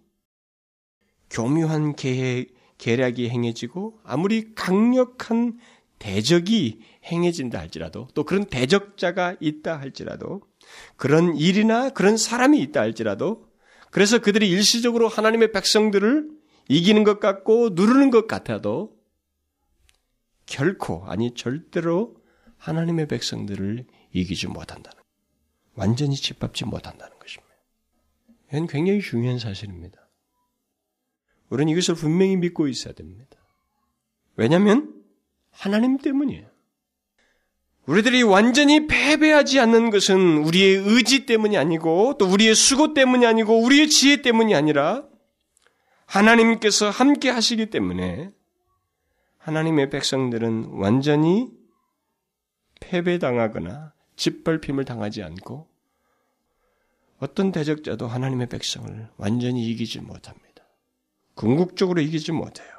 교묘한 1.29 1.95
계획, 1.95 2.53
계략이 2.77 3.29
행해지고 3.29 3.99
아무리 4.03 4.55
강력한 4.55 5.59
대적이 5.99 6.79
행해진다 7.06 7.60
할지라도 7.60 8.08
또 8.13 8.23
그런 8.23 8.45
대적자가 8.45 9.38
있다 9.39 9.79
할지라도 9.79 10.41
그런 10.95 11.36
일이나 11.38 11.89
그런 11.89 12.17
사람이 12.17 12.60
있다 12.62 12.82
할지라도 12.82 13.47
그래서 13.91 14.19
그들이 14.19 14.49
일시적으로 14.49 15.08
하나님의 15.08 15.51
백성들을 15.51 16.29
이기는 16.67 17.03
것 17.03 17.19
같고 17.19 17.69
누르는 17.73 18.10
것 18.10 18.27
같아도 18.27 18.97
결코 20.45 21.06
아니 21.06 21.34
절대로 21.34 22.15
하나님의 22.58 23.08
백성들을 23.08 23.86
이기지 24.13 24.47
못한다는 24.47 25.01
완전히 25.75 26.15
짓밟지 26.15 26.65
못한다는 26.65 27.17
것입니다. 27.19 27.53
이건 28.49 28.67
굉장히 28.67 29.01
중요한 29.01 29.39
사실입니다. 29.39 30.10
우리는 31.49 31.71
이것을 31.71 31.95
분명히 31.95 32.38
믿고 32.38 32.67
있어야 32.67 32.93
됩니다. 32.93 33.38
왜냐하면 34.36 34.92
하나님 35.53 35.97
때문이에요. 35.97 36.45
우리들이 37.85 38.23
완전히 38.23 38.87
패배하지 38.87 39.59
않는 39.59 39.89
것은 39.89 40.37
우리의 40.45 40.77
의지 40.77 41.25
때문이 41.25 41.57
아니고 41.57 42.17
또 42.17 42.25
우리의 42.25 42.55
수고 42.55 42.93
때문이 42.93 43.25
아니고 43.25 43.61
우리의 43.61 43.89
지혜 43.89 44.21
때문이 44.21 44.55
아니라 44.55 45.03
하나님께서 46.05 46.89
함께 46.89 47.29
하시기 47.29 47.69
때문에 47.69 48.31
하나님의 49.37 49.89
백성들은 49.89 50.69
완전히 50.71 51.49
패배당하거나 52.79 53.93
짓밟힘을 54.15 54.85
당하지 54.85 55.23
않고 55.23 55.67
어떤 57.19 57.51
대적자도 57.51 58.07
하나님의 58.07 58.47
백성을 58.47 59.09
완전히 59.17 59.65
이기지 59.69 59.99
못합니다. 60.01 60.63
궁극적으로 61.35 61.99
이기지 62.01 62.31
못해요. 62.31 62.72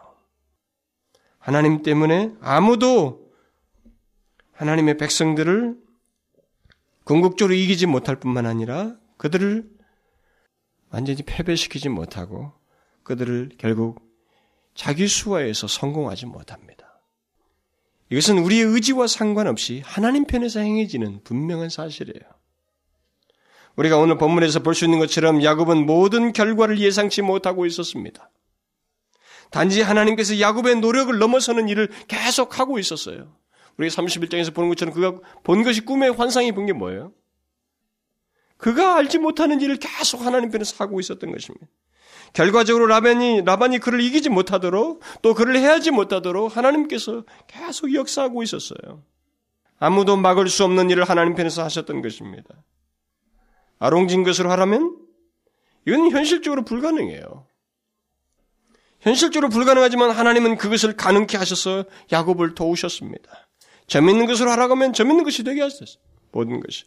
하나님 1.44 1.82
때문에 1.82 2.32
아무도 2.40 3.30
하나님의 4.52 4.96
백성들을 4.96 5.76
궁극적으로 7.04 7.52
이기지 7.54 7.84
못할 7.84 8.16
뿐만 8.16 8.46
아니라 8.46 8.96
그들을 9.18 9.68
완전히 10.88 11.22
패배시키지 11.22 11.90
못하고 11.90 12.54
그들을 13.02 13.50
결국 13.58 14.00
자기 14.74 15.06
수화에서 15.06 15.66
성공하지 15.66 16.24
못합니다. 16.24 16.98
이것은 18.08 18.38
우리의 18.38 18.64
의지와 18.64 19.06
상관없이 19.06 19.82
하나님 19.84 20.24
편에서 20.24 20.60
행해지는 20.60 21.24
분명한 21.24 21.68
사실이에요. 21.68 22.22
우리가 23.76 23.98
오늘 23.98 24.16
본문에서 24.16 24.60
볼 24.60 24.72
수 24.72 24.86
있는 24.86 24.98
것처럼 24.98 25.44
야곱은 25.44 25.84
모든 25.84 26.32
결과를 26.32 26.78
예상치 26.78 27.20
못하고 27.20 27.66
있었습니다. 27.66 28.30
단지 29.54 29.82
하나님께서 29.82 30.40
야곱의 30.40 30.80
노력을 30.80 31.16
넘어서는 31.16 31.68
일을 31.68 31.88
계속 32.08 32.58
하고 32.58 32.80
있었어요. 32.80 33.36
우리 33.76 33.86
31장에서 33.86 34.52
보는 34.52 34.68
것처럼 34.70 34.92
그가 34.92 35.20
본 35.44 35.62
것이 35.62 35.82
꿈의 35.82 36.10
환상이 36.10 36.50
본 36.50 36.66
게 36.66 36.72
뭐예요? 36.72 37.12
그가 38.56 38.96
알지 38.96 39.18
못하는 39.18 39.60
일을 39.60 39.76
계속 39.76 40.22
하나님 40.22 40.50
편에서 40.50 40.74
하고 40.82 40.98
있었던 40.98 41.30
것입니다. 41.30 41.68
결과적으로 42.32 42.86
라반이, 42.86 43.42
라반이 43.44 43.78
그를 43.78 44.00
이기지 44.00 44.28
못하도록 44.28 45.00
또 45.22 45.34
그를 45.34 45.56
해하지 45.56 45.92
못하도록 45.92 46.56
하나님께서 46.56 47.22
계속 47.46 47.94
역사하고 47.94 48.42
있었어요. 48.42 49.04
아무도 49.78 50.16
막을 50.16 50.48
수 50.48 50.64
없는 50.64 50.90
일을 50.90 51.04
하나님 51.04 51.36
편에서 51.36 51.62
하셨던 51.62 52.02
것입니다. 52.02 52.48
아롱진 53.78 54.24
것으로 54.24 54.50
하라면 54.50 54.98
이건 55.86 56.10
현실적으로 56.10 56.64
불가능해요. 56.64 57.46
현실적으로 59.04 59.50
불가능하지만 59.50 60.10
하나님은 60.10 60.56
그것을 60.56 60.96
가능케 60.96 61.36
하셔서 61.36 61.84
야곱을 62.10 62.54
도우셨습니다. 62.54 63.48
재밌는 63.86 64.26
것으로 64.26 64.50
하라고 64.52 64.72
하면 64.74 64.94
재밌는 64.94 65.24
것이 65.24 65.44
되게 65.44 65.60
하셨어요. 65.60 66.02
모든 66.32 66.60
것이. 66.60 66.84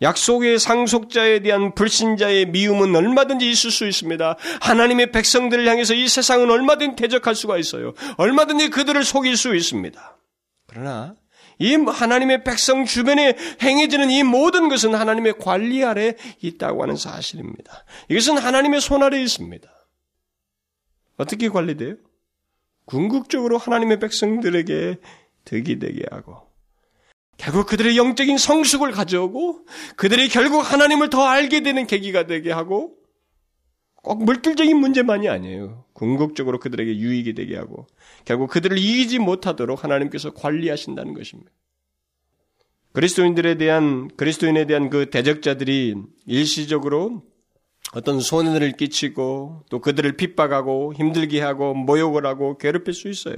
약속의 0.00 0.58
상속자에 0.58 1.40
대한 1.40 1.74
불신자의 1.74 2.46
미움은 2.46 2.94
얼마든지 2.94 3.50
있을 3.50 3.70
수 3.70 3.86
있습니다. 3.86 4.36
하나님의 4.60 5.12
백성들을 5.12 5.68
향해서 5.68 5.92
이 5.92 6.08
세상은 6.08 6.50
얼마든지 6.50 6.96
대적할 6.96 7.34
수가 7.34 7.58
있어요. 7.58 7.92
얼마든지 8.16 8.70
그들을 8.70 9.04
속일 9.04 9.36
수 9.36 9.54
있습니다. 9.54 10.16
그러나 10.68 11.16
이 11.58 11.74
하나님의 11.74 12.44
백성 12.44 12.86
주변에 12.86 13.36
행해지는 13.60 14.10
이 14.10 14.22
모든 14.22 14.68
것은 14.68 14.94
하나님의 14.94 15.34
관리 15.38 15.84
아래 15.84 16.14
있다고 16.40 16.82
하는 16.82 16.96
사실입니다. 16.96 17.84
이것은 18.08 18.38
하나님의 18.38 18.80
손 18.80 19.02
아래 19.02 19.20
있습니다. 19.20 19.68
어떻게 21.18 21.48
관리돼요? 21.48 21.96
궁극적으로 22.86 23.58
하나님의 23.58 24.00
백성들에게 24.00 24.96
득이 25.44 25.78
되게 25.78 26.04
하고 26.10 26.48
결국 27.36 27.66
그들의 27.66 27.96
영적인 27.96 28.38
성숙을 28.38 28.92
가져오고 28.92 29.66
그들이 29.96 30.28
결국 30.28 30.60
하나님을 30.60 31.10
더 31.10 31.24
알게 31.24 31.60
되는 31.60 31.86
계기가 31.86 32.26
되게 32.26 32.50
하고 32.50 32.96
꼭 34.02 34.24
물질적인 34.24 34.76
문제만이 34.76 35.28
아니에요. 35.28 35.84
궁극적으로 35.92 36.58
그들에게 36.58 36.96
유익이 36.96 37.34
되게 37.34 37.56
하고 37.56 37.86
결국 38.24 38.48
그들을 38.48 38.78
이기지 38.78 39.18
못하도록 39.18 39.82
하나님께서 39.84 40.32
관리하신다는 40.32 41.14
것입니다. 41.14 41.50
그리스도인들에 42.92 43.56
대한 43.56 44.08
그리스도인에 44.16 44.66
대한 44.66 44.90
그 44.90 45.10
대적자들이 45.10 45.94
일시적으로 46.26 47.22
어떤 47.92 48.20
손해를 48.20 48.72
끼치고 48.72 49.64
또 49.70 49.80
그들을 49.80 50.16
핍박하고 50.16 50.94
힘들게 50.94 51.40
하고 51.40 51.74
모욕을 51.74 52.26
하고 52.26 52.58
괴롭힐 52.58 52.92
수 52.92 53.08
있어요. 53.08 53.36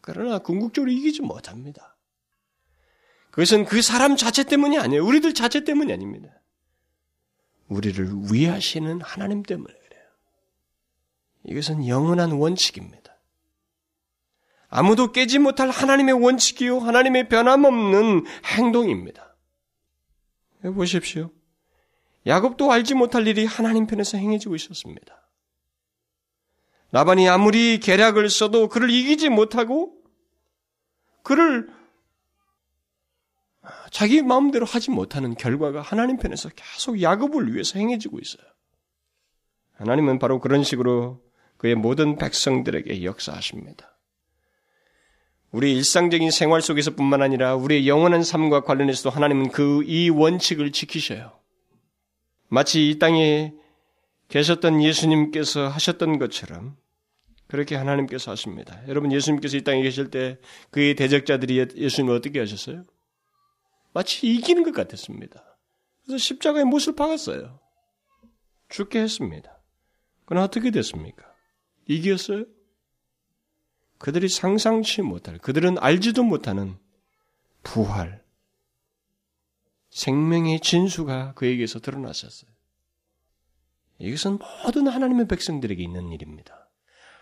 그러나 0.00 0.38
궁극적으로 0.38 0.90
이기지 0.90 1.22
못합니다. 1.22 1.96
그것은 3.30 3.64
그 3.64 3.82
사람 3.82 4.16
자체 4.16 4.44
때문이 4.44 4.78
아니에요. 4.78 5.04
우리들 5.04 5.32
자체 5.34 5.64
때문이 5.64 5.92
아닙니다. 5.92 6.28
우리를 7.68 8.32
위하시는 8.32 9.00
하나님 9.00 9.42
때문에 9.42 9.72
그래요. 9.72 10.02
이것은 11.44 11.86
영원한 11.86 12.32
원칙입니다. 12.32 13.18
아무도 14.68 15.12
깨지 15.12 15.38
못할 15.38 15.70
하나님의 15.70 16.14
원칙이요. 16.14 16.78
하나님의 16.80 17.28
변함없는 17.28 18.26
행동입니다. 18.44 19.36
보십시오. 20.74 21.30
야곱도 22.28 22.70
알지 22.70 22.94
못할 22.94 23.26
일이 23.26 23.44
하나님 23.46 23.86
편에서 23.86 24.18
행해지고 24.18 24.54
있었습니다. 24.54 25.28
라반이 26.92 27.28
아무리 27.28 27.80
계략을 27.80 28.30
써도 28.30 28.68
그를 28.68 28.90
이기지 28.90 29.30
못하고 29.30 29.94
그를 31.22 31.68
자기 33.90 34.22
마음대로 34.22 34.64
하지 34.64 34.90
못하는 34.90 35.34
결과가 35.34 35.80
하나님 35.80 36.18
편에서 36.18 36.50
계속 36.50 37.02
야곱을 37.02 37.52
위해서 37.52 37.78
행해지고 37.78 38.18
있어요. 38.18 38.46
하나님은 39.74 40.18
바로 40.18 40.40
그런 40.40 40.62
식으로 40.62 41.22
그의 41.56 41.74
모든 41.74 42.16
백성들에게 42.16 43.04
역사하십니다. 43.04 43.98
우리 45.50 45.74
일상적인 45.74 46.30
생활 46.30 46.60
속에서뿐만 46.60 47.22
아니라 47.22 47.54
우리의 47.54 47.88
영원한 47.88 48.22
삶과 48.22 48.62
관련해서도 48.62 49.10
하나님은 49.10 49.50
그 49.50 49.82
이 49.86 50.10
원칙을 50.10 50.72
지키셔요. 50.72 51.37
마치 52.48 52.90
이 52.90 52.98
땅에 52.98 53.54
계셨던 54.28 54.82
예수님께서 54.82 55.68
하셨던 55.68 56.18
것처럼 56.18 56.76
그렇게 57.46 57.76
하나님께서 57.76 58.30
하십니다. 58.30 58.82
여러분 58.88 59.10
예수님께서 59.12 59.56
이 59.56 59.64
땅에 59.64 59.82
계실 59.82 60.10
때 60.10 60.38
그의 60.70 60.94
대적자들이 60.94 61.66
예수님을 61.76 62.14
어떻게 62.14 62.38
하셨어요? 62.38 62.84
마치 63.94 64.26
이기는 64.26 64.62
것 64.64 64.74
같았습니다. 64.74 65.58
그래서 66.04 66.18
십자가에 66.18 66.64
못을 66.64 66.94
박았어요. 66.94 67.58
죽게 68.68 69.00
했습니다. 69.00 69.60
그러나 70.26 70.44
어떻게 70.44 70.70
됐습니까? 70.70 71.24
이겼어요? 71.86 72.44
그들이 73.98 74.28
상상치 74.28 75.02
못할, 75.02 75.38
그들은 75.38 75.78
알지도 75.78 76.22
못하는 76.22 76.76
부활, 77.62 78.22
생명의 79.98 80.60
진수가 80.60 81.34
그에게서 81.34 81.80
드러났었어요. 81.80 82.48
이것은 83.98 84.38
모든 84.64 84.86
하나님의 84.86 85.26
백성들에게 85.26 85.82
있는 85.82 86.12
일입니다. 86.12 86.70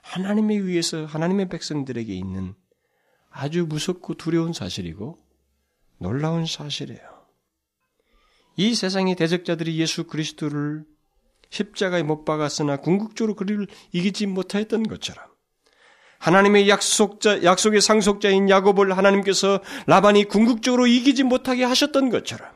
하나님에 0.02 0.56
의해서 0.56 1.06
하나님의 1.06 1.48
백성들에게 1.48 2.12
있는 2.14 2.54
아주 3.30 3.64
무섭고 3.64 4.14
두려운 4.16 4.52
사실이고 4.52 5.18
놀라운 5.96 6.44
사실이에요. 6.44 7.00
이 8.56 8.74
세상의 8.74 9.14
대적자들이 9.14 9.78
예수 9.78 10.04
그리스도를 10.04 10.84
십자가에 11.48 12.02
못 12.02 12.26
박았으나 12.26 12.76
궁극적으로 12.76 13.36
그를 13.36 13.68
이기지 13.92 14.26
못하였던 14.26 14.82
것처럼 14.82 15.24
하나님의 16.18 16.68
약속자, 16.68 17.42
약속의 17.42 17.80
상속자인 17.80 18.50
야곱을 18.50 18.94
하나님께서 18.98 19.62
라반이 19.86 20.24
궁극적으로 20.24 20.86
이기지 20.86 21.22
못하게 21.22 21.64
하셨던 21.64 22.10
것처럼 22.10 22.55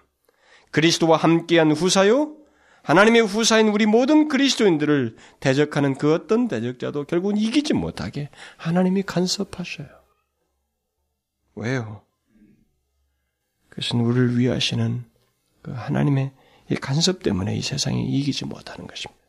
그리스도와 0.71 1.17
함께한 1.17 1.73
후사요, 1.73 2.37
하나님의 2.83 3.23
후사인 3.23 3.69
우리 3.69 3.87
모든 3.87 4.29
그리스도인들을 4.29 5.17
대적하는 5.41 5.95
그 5.95 6.15
어떤 6.15 6.49
대적자도 6.49 7.05
결국은 7.05 7.37
이기지 7.37 7.75
못하게 7.75 8.31
하나님이 8.57 9.03
간섭하셔요. 9.03 9.89
왜요? 11.57 12.03
그것은 13.69 14.01
우리를 14.01 14.39
위하시는 14.39 15.05
그 15.63 15.73
하나님의 15.73 16.33
이 16.71 16.75
간섭 16.77 17.23
때문에 17.23 17.57
이 17.57 17.63
세상이 17.63 18.07
이기지 18.07 18.47
못하는 18.47 18.87
것입니다. 18.87 19.21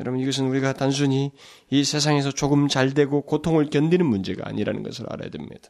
여러분 0.00 0.20
이것은 0.20 0.48
우리가 0.48 0.72
단순히 0.72 1.32
이 1.70 1.84
세상에서 1.84 2.32
조금 2.32 2.68
잘 2.68 2.94
되고 2.94 3.22
고통을 3.22 3.70
견디는 3.70 4.04
문제가 4.06 4.48
아니라는 4.48 4.82
것을 4.82 5.06
알아야 5.08 5.30
됩니다. 5.30 5.68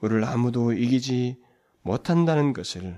우리를 0.00 0.24
아무도 0.24 0.72
이기지 0.72 1.38
못한다는 1.88 2.52
것을 2.52 2.96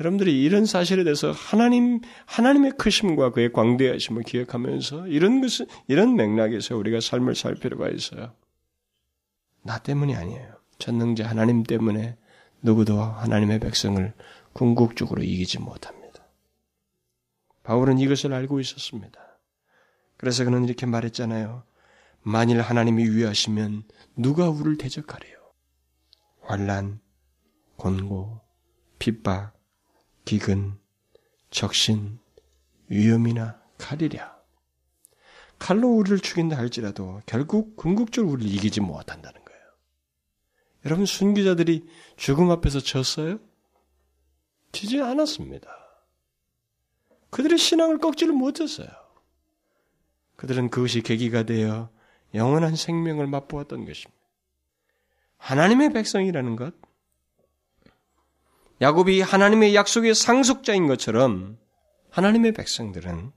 여러분들이 0.00 0.42
이런 0.42 0.66
사실에 0.66 1.04
대해서 1.04 1.30
하나님 1.30 2.00
하나님의 2.26 2.72
크심과 2.72 3.30
그의 3.30 3.52
광대하심을 3.52 4.24
기억하면서 4.24 5.06
이런 5.06 5.40
것을 5.40 5.66
이런 5.86 6.16
맥락에서 6.16 6.76
우리가 6.76 7.00
삶을 7.00 7.36
살 7.36 7.54
필요가 7.54 7.88
있어요. 7.88 8.34
나 9.62 9.78
때문이 9.78 10.16
아니에요. 10.16 10.56
전능자 10.78 11.28
하나님 11.28 11.62
때문에 11.62 12.16
누구도 12.62 13.00
하나님의 13.00 13.60
백성을 13.60 14.12
궁극적으로 14.52 15.22
이기지 15.22 15.60
못합니다. 15.60 16.24
바울은 17.62 17.98
이것을 17.98 18.34
알고 18.34 18.58
있었습니다. 18.58 19.20
그래서 20.16 20.44
그는 20.44 20.64
이렇게 20.64 20.86
말했잖아요. 20.86 21.62
만일 22.22 22.60
하나님이 22.60 23.08
위하시면 23.10 23.84
누가 24.16 24.48
우리를 24.48 24.78
대적하래요? 24.78 25.36
환란, 26.40 27.00
곤고, 27.76 28.40
핍박, 28.98 29.54
기근, 30.24 30.78
적신, 31.50 32.18
위험이나 32.88 33.60
칼이랴. 33.78 34.34
칼로 35.58 35.88
우리를 35.88 36.18
죽인다 36.18 36.56
할지라도 36.56 37.22
결국 37.26 37.76
궁극적으로 37.76 38.32
우리를 38.32 38.52
이기지 38.52 38.80
못한다는 38.80 39.44
거예요. 39.44 39.62
여러분 40.84 41.06
순기자들이 41.06 41.86
죽음 42.16 42.50
앞에서 42.50 42.80
졌어요? 42.80 43.38
지지 44.72 45.00
않았습니다. 45.00 45.68
그들의 47.30 47.58
신앙을 47.58 47.98
꺾지를 47.98 48.34
못했어요. 48.34 48.88
그들은 50.36 50.70
그것이 50.70 51.00
계기가 51.00 51.44
되어 51.44 51.90
영원한 52.34 52.76
생명을 52.76 53.26
맛보았던 53.26 53.86
것입니다. 53.86 54.20
하나님의 55.38 55.92
백성이라는 55.92 56.56
것, 56.56 56.74
야곱이 58.80 59.20
하나님의 59.20 59.74
약속의 59.74 60.14
상속자인 60.14 60.86
것처럼 60.86 61.58
하나님의 62.10 62.52
백성들은 62.52 63.32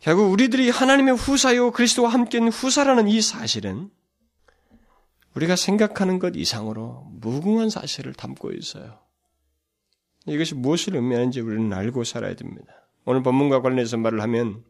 결국 0.00 0.30
우리들이 0.32 0.68
하나님의 0.70 1.16
후사요 1.16 1.70
그리스도와 1.70 2.10
함께는 2.10 2.48
후사라는 2.48 3.08
이 3.08 3.20
사실은 3.22 3.90
우리가 5.34 5.56
생각하는 5.56 6.18
것 6.18 6.34
이상으로 6.36 7.06
무궁한 7.12 7.70
사실을 7.70 8.12
담고 8.12 8.52
있어요. 8.52 8.98
이것이 10.26 10.54
무엇을 10.54 10.96
의미하는지 10.96 11.40
우리는 11.40 11.72
알고 11.72 12.04
살아야 12.04 12.34
됩니다. 12.34 12.72
오늘 13.04 13.22
본문과 13.22 13.62
관련해서 13.62 13.96
말을 13.96 14.20
하면 14.22 14.64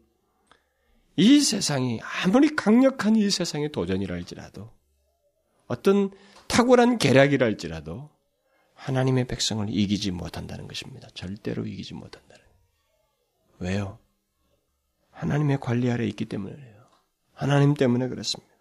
이 1.15 1.39
세상이 1.41 1.99
아무리 2.23 2.55
강력한 2.55 3.15
이 3.15 3.29
세상의 3.29 3.71
도전이라 3.71 4.15
할지라도 4.15 4.71
어떤 5.67 6.11
탁월한 6.47 6.97
계략이라 6.97 7.45
할지라도 7.45 8.12
하나님의 8.83 9.25
백성을 9.25 9.65
이기지 9.69 10.11
못한다는 10.11 10.67
것입니다. 10.67 11.07
절대로 11.13 11.65
이기지 11.65 11.93
못한다는. 11.93 12.43
왜요? 13.59 13.97
하나님의 15.11 15.59
관리 15.61 15.89
아래 15.89 16.05
있기 16.05 16.25
때문에요. 16.25 16.83
하나님 17.33 17.75
때문에 17.75 18.09
그렇습니다. 18.09 18.53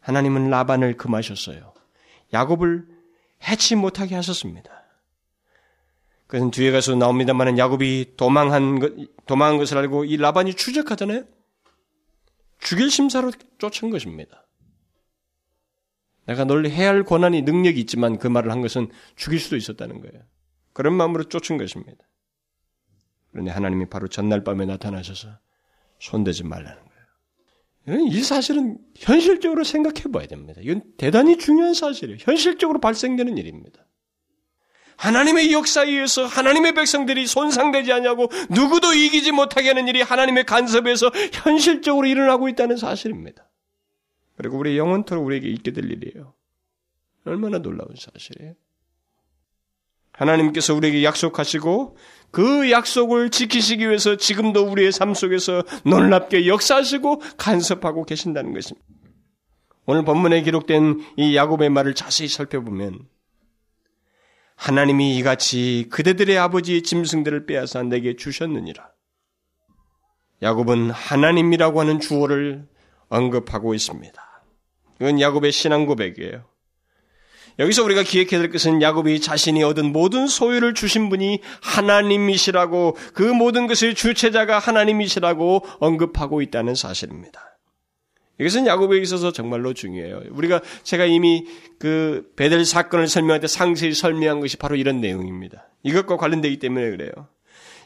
하나님은 0.00 0.50
라반을 0.50 0.96
금하셨어요. 0.96 1.72
야곱을 2.32 2.84
해치 3.44 3.76
못하게 3.76 4.16
하셨습니다. 4.16 4.82
그것은 6.26 6.50
뒤에 6.50 6.72
가서 6.72 6.96
나옵니다만 6.96 7.58
야곱이 7.58 8.14
도망한 8.16 8.80
것, 8.80 8.92
도망한 9.26 9.58
것을 9.58 9.78
알고 9.78 10.04
이 10.04 10.16
라반이 10.16 10.54
추적하잖아요. 10.54 11.24
죽일 12.58 12.90
심사로 12.90 13.30
쫓은 13.58 13.90
것입니다. 13.90 14.44
내가 16.26 16.44
널 16.44 16.66
해할 16.66 17.04
권한이 17.04 17.42
능력이 17.42 17.80
있지만 17.80 18.18
그 18.18 18.28
말을 18.28 18.50
한 18.50 18.60
것은 18.60 18.88
죽일 19.16 19.40
수도 19.40 19.56
있었다는 19.56 20.00
거예요. 20.00 20.22
그런 20.72 20.94
마음으로 20.94 21.24
쫓은 21.24 21.58
것입니다. 21.58 22.04
그런데 23.30 23.50
하나님이 23.50 23.86
바로 23.86 24.08
전날 24.08 24.44
밤에 24.44 24.66
나타나셔서 24.66 25.28
손대지 25.98 26.44
말라는 26.44 26.78
거예요. 27.86 28.06
이 28.08 28.22
사실은 28.22 28.78
현실적으로 28.96 29.64
생각해 29.64 30.04
봐야 30.12 30.26
됩니다. 30.26 30.60
이건 30.62 30.82
대단히 30.96 31.38
중요한 31.38 31.74
사실이에요. 31.74 32.18
현실적으로 32.20 32.80
발생되는 32.80 33.36
일입니다. 33.38 33.84
하나님의 34.96 35.52
역사에 35.52 35.88
의해서 35.88 36.26
하나님의 36.26 36.74
백성들이 36.74 37.26
손상되지 37.26 37.92
않냐고 37.92 38.28
누구도 38.50 38.92
이기지 38.92 39.32
못하게 39.32 39.68
하는 39.68 39.88
일이 39.88 40.00
하나님의 40.00 40.44
간섭에서 40.44 41.10
현실적으로 41.32 42.06
일어나고 42.06 42.48
있다는 42.48 42.76
사실입니다. 42.76 43.48
그리고 44.42 44.58
우리 44.58 44.76
영원토록 44.76 45.24
우리에게 45.24 45.48
있게 45.48 45.72
될 45.72 45.90
일이에요. 45.90 46.34
얼마나 47.24 47.58
놀라운 47.58 47.94
사실이에요. 47.96 48.54
하나님께서 50.12 50.74
우리에게 50.74 51.04
약속하시고 51.04 51.96
그 52.32 52.70
약속을 52.70 53.30
지키시기 53.30 53.86
위해서 53.88 54.16
지금도 54.16 54.64
우리의 54.66 54.92
삶 54.92 55.14
속에서 55.14 55.62
놀랍게 55.84 56.48
역사하시고 56.48 57.22
간섭하고 57.38 58.04
계신다는 58.04 58.52
것입니다. 58.52 58.86
오늘 59.86 60.04
본문에 60.04 60.42
기록된 60.42 61.00
이 61.16 61.36
야곱의 61.36 61.70
말을 61.70 61.94
자세히 61.94 62.28
살펴보면 62.28 63.06
하나님이 64.56 65.16
이같이 65.16 65.86
그대들의 65.90 66.36
아버지의 66.38 66.82
짐승들을 66.82 67.46
빼앗아 67.46 67.84
내게 67.84 68.16
주셨느니라. 68.16 68.90
야곱은 70.42 70.90
하나님이라고 70.90 71.80
하는 71.80 72.00
주어를 72.00 72.68
언급하고 73.08 73.74
있습니다. 73.74 74.31
이건 75.02 75.20
야곱의 75.20 75.50
신앙 75.50 75.84
고백이에요. 75.86 76.44
여기서 77.58 77.82
우리가 77.82 78.04
기억해야 78.04 78.40
될 78.40 78.50
것은 78.52 78.80
야곱이 78.80 79.20
자신이 79.20 79.62
얻은 79.64 79.92
모든 79.92 80.28
소유를 80.28 80.74
주신 80.74 81.08
분이 81.08 81.40
하나님이시라고 81.60 82.96
그 83.12 83.22
모든 83.22 83.66
것의 83.66 83.96
주체자가 83.96 84.60
하나님이시라고 84.60 85.66
언급하고 85.80 86.40
있다는 86.40 86.76
사실입니다. 86.76 87.58
이것은 88.38 88.68
야곱에 88.68 88.98
있어서 89.00 89.32
정말로 89.32 89.74
중요해요. 89.74 90.22
우리가 90.30 90.60
제가 90.84 91.04
이미 91.04 91.46
그 91.80 92.32
베델 92.36 92.64
사건을 92.64 93.08
설명할 93.08 93.40
때 93.40 93.48
상세히 93.48 93.92
설명한 93.94 94.40
것이 94.40 94.56
바로 94.56 94.76
이런 94.76 95.00
내용입니다. 95.00 95.68
이것과 95.82 96.16
관련되기 96.16 96.60
때문에 96.60 96.90
그래요. 96.90 97.10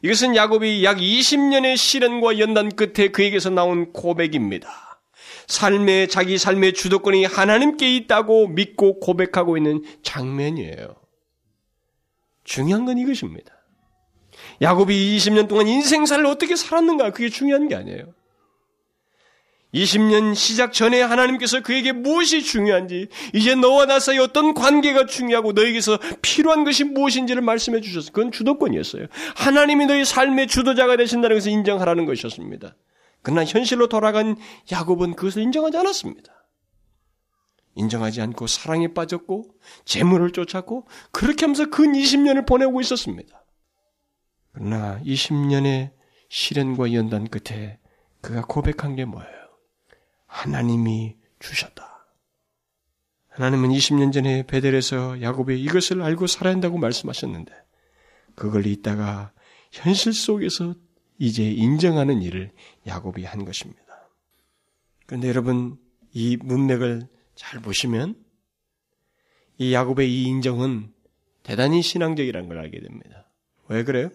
이것은 0.03 0.37
야곱이 0.37 0.85
약 0.85 0.99
20년의 0.99 1.79
시련과 1.79 2.39
연단 2.39 2.69
끝에 2.69 3.09
그에게서 3.09 3.49
나온 3.49 3.93
고백입니다. 3.95 4.86
삶의 5.47 6.09
자기 6.09 6.39
삶의 6.39 6.75
주도권이 6.75 7.25
하나님께 7.25 7.95
있다고 7.97 8.49
믿고 8.49 9.01
고백하고 9.01 9.57
있는 9.57 9.83
장면이에요. 10.03 10.97
중요한 12.45 12.85
건 12.85 12.99
이것입니다. 12.99 13.53
야곱이 14.63 15.17
20년 15.17 15.49
동안 15.49 15.67
인생사를 15.67 16.25
어떻게 16.27 16.57
살았는가 16.57 17.11
그게 17.11 17.29
중요한 17.29 17.69
게 17.69 17.75
아니에요. 17.75 18.15
20년 19.75 20.35
시작 20.35 20.73
전에 20.73 21.03
하나님께서 21.03 21.61
그에게 21.61 21.93
무엇이 21.93 22.43
중요한지, 22.43 23.09
이제 23.35 23.55
너와 23.55 23.87
나 23.87 24.01
사이 24.01 24.19
어떤 24.19 24.55
관계가 24.55 25.07
중요하고 25.07 25.53
너에게서 25.53 25.99
필요한 26.23 26.65
것이 26.65 26.85
무엇인지를 26.85 27.43
말씀해 27.43 27.81
주셨어요. 27.83 28.13
그건 28.13 28.33
주도권이었어요. 28.33 29.07
하나님이 29.35 29.87
너의 29.87 30.05
삶의 30.05 30.47
주도자가 30.47 30.97
되신다는 30.97 31.37
것을 31.37 31.53
인정하라는 31.53 32.07
것이었습니다. 32.07 32.75
그러나 33.27 33.45
현실로 33.45 33.89
돌아간 33.89 34.37
야곱은 34.71 35.17
그것을 35.17 35.43
인정하지 35.43 35.77
않았습니다. 35.79 36.33
인정하지 37.75 38.21
않고 38.21 38.47
사랑에 38.47 38.95
빠졌고 38.95 39.51
재물을 39.85 40.31
쫓았고 40.31 40.87
그렇게 41.11 41.47
하면서 41.47 41.69
근 41.69 41.95
20년을 41.95 42.47
보내고 42.47 42.81
있었습니다. 42.81 43.45
그러나 44.53 45.01
20년의 45.03 45.91
시련과 46.29 46.93
연단 46.93 47.27
끝에 47.27 47.81
그가 48.21 48.43
고백한 48.43 48.95
게 48.95 49.05
뭐예요? 49.05 49.29
하나님이 50.27 51.17
주셨다. 51.41 52.07
하나님은 53.31 53.71
20년 53.71 54.13
전에 54.13 54.45
베델에서 54.45 55.21
야곱이 55.21 55.61
이것을 55.65 56.01
알고 56.01 56.29
살아야 56.29 56.55
한다고 56.55 56.79
말씀하셨는데 56.79 57.53
그걸 58.37 58.67
잊다가 58.69 59.33
현실 59.73 60.13
속에서 60.13 60.77
이제 61.19 61.51
인정하는 61.51 62.23
일을 62.23 62.53
야곱이 62.87 63.25
한 63.25 63.45
것입니다. 63.45 63.83
그런데 65.07 65.29
여러분 65.29 65.79
이 66.13 66.37
문맥을 66.37 67.09
잘 67.35 67.61
보시면 67.61 68.17
이 69.59 69.73
야곱의 69.73 70.13
이 70.13 70.25
인정은 70.25 70.93
대단히 71.43 71.83
신앙적이라는 71.83 72.49
걸 72.49 72.59
알게 72.59 72.81
됩니다. 72.81 73.31
왜 73.69 73.85
그래요? 73.85 74.11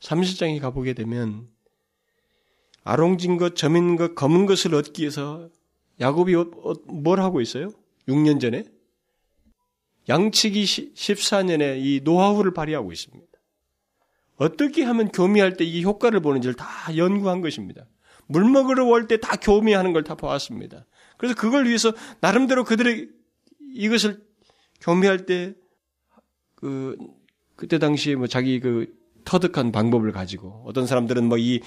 30장에 0.00 0.60
가보게 0.60 0.94
되면 0.94 1.48
아롱진 2.84 3.36
것, 3.36 3.56
점인 3.56 3.96
것, 3.96 4.14
검은 4.14 4.46
것을 4.46 4.74
얻기 4.74 5.02
위해서 5.02 5.50
야곱이 6.00 6.34
어, 6.36 6.50
어, 6.62 6.72
뭘 6.86 7.20
하고 7.20 7.40
있어요? 7.40 7.70
6년 8.06 8.40
전에 8.40 8.64
양치기 10.08 10.64
14년에 10.94 11.82
이 11.84 12.00
노하우를 12.04 12.54
발휘하고 12.54 12.92
있습니다. 12.92 13.26
어떻게 14.36 14.84
하면 14.84 15.08
교미할 15.08 15.56
때 15.56 15.64
이 15.64 15.82
효과를 15.84 16.20
보는지를 16.20 16.54
다 16.54 16.66
연구한 16.96 17.40
것입니다. 17.40 17.86
물 18.28 18.44
먹으러 18.44 18.84
올 18.86 19.06
때 19.06 19.16
다 19.18 19.36
교미하는 19.36 19.92
걸 19.92 20.02
다 20.04 20.14
보았습니다. 20.14 20.86
그래서 21.16 21.34
그걸 21.34 21.66
위해서 21.66 21.92
나름대로 22.20 22.64
그들의 22.64 23.08
이것을 23.74 24.22
교미할 24.80 25.26
때 25.26 25.54
그 26.54 26.96
그때 27.54 27.78
당시에 27.78 28.16
뭐 28.16 28.26
자기 28.26 28.60
그 28.60 28.86
터득한 29.24 29.72
방법을 29.72 30.12
가지고 30.12 30.62
어떤 30.66 30.86
사람들은 30.86 31.24
뭐 31.24 31.38
이 31.38 31.60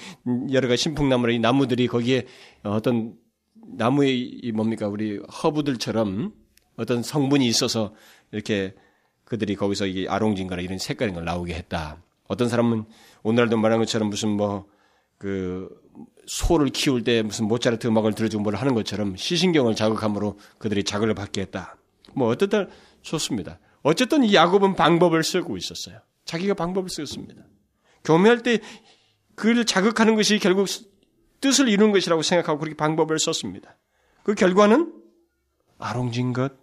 여러 0.52 0.68
가지 0.68 0.82
신풍나무나 0.82 1.32
이 1.32 1.38
나무들이 1.38 1.86
거기에 1.86 2.26
어떤 2.62 3.14
나무의 3.76 4.18
이 4.20 4.52
뭡니까 4.52 4.88
우리 4.88 5.18
허브들처럼 5.18 6.32
어떤 6.76 7.02
성분이 7.02 7.46
있어서 7.46 7.94
이렇게 8.32 8.74
그들이 9.24 9.54
거기서 9.54 9.86
이 9.86 10.08
아롱진거나 10.08 10.62
이런 10.62 10.78
색깔인 10.78 11.14
걸 11.14 11.24
나오게 11.24 11.54
했다. 11.54 12.02
어떤 12.30 12.48
사람은 12.48 12.84
오늘날도 13.22 13.56
말한 13.58 13.78
것처럼 13.80 14.08
무슨 14.08 14.30
뭐 14.30 14.66
그 15.20 15.68
소를 16.26 16.70
키울 16.70 17.04
때 17.04 17.22
무슨 17.22 17.46
모차르트 17.46 17.86
음악을 17.86 18.14
들어주고 18.14 18.42
뭘 18.42 18.54
하는 18.54 18.72
것처럼 18.72 19.16
시신경을 19.16 19.74
자극함으로 19.74 20.38
그들이 20.56 20.82
자극을 20.82 21.14
받게 21.14 21.42
했다. 21.42 21.76
뭐 22.14 22.28
어쨌든 22.28 22.70
좋습니다. 23.02 23.58
어쨌든 23.82 24.24
이 24.24 24.34
야곱은 24.34 24.76
방법을 24.76 25.22
쓰고 25.22 25.58
있었어요. 25.58 25.98
자기가 26.24 26.54
방법을 26.54 26.88
쓰였습니다. 26.88 27.42
교매할 28.02 28.42
때 28.42 28.60
그를 29.34 29.66
자극하는 29.66 30.14
것이 30.14 30.38
결국 30.38 30.68
뜻을 31.42 31.68
이루는 31.68 31.92
것이라고 31.92 32.22
생각하고 32.22 32.60
그렇게 32.60 32.76
방법을 32.78 33.18
썼습니다. 33.18 33.76
그 34.22 34.34
결과는 34.34 34.94
아롱진 35.76 36.32
것, 36.32 36.54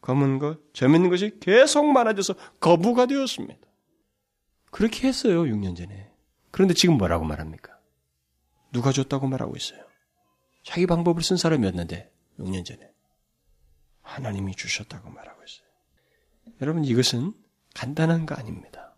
검은 0.00 0.38
것, 0.38 0.58
점 0.72 0.94
있는 0.94 1.10
것이 1.10 1.36
계속 1.38 1.84
많아져서 1.84 2.34
거부가 2.60 3.04
되었습니다. 3.04 3.65
그렇게 4.76 5.08
했어요, 5.08 5.44
6년 5.44 5.74
전에. 5.74 6.10
그런데 6.50 6.74
지금 6.74 6.98
뭐라고 6.98 7.24
말합니까? 7.24 7.78
누가 8.72 8.92
줬다고 8.92 9.26
말하고 9.26 9.56
있어요. 9.56 9.82
자기 10.64 10.84
방법을 10.84 11.22
쓴 11.22 11.38
사람이었는데, 11.38 12.12
6년 12.38 12.62
전에. 12.62 12.90
하나님이 14.02 14.54
주셨다고 14.54 15.08
말하고 15.08 15.42
있어요. 15.42 15.66
여러분, 16.60 16.84
이것은 16.84 17.32
간단한 17.74 18.26
거 18.26 18.34
아닙니다. 18.34 18.94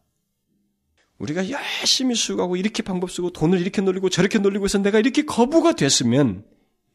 우리가 1.19 1.49
열심히 1.49 2.17
수고하고 2.17 2.57
이렇게 2.57 2.83
방법 2.83 3.13
쓰고 3.13 3.31
돈을 3.31 3.61
이렇게 3.61 3.81
놀리고 3.81 4.11
저렇게 4.11 4.41
놀리고 4.41 4.65
해서 4.65 4.79
내가 4.79 4.99
이렇게 4.99 5.25
거부가 5.25 5.75
됐으면 5.75 6.45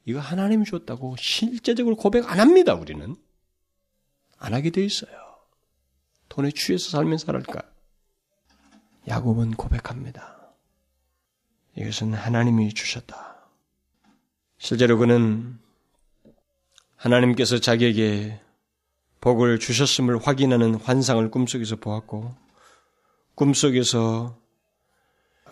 이거 0.04 0.20
하나님이 0.20 0.66
줬다고 0.66 1.16
실제적으로 1.18 1.96
고백 1.96 2.30
안 2.30 2.42
합니다, 2.42 2.74
우리는. 2.74 3.16
안 4.40 4.54
하게 4.54 4.72
돼 4.72 4.84
있어요. 4.84 5.14
돈에 6.28 6.52
취해서 6.52 6.90
살면 6.90 7.20
살을까? 7.20 7.73
야곱은 9.08 9.52
고백합니다. 9.52 10.54
이것은 11.76 12.14
하나님이 12.14 12.74
주셨다. 12.74 13.50
실제로 14.58 14.98
그는 14.98 15.60
하나님께서 16.96 17.60
자기에게 17.60 18.40
복을 19.20 19.60
주셨음을 19.60 20.26
확인하는 20.26 20.76
환상을 20.76 21.30
꿈속에서 21.32 21.78
보았고, 21.78 22.36
꿈속에서 23.36 24.38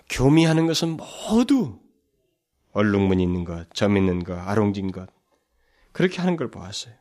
교미하는 0.09 0.67
것은 0.67 0.97
모두 0.97 1.79
얼룩무늬 2.73 3.23
있는 3.23 3.43
것, 3.43 3.73
점 3.73 3.97
있는 3.97 4.23
것, 4.23 4.37
아롱진 4.37 4.91
것, 4.91 5.09
그렇게 5.91 6.19
하는 6.19 6.37
걸 6.37 6.51
보았어요. 6.51 6.93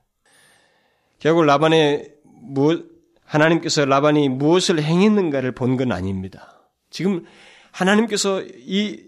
결국 1.19 1.45
라반의 1.45 2.15
무, 2.25 2.89
하나님께서 3.31 3.85
라반이 3.85 4.28
무엇을 4.28 4.83
행했는가를 4.83 5.53
본 5.53 5.76
건 5.76 5.93
아닙니다. 5.93 6.61
지금 6.91 7.24
하나님께서 7.70 8.43
이 8.43 9.05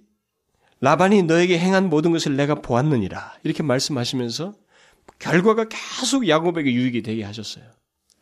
라반이 0.81 1.25
너에게 1.25 1.59
행한 1.59 1.89
모든 1.91 2.13
것을 2.13 2.37
내가 2.37 2.57
보았느니라 2.57 3.35
이렇게 3.43 3.63
말씀하시면서 3.63 4.55
결과가 5.19 5.67
계속 5.69 6.29
야곱에게 6.29 6.73
유익이 6.73 7.03
되게 7.03 7.25
하셨어요. 7.25 7.65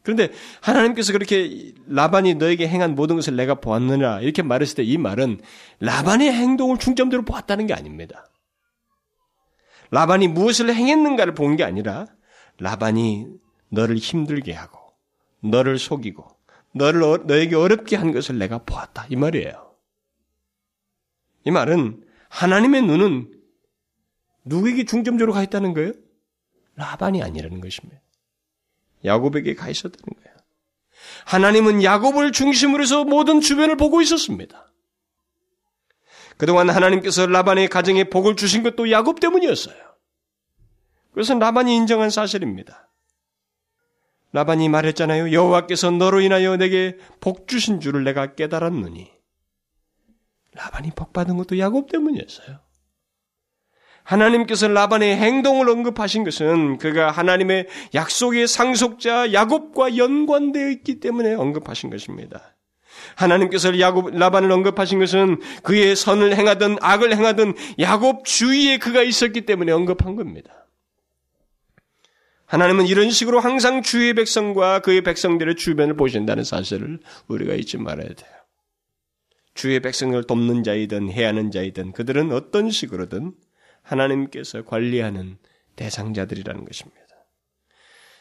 그런데 0.03 0.31
하나님께서 0.63 1.13
그렇게 1.13 1.73
라반이 1.87 2.35
너에게 2.35 2.67
행한 2.67 2.95
모든 2.95 3.17
것을 3.17 3.37
내가 3.37 3.57
보았느냐 3.57 4.21
이렇게 4.21 4.41
말했을 4.43 4.77
때 4.77 4.83
이 4.83 4.97
말은 4.97 5.41
라반의 5.81 6.33
행동을 6.33 6.79
중점대로 6.79 7.23
보았다는 7.25 7.67
게 7.67 7.75
아닙니다. 7.75 8.31
라반이 9.91 10.29
무엇을 10.29 10.75
행했는가를 10.75 11.35
본 11.35 11.57
게 11.57 11.65
아니라 11.65 12.07
라반이 12.59 13.27
너를 13.69 13.97
힘들게 13.97 14.55
하고 14.55 14.80
너를 15.41 15.79
속이고 15.79 16.27
너를 16.73 17.03
어, 17.03 17.17
너에게 17.19 17.57
어렵게 17.57 17.97
한 17.97 18.13
것을 18.13 18.39
내가 18.39 18.59
보았다 18.59 19.07
이 19.11 19.17
말이에요. 19.17 19.75
이 21.45 21.51
말은 21.51 22.05
하나님의 22.29 22.83
눈은 22.83 23.41
누구에게 24.45 24.85
중점적으로 24.85 25.33
가 25.33 25.43
있다는 25.43 25.75
거예요? 25.75 25.93
라반이 26.77 27.23
아니라는 27.23 27.61
것입니다. 27.61 28.01
야곱에게 29.05 29.55
가 29.55 29.69
있었다는 29.69 30.23
거예요. 30.23 30.37
하나님은 31.25 31.83
야곱을 31.83 32.33
중심으로 32.33 32.83
해서 32.83 33.05
모든 33.05 33.41
주변을 33.41 33.77
보고 33.77 34.01
있었습니다. 34.03 34.67
그동안 36.37 36.71
하나님께서 36.71 37.27
라반의 37.27 37.69
가정에 37.69 38.05
복을 38.05 38.37
주신 38.37 38.63
것도 38.63 38.91
야곱 38.91 39.21
때문이었어요. 39.21 39.77
그것은 41.11 41.39
라반이 41.39 41.75
인정한 41.77 42.09
사실입니다. 42.11 42.90
라반이 44.33 44.69
말했잖아요. 44.69 45.33
여호와께서 45.33 45.91
너로 45.91 46.21
인하여 46.21 46.57
내게 46.57 46.97
복 47.21 47.49
주신 47.49 47.81
줄을 47.81 48.05
내가 48.05 48.35
깨달았느니. 48.35 49.11
라반이 50.55 50.91
복 50.95 51.13
받은 51.13 51.37
것도 51.37 51.59
야곱 51.59 51.91
때문이었어요. 51.91 52.61
하나님께서 54.05 54.69
라반의 54.69 55.17
행동을 55.17 55.69
언급하신 55.69 56.25
것은 56.25 56.79
그가 56.79 57.11
하나님의 57.11 57.69
약속의 57.95 58.49
상속자 58.49 59.33
야곱과 59.33 59.97
연관되어 59.97 60.71
있기 60.71 61.01
때문에 61.01 61.35
언급하신 61.35 61.91
것입니다. 61.91 62.57
하나님께서 63.15 63.79
야곱 63.79 64.11
라반을 64.17 64.51
언급하신 64.51 64.99
것은 64.99 65.41
그의 65.63 65.95
선을 65.95 66.37
행하든 66.37 66.79
악을 66.81 67.17
행하든 67.17 67.55
야곱 67.79 68.25
주위에 68.25 68.79
그가 68.79 69.03
있었기 69.03 69.43
때문에 69.43 69.73
언급한 69.73 70.17
겁니다. 70.17 70.67
하나님은 72.51 72.89
이런 72.89 73.11
식으로 73.11 73.39
항상 73.39 73.81
주의 73.81 74.13
백성과 74.13 74.81
그의 74.81 75.03
백성들의 75.03 75.55
주변을 75.55 75.95
보신다는 75.95 76.43
사실을 76.43 76.99
우리가 77.29 77.55
잊지 77.55 77.79
말아야 77.79 78.09
돼요. 78.09 78.31
주의 79.55 79.79
백성을 79.79 80.21
돕는 80.25 80.65
자이든 80.65 81.13
해하는 81.13 81.53
자이든 81.53 81.93
그들은 81.93 82.33
어떤 82.33 82.69
식으로든 82.69 83.35
하나님께서 83.83 84.65
관리하는 84.65 85.39
대상자들이라는 85.77 86.65
것입니다. 86.65 87.01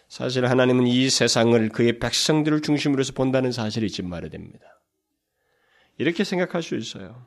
사실 0.07 0.45
하나님은 0.45 0.85
이 0.85 1.09
세상을 1.09 1.69
그의 1.69 1.97
백성들을 1.97 2.61
중심으로 2.61 2.99
해서 2.99 3.13
본다는 3.13 3.51
사실을 3.51 3.87
잊지 3.87 4.03
말아야 4.03 4.29
됩니다. 4.29 4.79
이렇게 5.97 6.23
생각할 6.23 6.61
수 6.61 6.75
있어요. 6.75 7.25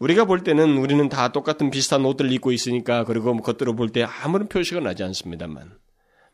우리가 0.00 0.24
볼 0.24 0.42
때는 0.42 0.78
우리는 0.78 1.08
다 1.08 1.30
똑같은 1.30 1.70
비슷한 1.70 2.04
옷들을 2.04 2.32
입고 2.32 2.52
있으니까 2.52 3.04
그리고 3.04 3.34
뭐 3.34 3.42
겉으로 3.42 3.76
볼 3.76 3.90
때 3.90 4.02
아무런 4.02 4.48
표시가 4.48 4.80
나지 4.80 5.04
않습니다만 5.04 5.78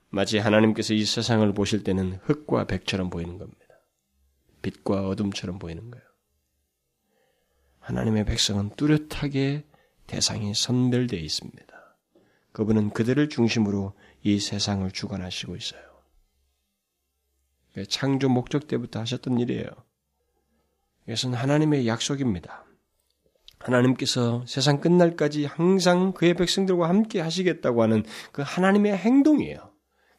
마치 0.09 0.39
하나님께서 0.39 0.95
이 0.95 1.05
세상을 1.05 1.53
보실 1.53 1.83
때는 1.83 2.21
흙과 2.23 2.67
백처럼 2.67 3.11
보이는 3.11 3.39
겁니다. 3.39 3.67
빛과 4.63 5.09
어둠처럼 5.09 5.59
보이는 5.59 5.91
거예요. 5.91 6.07
하나님의 7.81 8.25
백성은 8.25 8.71
뚜렷하게 8.77 9.65
대상이 10.07 10.55
선별되어 10.55 11.21
있습니다. 11.21 11.67
그분은 12.53 12.91
그들을 12.91 13.29
중심으로 13.29 13.95
이 14.23 14.39
세상을 14.39 14.89
주관하시고 14.93 15.57
있어요. 15.57 15.83
창조 17.89 18.29
목적 18.29 18.69
때부터 18.69 19.01
하셨던 19.01 19.41
일이에요. 19.41 19.69
이것은 21.07 21.35
하나님의 21.35 21.87
약속입니다. 21.87 22.66
하나님께서 23.67 24.45
세상 24.47 24.81
끝날까지 24.81 25.45
항상 25.45 26.13
그의 26.13 26.35
백성들과 26.35 26.89
함께 26.89 27.21
하시겠다고 27.21 27.83
하는 27.83 28.05
그 28.33 28.43
하나님의 28.45 28.97
행동이에요. 28.97 29.73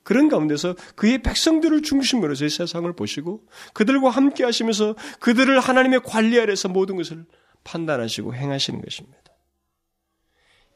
그런 0.03 0.29
가운데서 0.29 0.75
그의 0.95 1.21
백성들을 1.21 1.81
중심으로 1.81 2.35
서 2.35 2.47
세상을 2.47 2.91
보시고 2.93 3.45
그들과 3.73 4.09
함께 4.09 4.43
하시면서 4.43 4.95
그들을 5.19 5.59
하나님의 5.59 6.01
관리 6.03 6.39
아래서 6.39 6.69
모든 6.69 6.95
것을 6.95 7.25
판단하시고 7.63 8.33
행하시는 8.33 8.81
것입니다. 8.81 9.17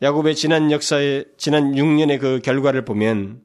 야곱의 0.02 0.36
지난 0.36 0.72
역사의 0.72 1.26
지난 1.38 1.74
6년의 1.74 2.20
그 2.20 2.40
결과를 2.44 2.84
보면 2.84 3.42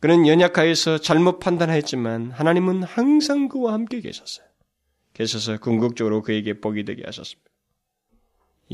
그는 0.00 0.26
연약하여서 0.26 0.98
잘못 0.98 1.40
판단하였지만 1.40 2.30
하나님은 2.30 2.82
항상 2.82 3.48
그와 3.48 3.72
함께 3.72 4.00
계셨어요. 4.00 4.46
계셔서 5.14 5.58
궁극적으로 5.58 6.22
그에게 6.22 6.60
복이 6.60 6.84
되게 6.84 7.02
하셨습니다. 7.04 7.50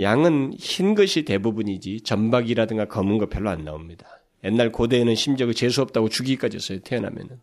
양은 0.01 0.55
흰 0.59 0.95
것이 0.95 1.25
대부분이지 1.25 2.03
전박이라든가 2.03 2.87
검은 2.87 3.19
거 3.19 3.27
별로 3.27 3.51
안 3.51 3.65
나옵니다. 3.65 4.07
옛날 4.45 4.73
고대에는 4.73 5.15
심지어 5.15 5.47
그 5.47 5.55
재수 5.55 5.83
없다고 5.83 6.09
죽이기까지 6.09 6.57
했어요. 6.57 6.81
태어나면은. 6.81 7.41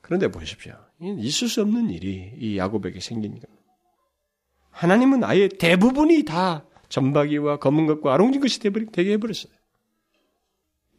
그런데 0.00 0.28
보십시오. 0.28 0.74
있을 1.00 1.48
수 1.48 1.60
없는 1.62 1.90
일이 1.90 2.32
이 2.38 2.56
야곱에게 2.56 3.00
생긴 3.00 3.32
겁니다. 3.32 3.48
하나님은 4.70 5.24
아예 5.24 5.48
대부분이 5.48 6.24
다 6.24 6.64
전박이와 6.88 7.58
검은 7.58 7.86
것과 7.86 8.14
아롱진 8.14 8.40
것이 8.40 8.60
되게 8.60 9.12
해버렸어요. 9.12 9.52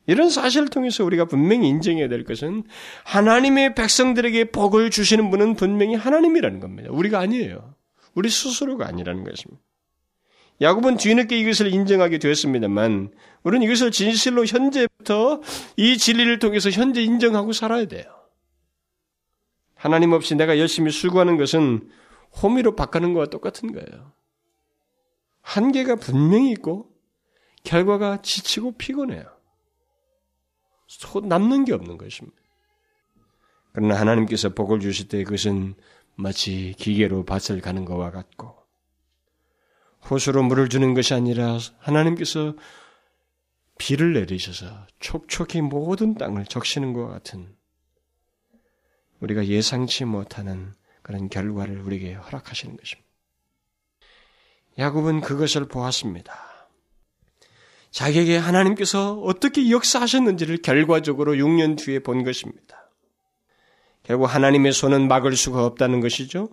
이런 0.08 0.30
사실을 0.30 0.68
통해서 0.68 1.06
우리가 1.06 1.26
분명히 1.26 1.68
인정해야 1.70 2.08
될 2.08 2.24
것은 2.24 2.64
하나님의 3.06 3.76
백성들에게 3.76 4.46
복을 4.52 4.90
주시는 4.90 5.30
분은 5.30 5.56
분명히 5.56 5.96
하나님이라는 5.96 6.60
겁니다. 6.60 6.90
우리가 6.92 7.20
아니에요. 7.20 7.76
우리 8.14 8.30
스스로가 8.30 8.88
아니라는 8.88 9.24
것입니다. 9.24 9.62
야곱은 10.62 10.98
뒤늦게 10.98 11.40
이것을 11.40 11.74
인정하게 11.74 12.20
되었습니다만 12.20 13.12
우리는 13.44 13.66
이것을 13.66 13.92
진실로 13.92 14.46
현재부터 14.46 15.42
이 15.76 15.98
진리를 15.98 16.38
통해서 16.40 16.70
현재 16.70 17.02
인정하고 17.02 17.52
살아야 17.52 17.86
돼요. 17.86 18.06
하나님 19.74 20.12
없이 20.12 20.36
내가 20.36 20.60
열심히 20.60 20.92
수고하는 20.92 21.38
것은 21.38 21.90
호미로 22.44 22.76
바꾸는 22.76 23.16
것과 23.16 23.32
똑같은 23.32 23.74
거예요. 23.74 24.12
한계가 25.42 25.96
분명히 25.96 26.52
있고 26.52 26.92
결과가 27.64 28.22
지치고 28.22 28.74
피곤해요. 28.74 29.26
남는 31.24 31.66
게 31.66 31.74
없는 31.74 31.98
것입니다. 31.98 32.38
그러나 33.74 34.00
하나님께서 34.00 34.50
복을 34.50 34.80
주실 34.80 35.08
때 35.08 35.24
그것은 35.24 35.74
마치 36.16 36.76
기계로 36.78 37.26
밭을 37.26 37.62
가는 37.62 37.86
것과 37.86 38.12
같고 38.12 38.61
호수로 40.10 40.44
물을 40.44 40.70
주는 40.70 40.94
것이 40.94 41.14
아니라 41.14 41.58
하나님께서 41.80 42.56
비를 43.78 44.14
내리셔서 44.14 44.86
촉촉히 45.00 45.62
모든 45.62 46.16
땅을 46.16 46.46
적시는 46.46 46.94
것과 46.94 47.14
같은 47.14 47.56
우리가 49.20 49.46
예상치 49.48 50.06
못하는 50.06 50.74
그런 51.02 51.30
결과를 51.30 51.80
우리에게 51.82 52.14
허락하시는 52.14 52.78
것입니다. 52.78 53.10
야곱은 54.78 55.22
그것을 55.22 55.68
보았습니다. 55.68 56.34
자기에게 57.92 58.38
하나님께서 58.38 59.20
어떻게 59.20 59.70
역사하셨는지를 59.70 60.62
결과적으로 60.62 61.34
6년 61.34 61.78
뒤에 61.78 62.00
본 62.00 62.24
것입니다. 62.24 62.90
결국 64.04 64.26
하나님의 64.26 64.72
손은 64.72 65.08
막을 65.08 65.36
수가 65.36 65.66
없다는 65.66 66.00
것이죠. 66.00 66.50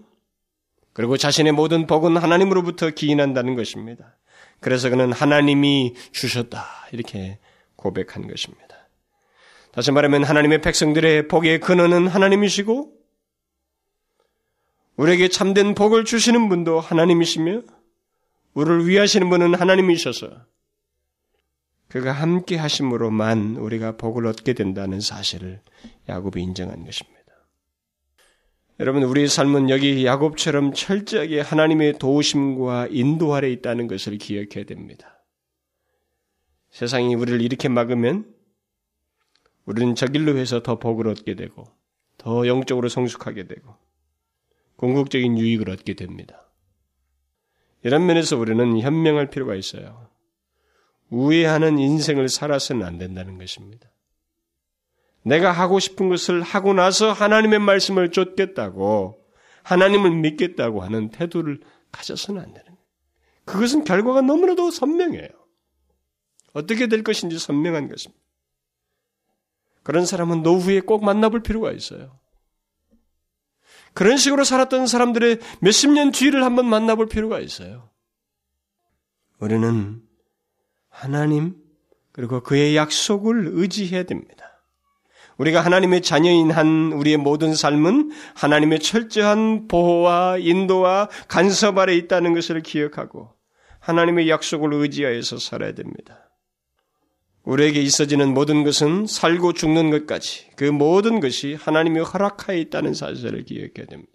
그리고 0.99 1.17
자신의 1.17 1.53
모든 1.53 1.87
복은 1.87 2.17
하나님으로부터 2.17 2.91
기인한다는 2.91 3.55
것입니다. 3.55 4.17
그래서 4.59 4.91
그는 4.91 5.13
하나님이 5.13 5.95
주셨다. 6.11 6.67
이렇게 6.91 7.39
고백한 7.77 8.27
것입니다. 8.27 8.89
다시 9.71 9.93
말하면 9.93 10.25
하나님의 10.25 10.61
백성들의 10.61 11.29
복의 11.29 11.61
근원은 11.61 12.09
하나님이시고 12.09 12.93
우리에게 14.97 15.29
참된 15.29 15.77
복을 15.77 16.05
주시는 16.05 16.49
분도 16.49 16.81
하나님이시며 16.81 17.63
우리를 18.55 18.89
위하시는 18.89 19.31
분은 19.31 19.55
하나님이셔서 19.55 20.47
그가 21.87 22.11
함께 22.11 22.57
하심으로만 22.57 23.55
우리가 23.55 23.97
복을 23.99 24.27
얻게 24.27 24.53
된다는 24.53 25.01
사실을 25.01 25.61
야곱이 26.09 26.43
인정한 26.43 26.85
것입니다. 26.85 27.18
여러분, 28.81 29.03
우리의 29.03 29.27
삶은 29.27 29.71
여기 29.71 30.07
야곱처럼 30.07 30.73
철저하게 30.73 31.41
하나님의 31.41 31.99
도우심과 31.99 32.89
인도 32.91 33.35
아래 33.35 33.51
있다는 33.51 33.89
것을 33.89 34.19
기억해야 34.19 34.65
됩니다. 34.67 35.25
세상이 36.71 37.15
우리를 37.17 37.41
이렇게 37.41 37.69
막으면 37.69 38.33
우리는 39.65 39.95
저 39.97 40.07
길로 40.07 40.37
해서 40.37 40.63
더 40.63 40.79
복을 40.79 41.09
얻게 41.09 41.35
되고 41.35 41.67
더 42.19 42.47
영적으로 42.47 42.89
성숙하게 42.89 43.49
되고 43.49 43.75
궁극적인 44.77 45.37
유익을 45.39 45.71
얻게 45.71 45.95
됩니다. 45.95 46.49
이런 47.83 48.07
면에서 48.07 48.37
우리는 48.37 48.81
현명할 48.81 49.29
필요가 49.29 49.57
있어요. 49.57 50.09
우회하는 51.11 51.79
인생을 51.79 52.29
살아서는 52.29 52.87
안 52.87 52.99
된다는 52.99 53.39
것입니다. 53.39 53.91
내가 55.29 55.53
하고 55.53 55.79
싶은 55.79 56.09
것을 56.09 56.43
하고 56.43 56.73
나서 56.73 57.13
하나님의 57.13 57.59
말씀을 57.59 58.11
쫓겠다고 58.11 59.19
하나님을 59.63 60.11
믿겠다고 60.11 60.83
하는 60.83 61.11
태도를 61.11 61.61
가져서는 61.93 62.41
안 62.41 62.53
되는 62.53 62.65
거예요. 62.65 62.79
그것은 63.45 63.85
결과가 63.85 64.23
너무나도 64.23 64.71
선명해요. 64.71 65.29
어떻게 66.55 66.87
될 66.87 67.03
것인지 67.03 67.39
선명한 67.39 67.89
것입니다. 67.89 68.23
그런 69.83 70.07
사람은 70.07 70.43
노후에 70.43 70.81
꼭 70.81 71.05
만나볼 71.05 71.43
필요가 71.43 71.73
있어요. 71.73 72.19
그런 73.95 74.17
식으로 74.17 74.45
살았던 74.45 74.87
사람들의 74.87 75.41
몇십 75.61 75.91
년 75.91 76.11
뒤를 76.11 76.45
한번 76.45 76.67
만나볼 76.67 77.09
필요가 77.09 77.41
있어요. 77.41 77.91
우리는 79.41 80.03
하나님 80.89 81.57
그리고 82.13 82.43
그의 82.43 82.77
약속을 82.77 83.51
의지해야 83.53 84.05
됩니다. 84.05 84.48
우리가 85.39 85.61
하나님의 85.61 86.03
자녀인 86.03 86.51
한 86.51 86.93
우리의 86.93 87.17
모든 87.17 87.55
삶은 87.55 88.11
하나님의 88.35 88.81
철저한 88.81 89.69
보호와 89.69 90.39
인도와 90.39 91.09
간섭 91.29 91.79
아래 91.79 91.95
있다는 91.95 92.35
것을 92.35 92.61
기억하고 92.61 93.33
하나님의 93.79 94.29
약속을 94.29 94.75
의지하여서 94.75 95.39
살아야 95.39 95.73
됩니다. 95.73 96.29
우리에게 97.45 97.81
있어지는 97.81 98.35
모든 98.35 98.63
것은 98.65 99.07
살고 99.07 99.55
죽는 99.55 99.91
것까지 99.91 100.51
그 100.57 100.65
모든 100.65 101.21
것이 101.21 101.55
하나님의 101.55 102.05
허락하에 102.05 102.59
있다는 102.61 102.93
사실을 102.93 103.45
기억해야 103.45 103.87
됩니다. 103.89 104.13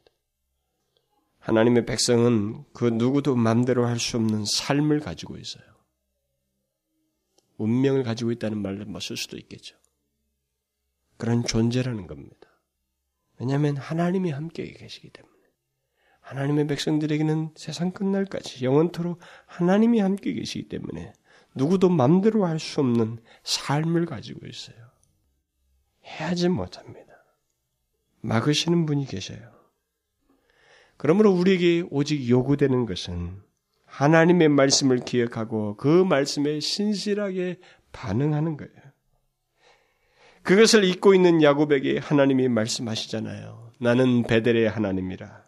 하나님의 1.40 1.86
백성은 1.86 2.64
그 2.74 2.86
누구도 2.86 3.36
마음대로 3.36 3.86
할 3.86 3.98
수 4.00 4.18
없는 4.18 4.46
삶을 4.46 5.00
가지고 5.00 5.38
있어요. 5.38 5.64
운명을 7.58 8.04
가지고 8.04 8.32
있다는 8.32 8.62
말을 8.62 8.86
뭐쓸 8.86 9.18
수도 9.18 9.38
있겠죠. 9.38 9.76
그런 11.24 11.46
존재라는 11.46 12.06
겁니다. 12.06 12.50
왜냐하면 13.40 13.78
하나님이 13.78 14.32
함께 14.32 14.70
계시기 14.74 15.10
때문에. 15.10 15.34
하나님의 16.20 16.68
백성들에게는 16.68 17.54
세상 17.56 17.92
끝날까지 17.92 18.66
영원토록 18.66 19.22
하나님이 19.46 20.02
함께 20.02 20.34
계시기 20.34 20.68
때문에 20.68 21.14
누구도 21.56 21.88
맘대로 21.88 22.46
할 22.46 22.60
수 22.60 22.82
없는 22.82 23.20
삶을 23.44 24.06
가지고 24.06 24.48
있어요. 24.48 24.76
해야지 26.06 26.50
못합니다. 26.50 27.14
막으시는 28.20 28.86
분이 28.86 29.06
계셔요. 29.06 29.50
그러므로 30.98 31.32
우리에게 31.32 31.88
오직 31.90 32.28
요구되는 32.28 32.86
것은 32.86 33.42
하나님의 33.86 34.50
말씀을 34.50 35.00
기억하고 35.00 35.78
그 35.78 36.04
말씀에 36.04 36.60
신실하게 36.60 37.62
반응하는 37.94 38.58
거예요. 38.58 38.83
그것을 40.44 40.84
잊고 40.84 41.14
있는 41.14 41.42
야곱에게 41.42 42.00
하나님이 42.00 42.50
말씀하시잖아요. 42.50 43.72
나는 43.80 44.24
베델의 44.24 44.70
하나님이라. 44.70 45.44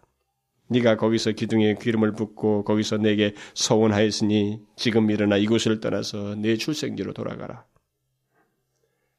네가 0.68 0.98
거기서 0.98 1.34
기둥에 1.34 1.76
기름을 1.76 2.14
붓고 2.14 2.64
거기서 2.64 2.98
내게 2.98 3.36
서원하였으니 3.54 4.62
지금 4.76 5.12
일어나 5.12 5.38
이곳을 5.38 5.80
떠나서 5.80 6.36
내 6.36 6.58
출생지로 6.58 7.14
돌아가라. 7.14 7.66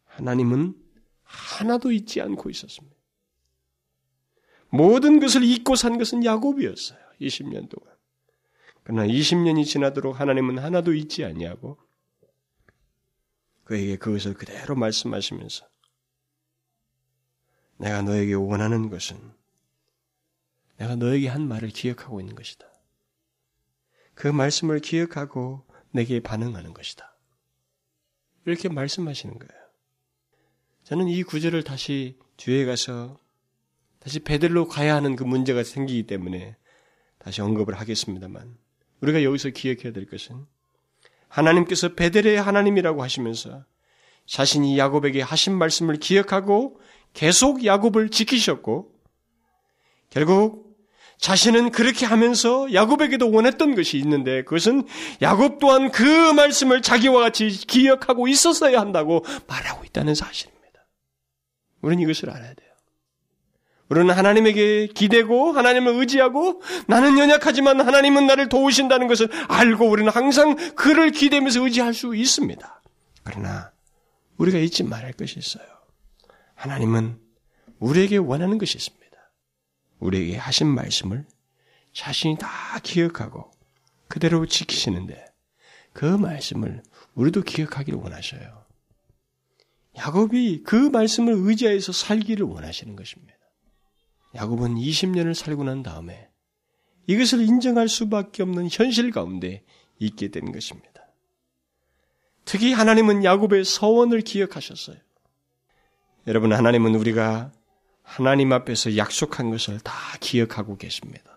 하나님은 0.06 0.74
하나도 1.22 1.92
잊지 1.92 2.20
않고 2.20 2.50
있었습니다. 2.50 2.96
모든 4.70 5.20
것을 5.20 5.44
잊고 5.44 5.76
산 5.76 5.98
것은 5.98 6.24
야곱이었어요. 6.24 6.98
20년 7.20 7.68
동안. 7.68 7.94
그러나 8.82 9.06
20년이 9.06 9.64
지나도록 9.64 10.20
하나님은 10.20 10.58
하나도 10.58 10.94
잊지 10.94 11.24
아니하고 11.24 11.78
그에게 13.66 13.96
그것을 13.96 14.34
그대로 14.34 14.76
말씀하시면서 14.76 15.68
내가 17.78 18.00
너에게 18.02 18.32
원하는 18.34 18.88
것은 18.88 19.18
내가 20.78 20.94
너에게 20.94 21.28
한 21.28 21.46
말을 21.48 21.70
기억하고 21.70 22.20
있는 22.20 22.36
것이다. 22.36 22.64
그 24.14 24.28
말씀을 24.28 24.78
기억하고 24.78 25.66
내게 25.90 26.20
반응하는 26.20 26.74
것이다. 26.74 27.18
이렇게 28.44 28.68
말씀하시는 28.68 29.36
거예요. 29.36 29.62
저는 30.84 31.08
이 31.08 31.24
구절을 31.24 31.64
다시 31.64 32.18
뒤에 32.36 32.64
가서 32.66 33.18
다시 33.98 34.20
베들로 34.20 34.68
가야 34.68 34.94
하는 34.94 35.16
그 35.16 35.24
문제가 35.24 35.64
생기기 35.64 36.06
때문에 36.06 36.56
다시 37.18 37.42
언급을 37.42 37.74
하겠습니다만 37.80 38.56
우리가 39.00 39.24
여기서 39.24 39.50
기억해야 39.50 39.92
될 39.92 40.06
것은 40.06 40.46
하나님께서 41.36 41.94
베델의 41.94 42.40
하나님이라고 42.40 43.02
하시면서 43.02 43.64
자신이 44.26 44.78
야곱에게 44.78 45.20
하신 45.20 45.56
말씀을 45.56 45.96
기억하고 45.96 46.80
계속 47.12 47.64
야곱을 47.64 48.10
지키셨고 48.10 48.90
결국 50.10 50.66
자신은 51.18 51.70
그렇게 51.70 52.04
하면서 52.04 52.72
야곱에게도 52.72 53.30
원했던 53.30 53.74
것이 53.74 53.98
있는데 53.98 54.42
그것은 54.44 54.86
야곱 55.22 55.58
또한 55.58 55.90
그 55.90 56.02
말씀을 56.32 56.82
자기와 56.82 57.20
같이 57.20 57.48
기억하고 57.48 58.28
있었어야 58.28 58.80
한다고 58.80 59.24
말하고 59.46 59.84
있다는 59.84 60.14
사실입니다. 60.14 60.86
우리는 61.80 62.02
이것을 62.02 62.30
알아야 62.30 62.54
돼요. 62.54 62.65
우리는 63.88 64.12
하나님에게 64.12 64.88
기대고 64.88 65.52
하나님을 65.52 65.94
의지하고 65.94 66.60
나는 66.88 67.18
연약하지만 67.18 67.80
하나님은 67.80 68.26
나를 68.26 68.48
도우신다는 68.48 69.06
것을 69.06 69.28
알고 69.48 69.88
우리는 69.88 70.10
항상 70.10 70.56
그를 70.74 71.10
기대면서 71.12 71.62
의지할 71.62 71.94
수 71.94 72.14
있습니다. 72.14 72.82
그러나 73.22 73.70
우리가 74.38 74.58
잊지 74.58 74.82
말할 74.82 75.12
것이 75.12 75.38
있어요. 75.38 75.64
하나님은 76.54 77.18
우리에게 77.78 78.16
원하는 78.16 78.58
것이 78.58 78.76
있습니다. 78.76 79.06
우리에게 80.00 80.36
하신 80.36 80.66
말씀을 80.66 81.24
자신이 81.92 82.38
다 82.38 82.48
기억하고 82.82 83.50
그대로 84.08 84.46
지키시는데 84.46 85.24
그 85.92 86.04
말씀을 86.04 86.82
우리도 87.14 87.42
기억하기를 87.42 87.98
원하셔요. 87.98 88.66
야곱이 89.96 90.62
그 90.64 90.76
말씀을 90.90 91.32
의지해서 91.36 91.92
살기를 91.92 92.44
원하시는 92.44 92.94
것입니다. 92.96 93.35
야곱은 94.36 94.76
20년을 94.76 95.34
살고 95.34 95.64
난 95.64 95.82
다음에 95.82 96.28
이것을 97.06 97.40
인정할 97.40 97.88
수밖에 97.88 98.42
없는 98.42 98.68
현실 98.70 99.10
가운데 99.10 99.64
있게 99.98 100.28
된 100.28 100.52
것입니다. 100.52 100.92
특히 102.44 102.72
하나님은 102.72 103.24
야곱의 103.24 103.64
서원을 103.64 104.20
기억하셨어요. 104.20 104.96
여러분, 106.26 106.52
하나님은 106.52 106.94
우리가 106.94 107.52
하나님 108.02 108.52
앞에서 108.52 108.96
약속한 108.96 109.50
것을 109.50 109.80
다 109.80 109.92
기억하고 110.20 110.76
계십니다. 110.76 111.36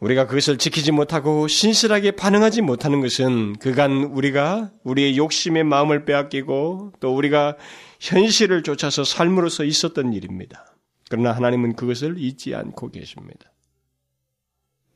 우리가 0.00 0.26
그것을 0.26 0.58
지키지 0.58 0.92
못하고 0.92 1.48
신실하게 1.48 2.12
반응하지 2.12 2.60
못하는 2.60 3.00
것은 3.00 3.56
그간 3.58 4.04
우리가 4.04 4.70
우리의 4.84 5.16
욕심의 5.16 5.64
마음을 5.64 6.04
빼앗기고 6.04 6.92
또 7.00 7.16
우리가 7.16 7.56
현실을 8.00 8.62
쫓아서 8.62 9.04
삶으로서 9.04 9.64
있었던 9.64 10.12
일입니다. 10.12 10.75
그러나 11.08 11.32
하나님은 11.32 11.76
그것을 11.76 12.18
잊지 12.18 12.54
않고 12.54 12.90
계십니다. 12.90 13.52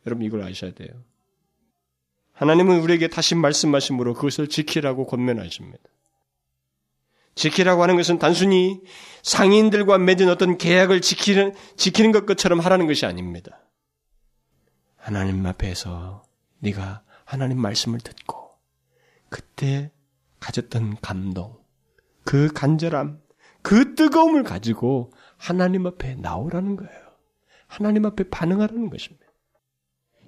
여러분 0.06 0.24
이걸 0.26 0.42
아셔야 0.42 0.72
돼요. 0.72 0.90
하나님은 2.32 2.80
우리에게 2.80 3.08
다시 3.08 3.34
말씀하심으로 3.34 4.14
그것을 4.14 4.48
지키라고 4.48 5.06
권면하십니다. 5.06 5.82
지키라고 7.34 7.82
하는 7.82 7.96
것은 7.96 8.18
단순히 8.18 8.80
상인들과 9.22 9.98
맺은 9.98 10.28
어떤 10.28 10.58
계약을 10.58 11.00
지키는, 11.00 11.54
지키는 11.76 12.12
것처럼 12.12 12.60
하라는 12.60 12.86
것이 12.86 13.06
아닙니다. 13.06 13.60
하나님 14.96 15.44
앞에서 15.46 16.24
네가 16.58 17.02
하나님 17.24 17.60
말씀을 17.60 18.00
듣고 18.00 18.50
그때 19.28 19.92
가졌던 20.40 20.96
감동, 21.00 21.58
그 22.24 22.48
간절함, 22.52 23.20
그 23.62 23.94
뜨거움을 23.94 24.42
가지고 24.42 25.12
하나님 25.40 25.86
앞에 25.86 26.16
나오라는 26.16 26.76
거예요. 26.76 27.00
하나님 27.66 28.04
앞에 28.04 28.24
반응하라는 28.28 28.90
것입니다. 28.90 29.26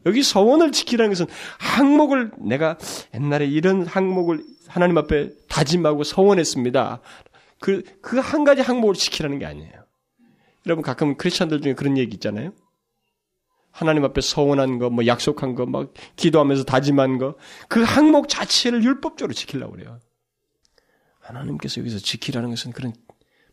여기 0.06 0.22
서원을 0.22 0.72
지키라는 0.72 1.10
것은 1.10 1.26
항목을 1.58 2.32
내가 2.38 2.78
옛날에 3.14 3.46
이런 3.46 3.86
항목을 3.86 4.42
하나님 4.66 4.96
앞에 4.98 5.30
다짐하고 5.48 6.02
서원했습니다. 6.02 7.00
그, 7.60 7.82
그 8.00 8.18
한 8.18 8.44
가지 8.44 8.62
항목을 8.62 8.94
지키라는 8.94 9.38
게 9.38 9.44
아니에요. 9.44 9.84
여러분 10.66 10.82
가끔 10.82 11.16
크리스천들 11.16 11.60
중에 11.60 11.74
그런 11.74 11.98
얘기 11.98 12.14
있잖아요. 12.14 12.52
하나님 13.70 14.04
앞에 14.04 14.20
서원한 14.20 14.78
거, 14.78 14.88
뭐 14.90 15.06
약속한 15.06 15.54
거, 15.54 15.66
막 15.66 15.92
기도하면서 16.16 16.64
다짐한 16.64 17.18
거, 17.18 17.36
그 17.68 17.82
항목 17.82 18.28
자체를 18.28 18.82
율법적으로 18.82 19.34
지키려고 19.34 19.72
그래요. 19.72 20.00
하나님께서 21.20 21.80
여기서 21.80 21.98
지키라는 21.98 22.50
것은 22.50 22.72
그런 22.72 22.92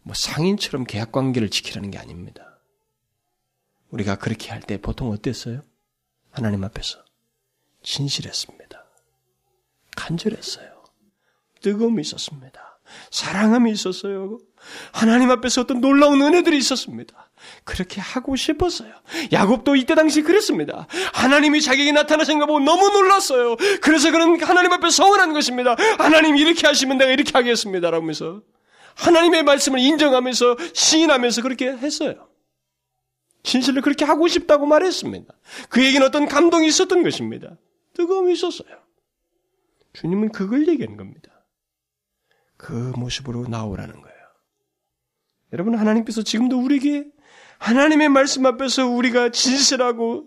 뭐 0.09 0.15
상인처럼 0.15 0.85
계약 0.85 1.11
관계를 1.11 1.51
지키라는 1.51 1.91
게 1.91 1.99
아닙니다. 1.99 2.59
우리가 3.91 4.15
그렇게 4.15 4.49
할 4.49 4.61
때 4.61 4.81
보통 4.81 5.11
어땠어요? 5.11 5.61
하나님 6.31 6.63
앞에서 6.63 6.97
진실했습니다. 7.83 8.85
간절했어요. 9.95 10.83
뜨거움이 11.61 12.01
있었습니다. 12.01 12.79
사랑함이 13.11 13.71
있었어요. 13.71 14.39
하나님 14.91 15.29
앞에서 15.29 15.61
어떤 15.61 15.79
놀라운 15.79 16.19
은혜들이 16.23 16.57
있었습니다. 16.57 17.29
그렇게 17.63 18.01
하고 18.01 18.35
싶었어요. 18.35 18.91
야곱도 19.31 19.75
이때 19.75 19.93
당시 19.93 20.23
그랬습니다. 20.23 20.87
하나님이 21.13 21.61
자기에게 21.61 21.91
나타나신 21.91 22.39
거 22.39 22.47
보고 22.47 22.59
너무 22.59 22.89
놀랐어요. 22.89 23.57
그래서 23.83 24.09
그는 24.09 24.41
하나님 24.41 24.73
앞에 24.73 24.89
서원한 24.89 25.33
것입니다. 25.33 25.75
하나님 25.99 26.35
이렇게 26.35 26.65
하시면 26.65 26.97
내가 26.97 27.11
이렇게 27.11 27.31
하겠습니다. 27.31 27.91
라면서 27.91 28.41
하나님의 28.99 29.43
말씀을 29.43 29.79
인정하면서 29.79 30.57
시인하면서 30.73 31.41
그렇게 31.41 31.71
했어요. 31.71 32.27
진실로 33.43 33.81
그렇게 33.81 34.05
하고 34.05 34.27
싶다고 34.27 34.65
말했습니다. 34.65 35.33
그에게는 35.69 36.07
어떤 36.07 36.27
감동이 36.27 36.67
있었던 36.67 37.03
것입니다. 37.03 37.57
뜨거움이 37.93 38.33
있었어요. 38.33 38.77
주님은 39.93 40.31
그걸 40.31 40.67
얘기하는 40.67 40.97
겁니다. 40.97 41.45
그 42.57 42.73
모습으로 42.97 43.47
나오라는 43.47 44.01
거예요. 44.01 44.17
여러분, 45.53 45.75
하나님께서 45.75 46.21
지금도 46.21 46.59
우리에게 46.59 47.05
하나님의 47.57 48.09
말씀 48.09 48.45
앞에서 48.45 48.87
우리가 48.87 49.29
진실하고 49.29 50.25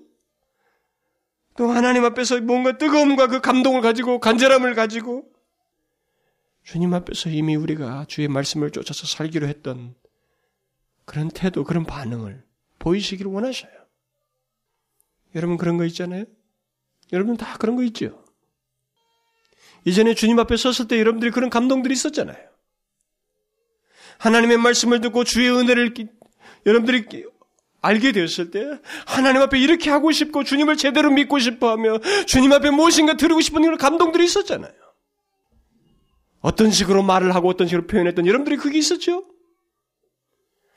또 1.57 1.71
하나님 1.71 2.05
앞에서 2.05 2.41
뭔가 2.41 2.79
뜨거움과 2.79 3.27
그 3.27 3.41
감동을 3.41 3.83
가지고 3.83 4.19
간절함을 4.19 4.75
가지고 4.75 5.32
주님 6.65 6.95
앞에서 6.95 7.31
이미 7.31 7.57
우리가 7.57 8.07
주의 8.09 8.29
말씀을 8.29 8.71
쫓아서 8.71 9.07
살기로 9.07 9.47
했던 9.47 9.95
그런 11.05 11.29
태도, 11.29 11.65
그런 11.65 11.85
반응을 11.85 12.45
보이시기를 12.79 13.31
원하셔요. 13.31 13.73
여러분 15.35 15.57
그런 15.57 15.77
거 15.77 15.85
있잖아요? 15.87 16.25
여러분 17.13 17.37
다 17.37 17.57
그런 17.59 17.77
거 17.77 17.83
있죠? 17.85 18.25
이전에 19.85 20.15
주님 20.15 20.39
앞에 20.39 20.57
섰을 20.57 20.89
때 20.89 20.99
여러분들이 21.01 21.31
그런 21.31 21.51
감동들이 21.51 21.93
있었잖아요. 21.95 22.53
하나님의 24.19 24.59
말씀을 24.59 25.01
듣고 25.01 25.25
주의 25.25 25.51
은혜를 25.51 25.95
여러분들이 26.65 27.27
알게 27.81 28.13
되었을 28.13 28.53
때 28.53 28.81
하나님 29.07 29.43
앞에 29.43 29.59
이렇게 29.59 29.91
하고 29.91 30.13
싶고 30.13 30.45
주님을 30.45 30.77
제대로 30.77 31.11
믿고 31.11 31.41
싶어 31.41 31.71
하며 31.71 31.99
주님 32.27 32.53
앞에 32.53 32.71
무엇인가 32.71 33.15
들으고 33.15 33.41
싶은 33.41 33.63
그런 33.63 33.77
감동들이 33.77 34.25
있었잖아요. 34.25 34.73
어떤 36.43 36.71
식으로 36.71 37.03
말을 37.03 37.35
하고 37.35 37.49
어떤 37.49 37.67
식으로 37.69 37.87
표현했던 37.87 38.27
여러분들이 38.27 38.57
그게 38.57 38.79
있었죠? 38.79 39.25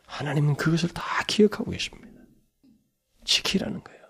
하나님은 0.05 0.55
그것을 0.55 0.89
다 0.89 1.03
기억하고 1.27 1.71
계십니다. 1.71 2.21
지키라는 3.25 3.83
거예요. 3.83 4.01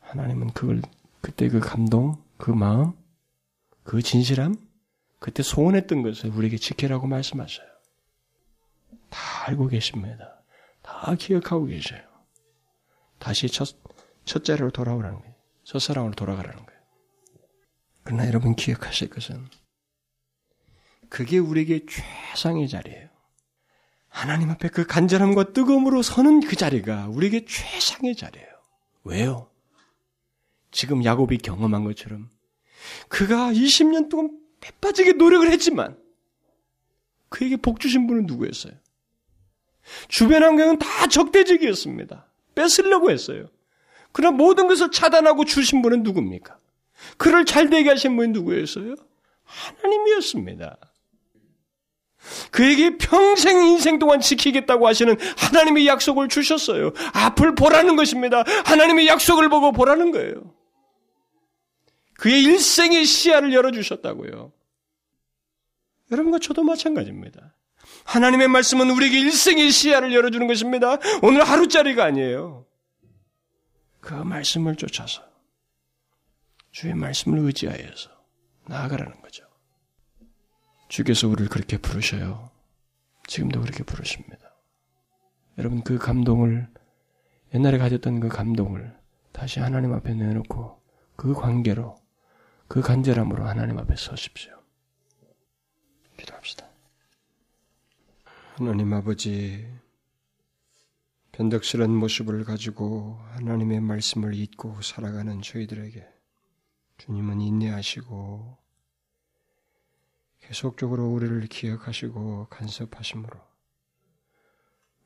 하나님은 0.00 0.52
그걸 0.52 0.82
그때 1.20 1.48
그 1.48 1.60
감동, 1.60 2.22
그 2.36 2.50
마음, 2.50 2.92
그 3.84 4.02
진실함, 4.02 4.56
그때 5.20 5.44
소원했던 5.44 6.02
것을 6.02 6.30
우리에게 6.30 6.56
지키라고 6.56 7.06
말씀하셔요. 7.06 7.66
다 9.08 9.46
알고 9.46 9.68
계십니다. 9.68 10.42
다 10.82 11.14
기억하고 11.14 11.66
계셔요. 11.66 12.02
다시 13.20 13.48
첫, 13.48 13.68
첫째로 14.24 14.70
돌아오라는 14.70 15.20
거예요. 15.20 15.34
첫사랑으로 15.62 16.14
돌아가라는 16.14 16.66
거예요. 16.66 16.80
그러나 18.02 18.26
여러분 18.26 18.56
기억하실 18.56 19.10
것은 19.10 19.48
그게 21.12 21.36
우리에게 21.36 21.84
최상의 21.84 22.70
자리예요. 22.70 23.10
하나님 24.08 24.48
앞에 24.48 24.68
그 24.70 24.86
간절함과 24.86 25.52
뜨거움으로 25.52 26.00
서는 26.00 26.40
그 26.40 26.56
자리가 26.56 27.08
우리에게 27.08 27.44
최상의 27.44 28.16
자리예요. 28.16 28.48
왜요? 29.04 29.50
지금 30.70 31.04
야곱이 31.04 31.36
경험한 31.36 31.84
것처럼 31.84 32.30
그가 33.08 33.52
20년 33.52 34.08
동안 34.08 34.40
빼빠지게 34.62 35.12
노력을 35.12 35.50
했지만 35.50 35.98
그에게 37.28 37.58
복 37.58 37.78
주신 37.78 38.06
분은 38.06 38.24
누구였어요? 38.24 38.72
주변 40.08 40.42
환경은 40.42 40.78
다 40.78 41.08
적대적이었습니다. 41.08 42.26
뺏으려고 42.54 43.10
했어요. 43.10 43.50
그러나 44.12 44.34
모든 44.34 44.66
것을 44.66 44.90
차단하고 44.90 45.44
주신 45.44 45.82
분은 45.82 46.04
누굽니까? 46.04 46.58
그를 47.18 47.44
잘 47.44 47.68
되게 47.68 47.90
하신 47.90 48.16
분이 48.16 48.32
누구였어요? 48.32 48.94
하나님이었습니다. 49.44 50.78
그에게 52.50 52.96
평생 52.96 53.66
인생 53.66 53.98
동안 53.98 54.20
지키겠다고 54.20 54.86
하시는 54.86 55.16
하나님의 55.36 55.86
약속을 55.86 56.28
주셨어요. 56.28 56.92
앞을 57.12 57.54
보라는 57.54 57.96
것입니다. 57.96 58.44
하나님의 58.64 59.06
약속을 59.06 59.48
보고 59.48 59.72
보라는 59.72 60.12
거예요. 60.12 60.54
그의 62.14 62.42
일생의 62.44 63.04
시야를 63.04 63.52
열어주셨다고요. 63.52 64.52
여러분과 66.12 66.38
저도 66.38 66.62
마찬가지입니다. 66.62 67.54
하나님의 68.04 68.48
말씀은 68.48 68.90
우리에게 68.90 69.18
일생의 69.18 69.70
시야를 69.70 70.14
열어주는 70.14 70.46
것입니다. 70.46 70.98
오늘 71.22 71.42
하루짜리가 71.42 72.04
아니에요. 72.04 72.66
그 74.00 74.14
말씀을 74.14 74.76
쫓아서 74.76 75.22
주의 76.70 76.94
말씀을 76.94 77.38
의지하여서 77.38 78.10
나아가라는. 78.66 79.21
주께서 80.92 81.26
우리를 81.26 81.48
그렇게 81.48 81.78
부르셔요. 81.78 82.50
지금도 83.26 83.62
그렇게 83.62 83.82
부르십니다. 83.82 84.54
여러분 85.56 85.82
그 85.82 85.96
감동을 85.96 86.68
옛날에 87.54 87.78
가졌던 87.78 88.20
그 88.20 88.28
감동을 88.28 88.94
다시 89.32 89.58
하나님 89.60 89.94
앞에 89.94 90.12
내놓고 90.12 90.82
그 91.16 91.32
관계로 91.32 91.96
그 92.68 92.82
간절함으로 92.82 93.42
하나님 93.42 93.78
앞에 93.78 93.96
서십시오. 93.96 94.52
기도합시다. 96.18 96.68
하나님 98.56 98.92
아버지, 98.92 99.66
변덕스런 101.32 101.90
모습을 101.90 102.44
가지고 102.44 103.18
하나님의 103.30 103.80
말씀을 103.80 104.34
잊고 104.34 104.82
살아가는 104.82 105.40
저희들에게 105.40 106.06
주님은 106.98 107.40
인내하시고 107.40 108.61
계속적으로 110.42 111.06
우리를 111.08 111.40
기억하시고 111.46 112.48
간섭하심으로 112.50 113.40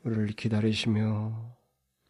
우리를 0.05 0.29
기다리시며 0.29 1.57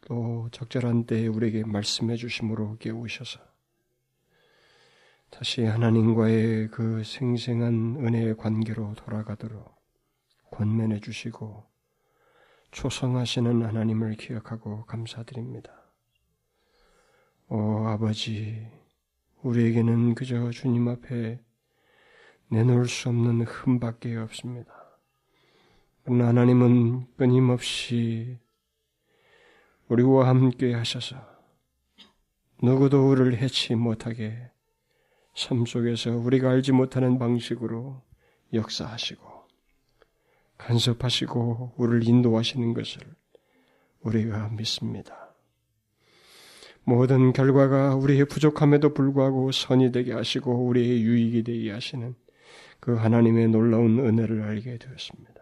또 0.03 0.49
적절한 0.53 1.07
때에 1.07 1.27
우리에게 1.27 1.65
말씀해 1.65 2.17
주심으로 2.17 2.79
깨우셔서 2.79 3.41
다시 5.31 5.65
하나님과의 5.65 6.69
그 6.69 7.03
생생한 7.05 7.97
은혜의 7.99 8.37
관계로 8.37 8.95
돌아가도록 8.95 9.75
권면해 10.53 11.01
주시고 11.01 11.65
초성하시는 12.71 13.63
하나님을 13.65 14.15
기억하고 14.15 14.87
감사드립니다. 14.87 15.73
오 17.49 17.87
아버지, 17.87 18.71
우리에게는 19.43 20.15
그저 20.15 20.51
주님 20.51 20.89
앞에 20.89 21.41
내놓을 22.49 22.89
수 22.89 23.09
없는 23.09 23.43
흠밖에 23.43 24.17
없습니다. 24.17 24.73
그러나 26.05 26.29
하나님은 26.29 27.07
끊임없이 27.17 28.39
우리와 29.89 30.29
함께 30.29 30.73
하셔서 30.73 31.17
누구도 32.63 33.11
우리를 33.11 33.37
해치 33.39 33.75
못하게 33.75 34.51
삶 35.35 35.67
속에서 35.67 36.13
우리가 36.17 36.51
알지 36.51 36.73
못하는 36.73 37.19
방식으로 37.19 38.03
역사하시고 38.53 39.37
간섭하시고 40.59 41.75
우리를 41.77 42.09
인도하시는 42.09 42.73
것을 42.73 43.03
우리가 44.01 44.49
믿습니다. 44.51 45.35
모든 46.85 47.33
결과가 47.33 47.97
우리의 47.97 48.27
부족함에도 48.27 48.95
불구하고 48.95 49.51
선이 49.51 49.91
되게 49.91 50.13
하시고 50.13 50.67
우리의 50.67 51.03
유익이 51.03 51.43
되게 51.43 51.73
하시는 51.73 52.15
그 52.81 52.95
하나님의 52.95 53.49
놀라운 53.49 53.99
은혜를 53.99 54.43
알게 54.43 54.79
되었습니다. 54.79 55.35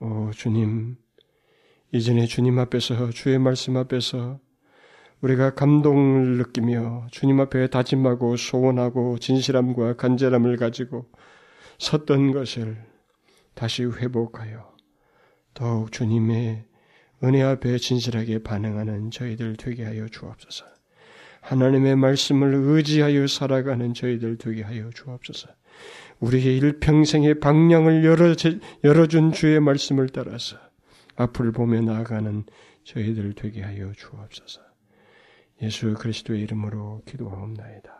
오 0.00 0.30
주님, 0.32 0.96
이전에 1.92 2.26
주님 2.26 2.58
앞에서 2.58 3.10
주의 3.10 3.38
말씀 3.38 3.76
앞에서 3.76 4.40
우리가 5.20 5.54
감동을 5.54 6.38
느끼며 6.38 7.08
주님 7.10 7.40
앞에 7.40 7.68
다짐하고 7.68 8.36
소원하고 8.36 9.18
진실함과 9.18 9.96
간절함을 9.96 10.56
가지고 10.56 11.10
섰던 11.78 12.32
것을 12.32 12.84
다시 13.54 13.84
회복하여 13.84 14.76
더욱 15.54 15.90
주님의 15.90 16.64
은혜 17.24 17.42
앞에 17.42 17.78
진실하게 17.78 18.44
반응하는 18.44 19.10
저희들 19.10 19.56
되게 19.56 19.84
하여 19.84 20.06
주옵소서. 20.08 20.64
하나님의 21.40 21.96
말씀을 21.96 22.54
의지하여 22.54 23.26
살아가는 23.26 23.92
저희들 23.94 24.38
되게 24.38 24.62
하여 24.62 24.90
주옵소서. 24.90 25.48
우리의 26.20 26.56
일평생의 26.58 27.40
방향을 27.40 28.04
열어, 28.04 28.34
열어준 28.84 29.32
주의 29.32 29.60
말씀을 29.60 30.08
따라서 30.08 30.56
앞을 31.16 31.52
보며 31.52 31.80
나아가는 31.80 32.44
저희들 32.84 33.34
되게 33.34 33.62
하여 33.62 33.92
주옵소서. 33.92 34.60
예수 35.62 35.94
그리스도의 35.94 36.42
이름으로 36.42 37.02
기도하옵나이다. 37.06 37.97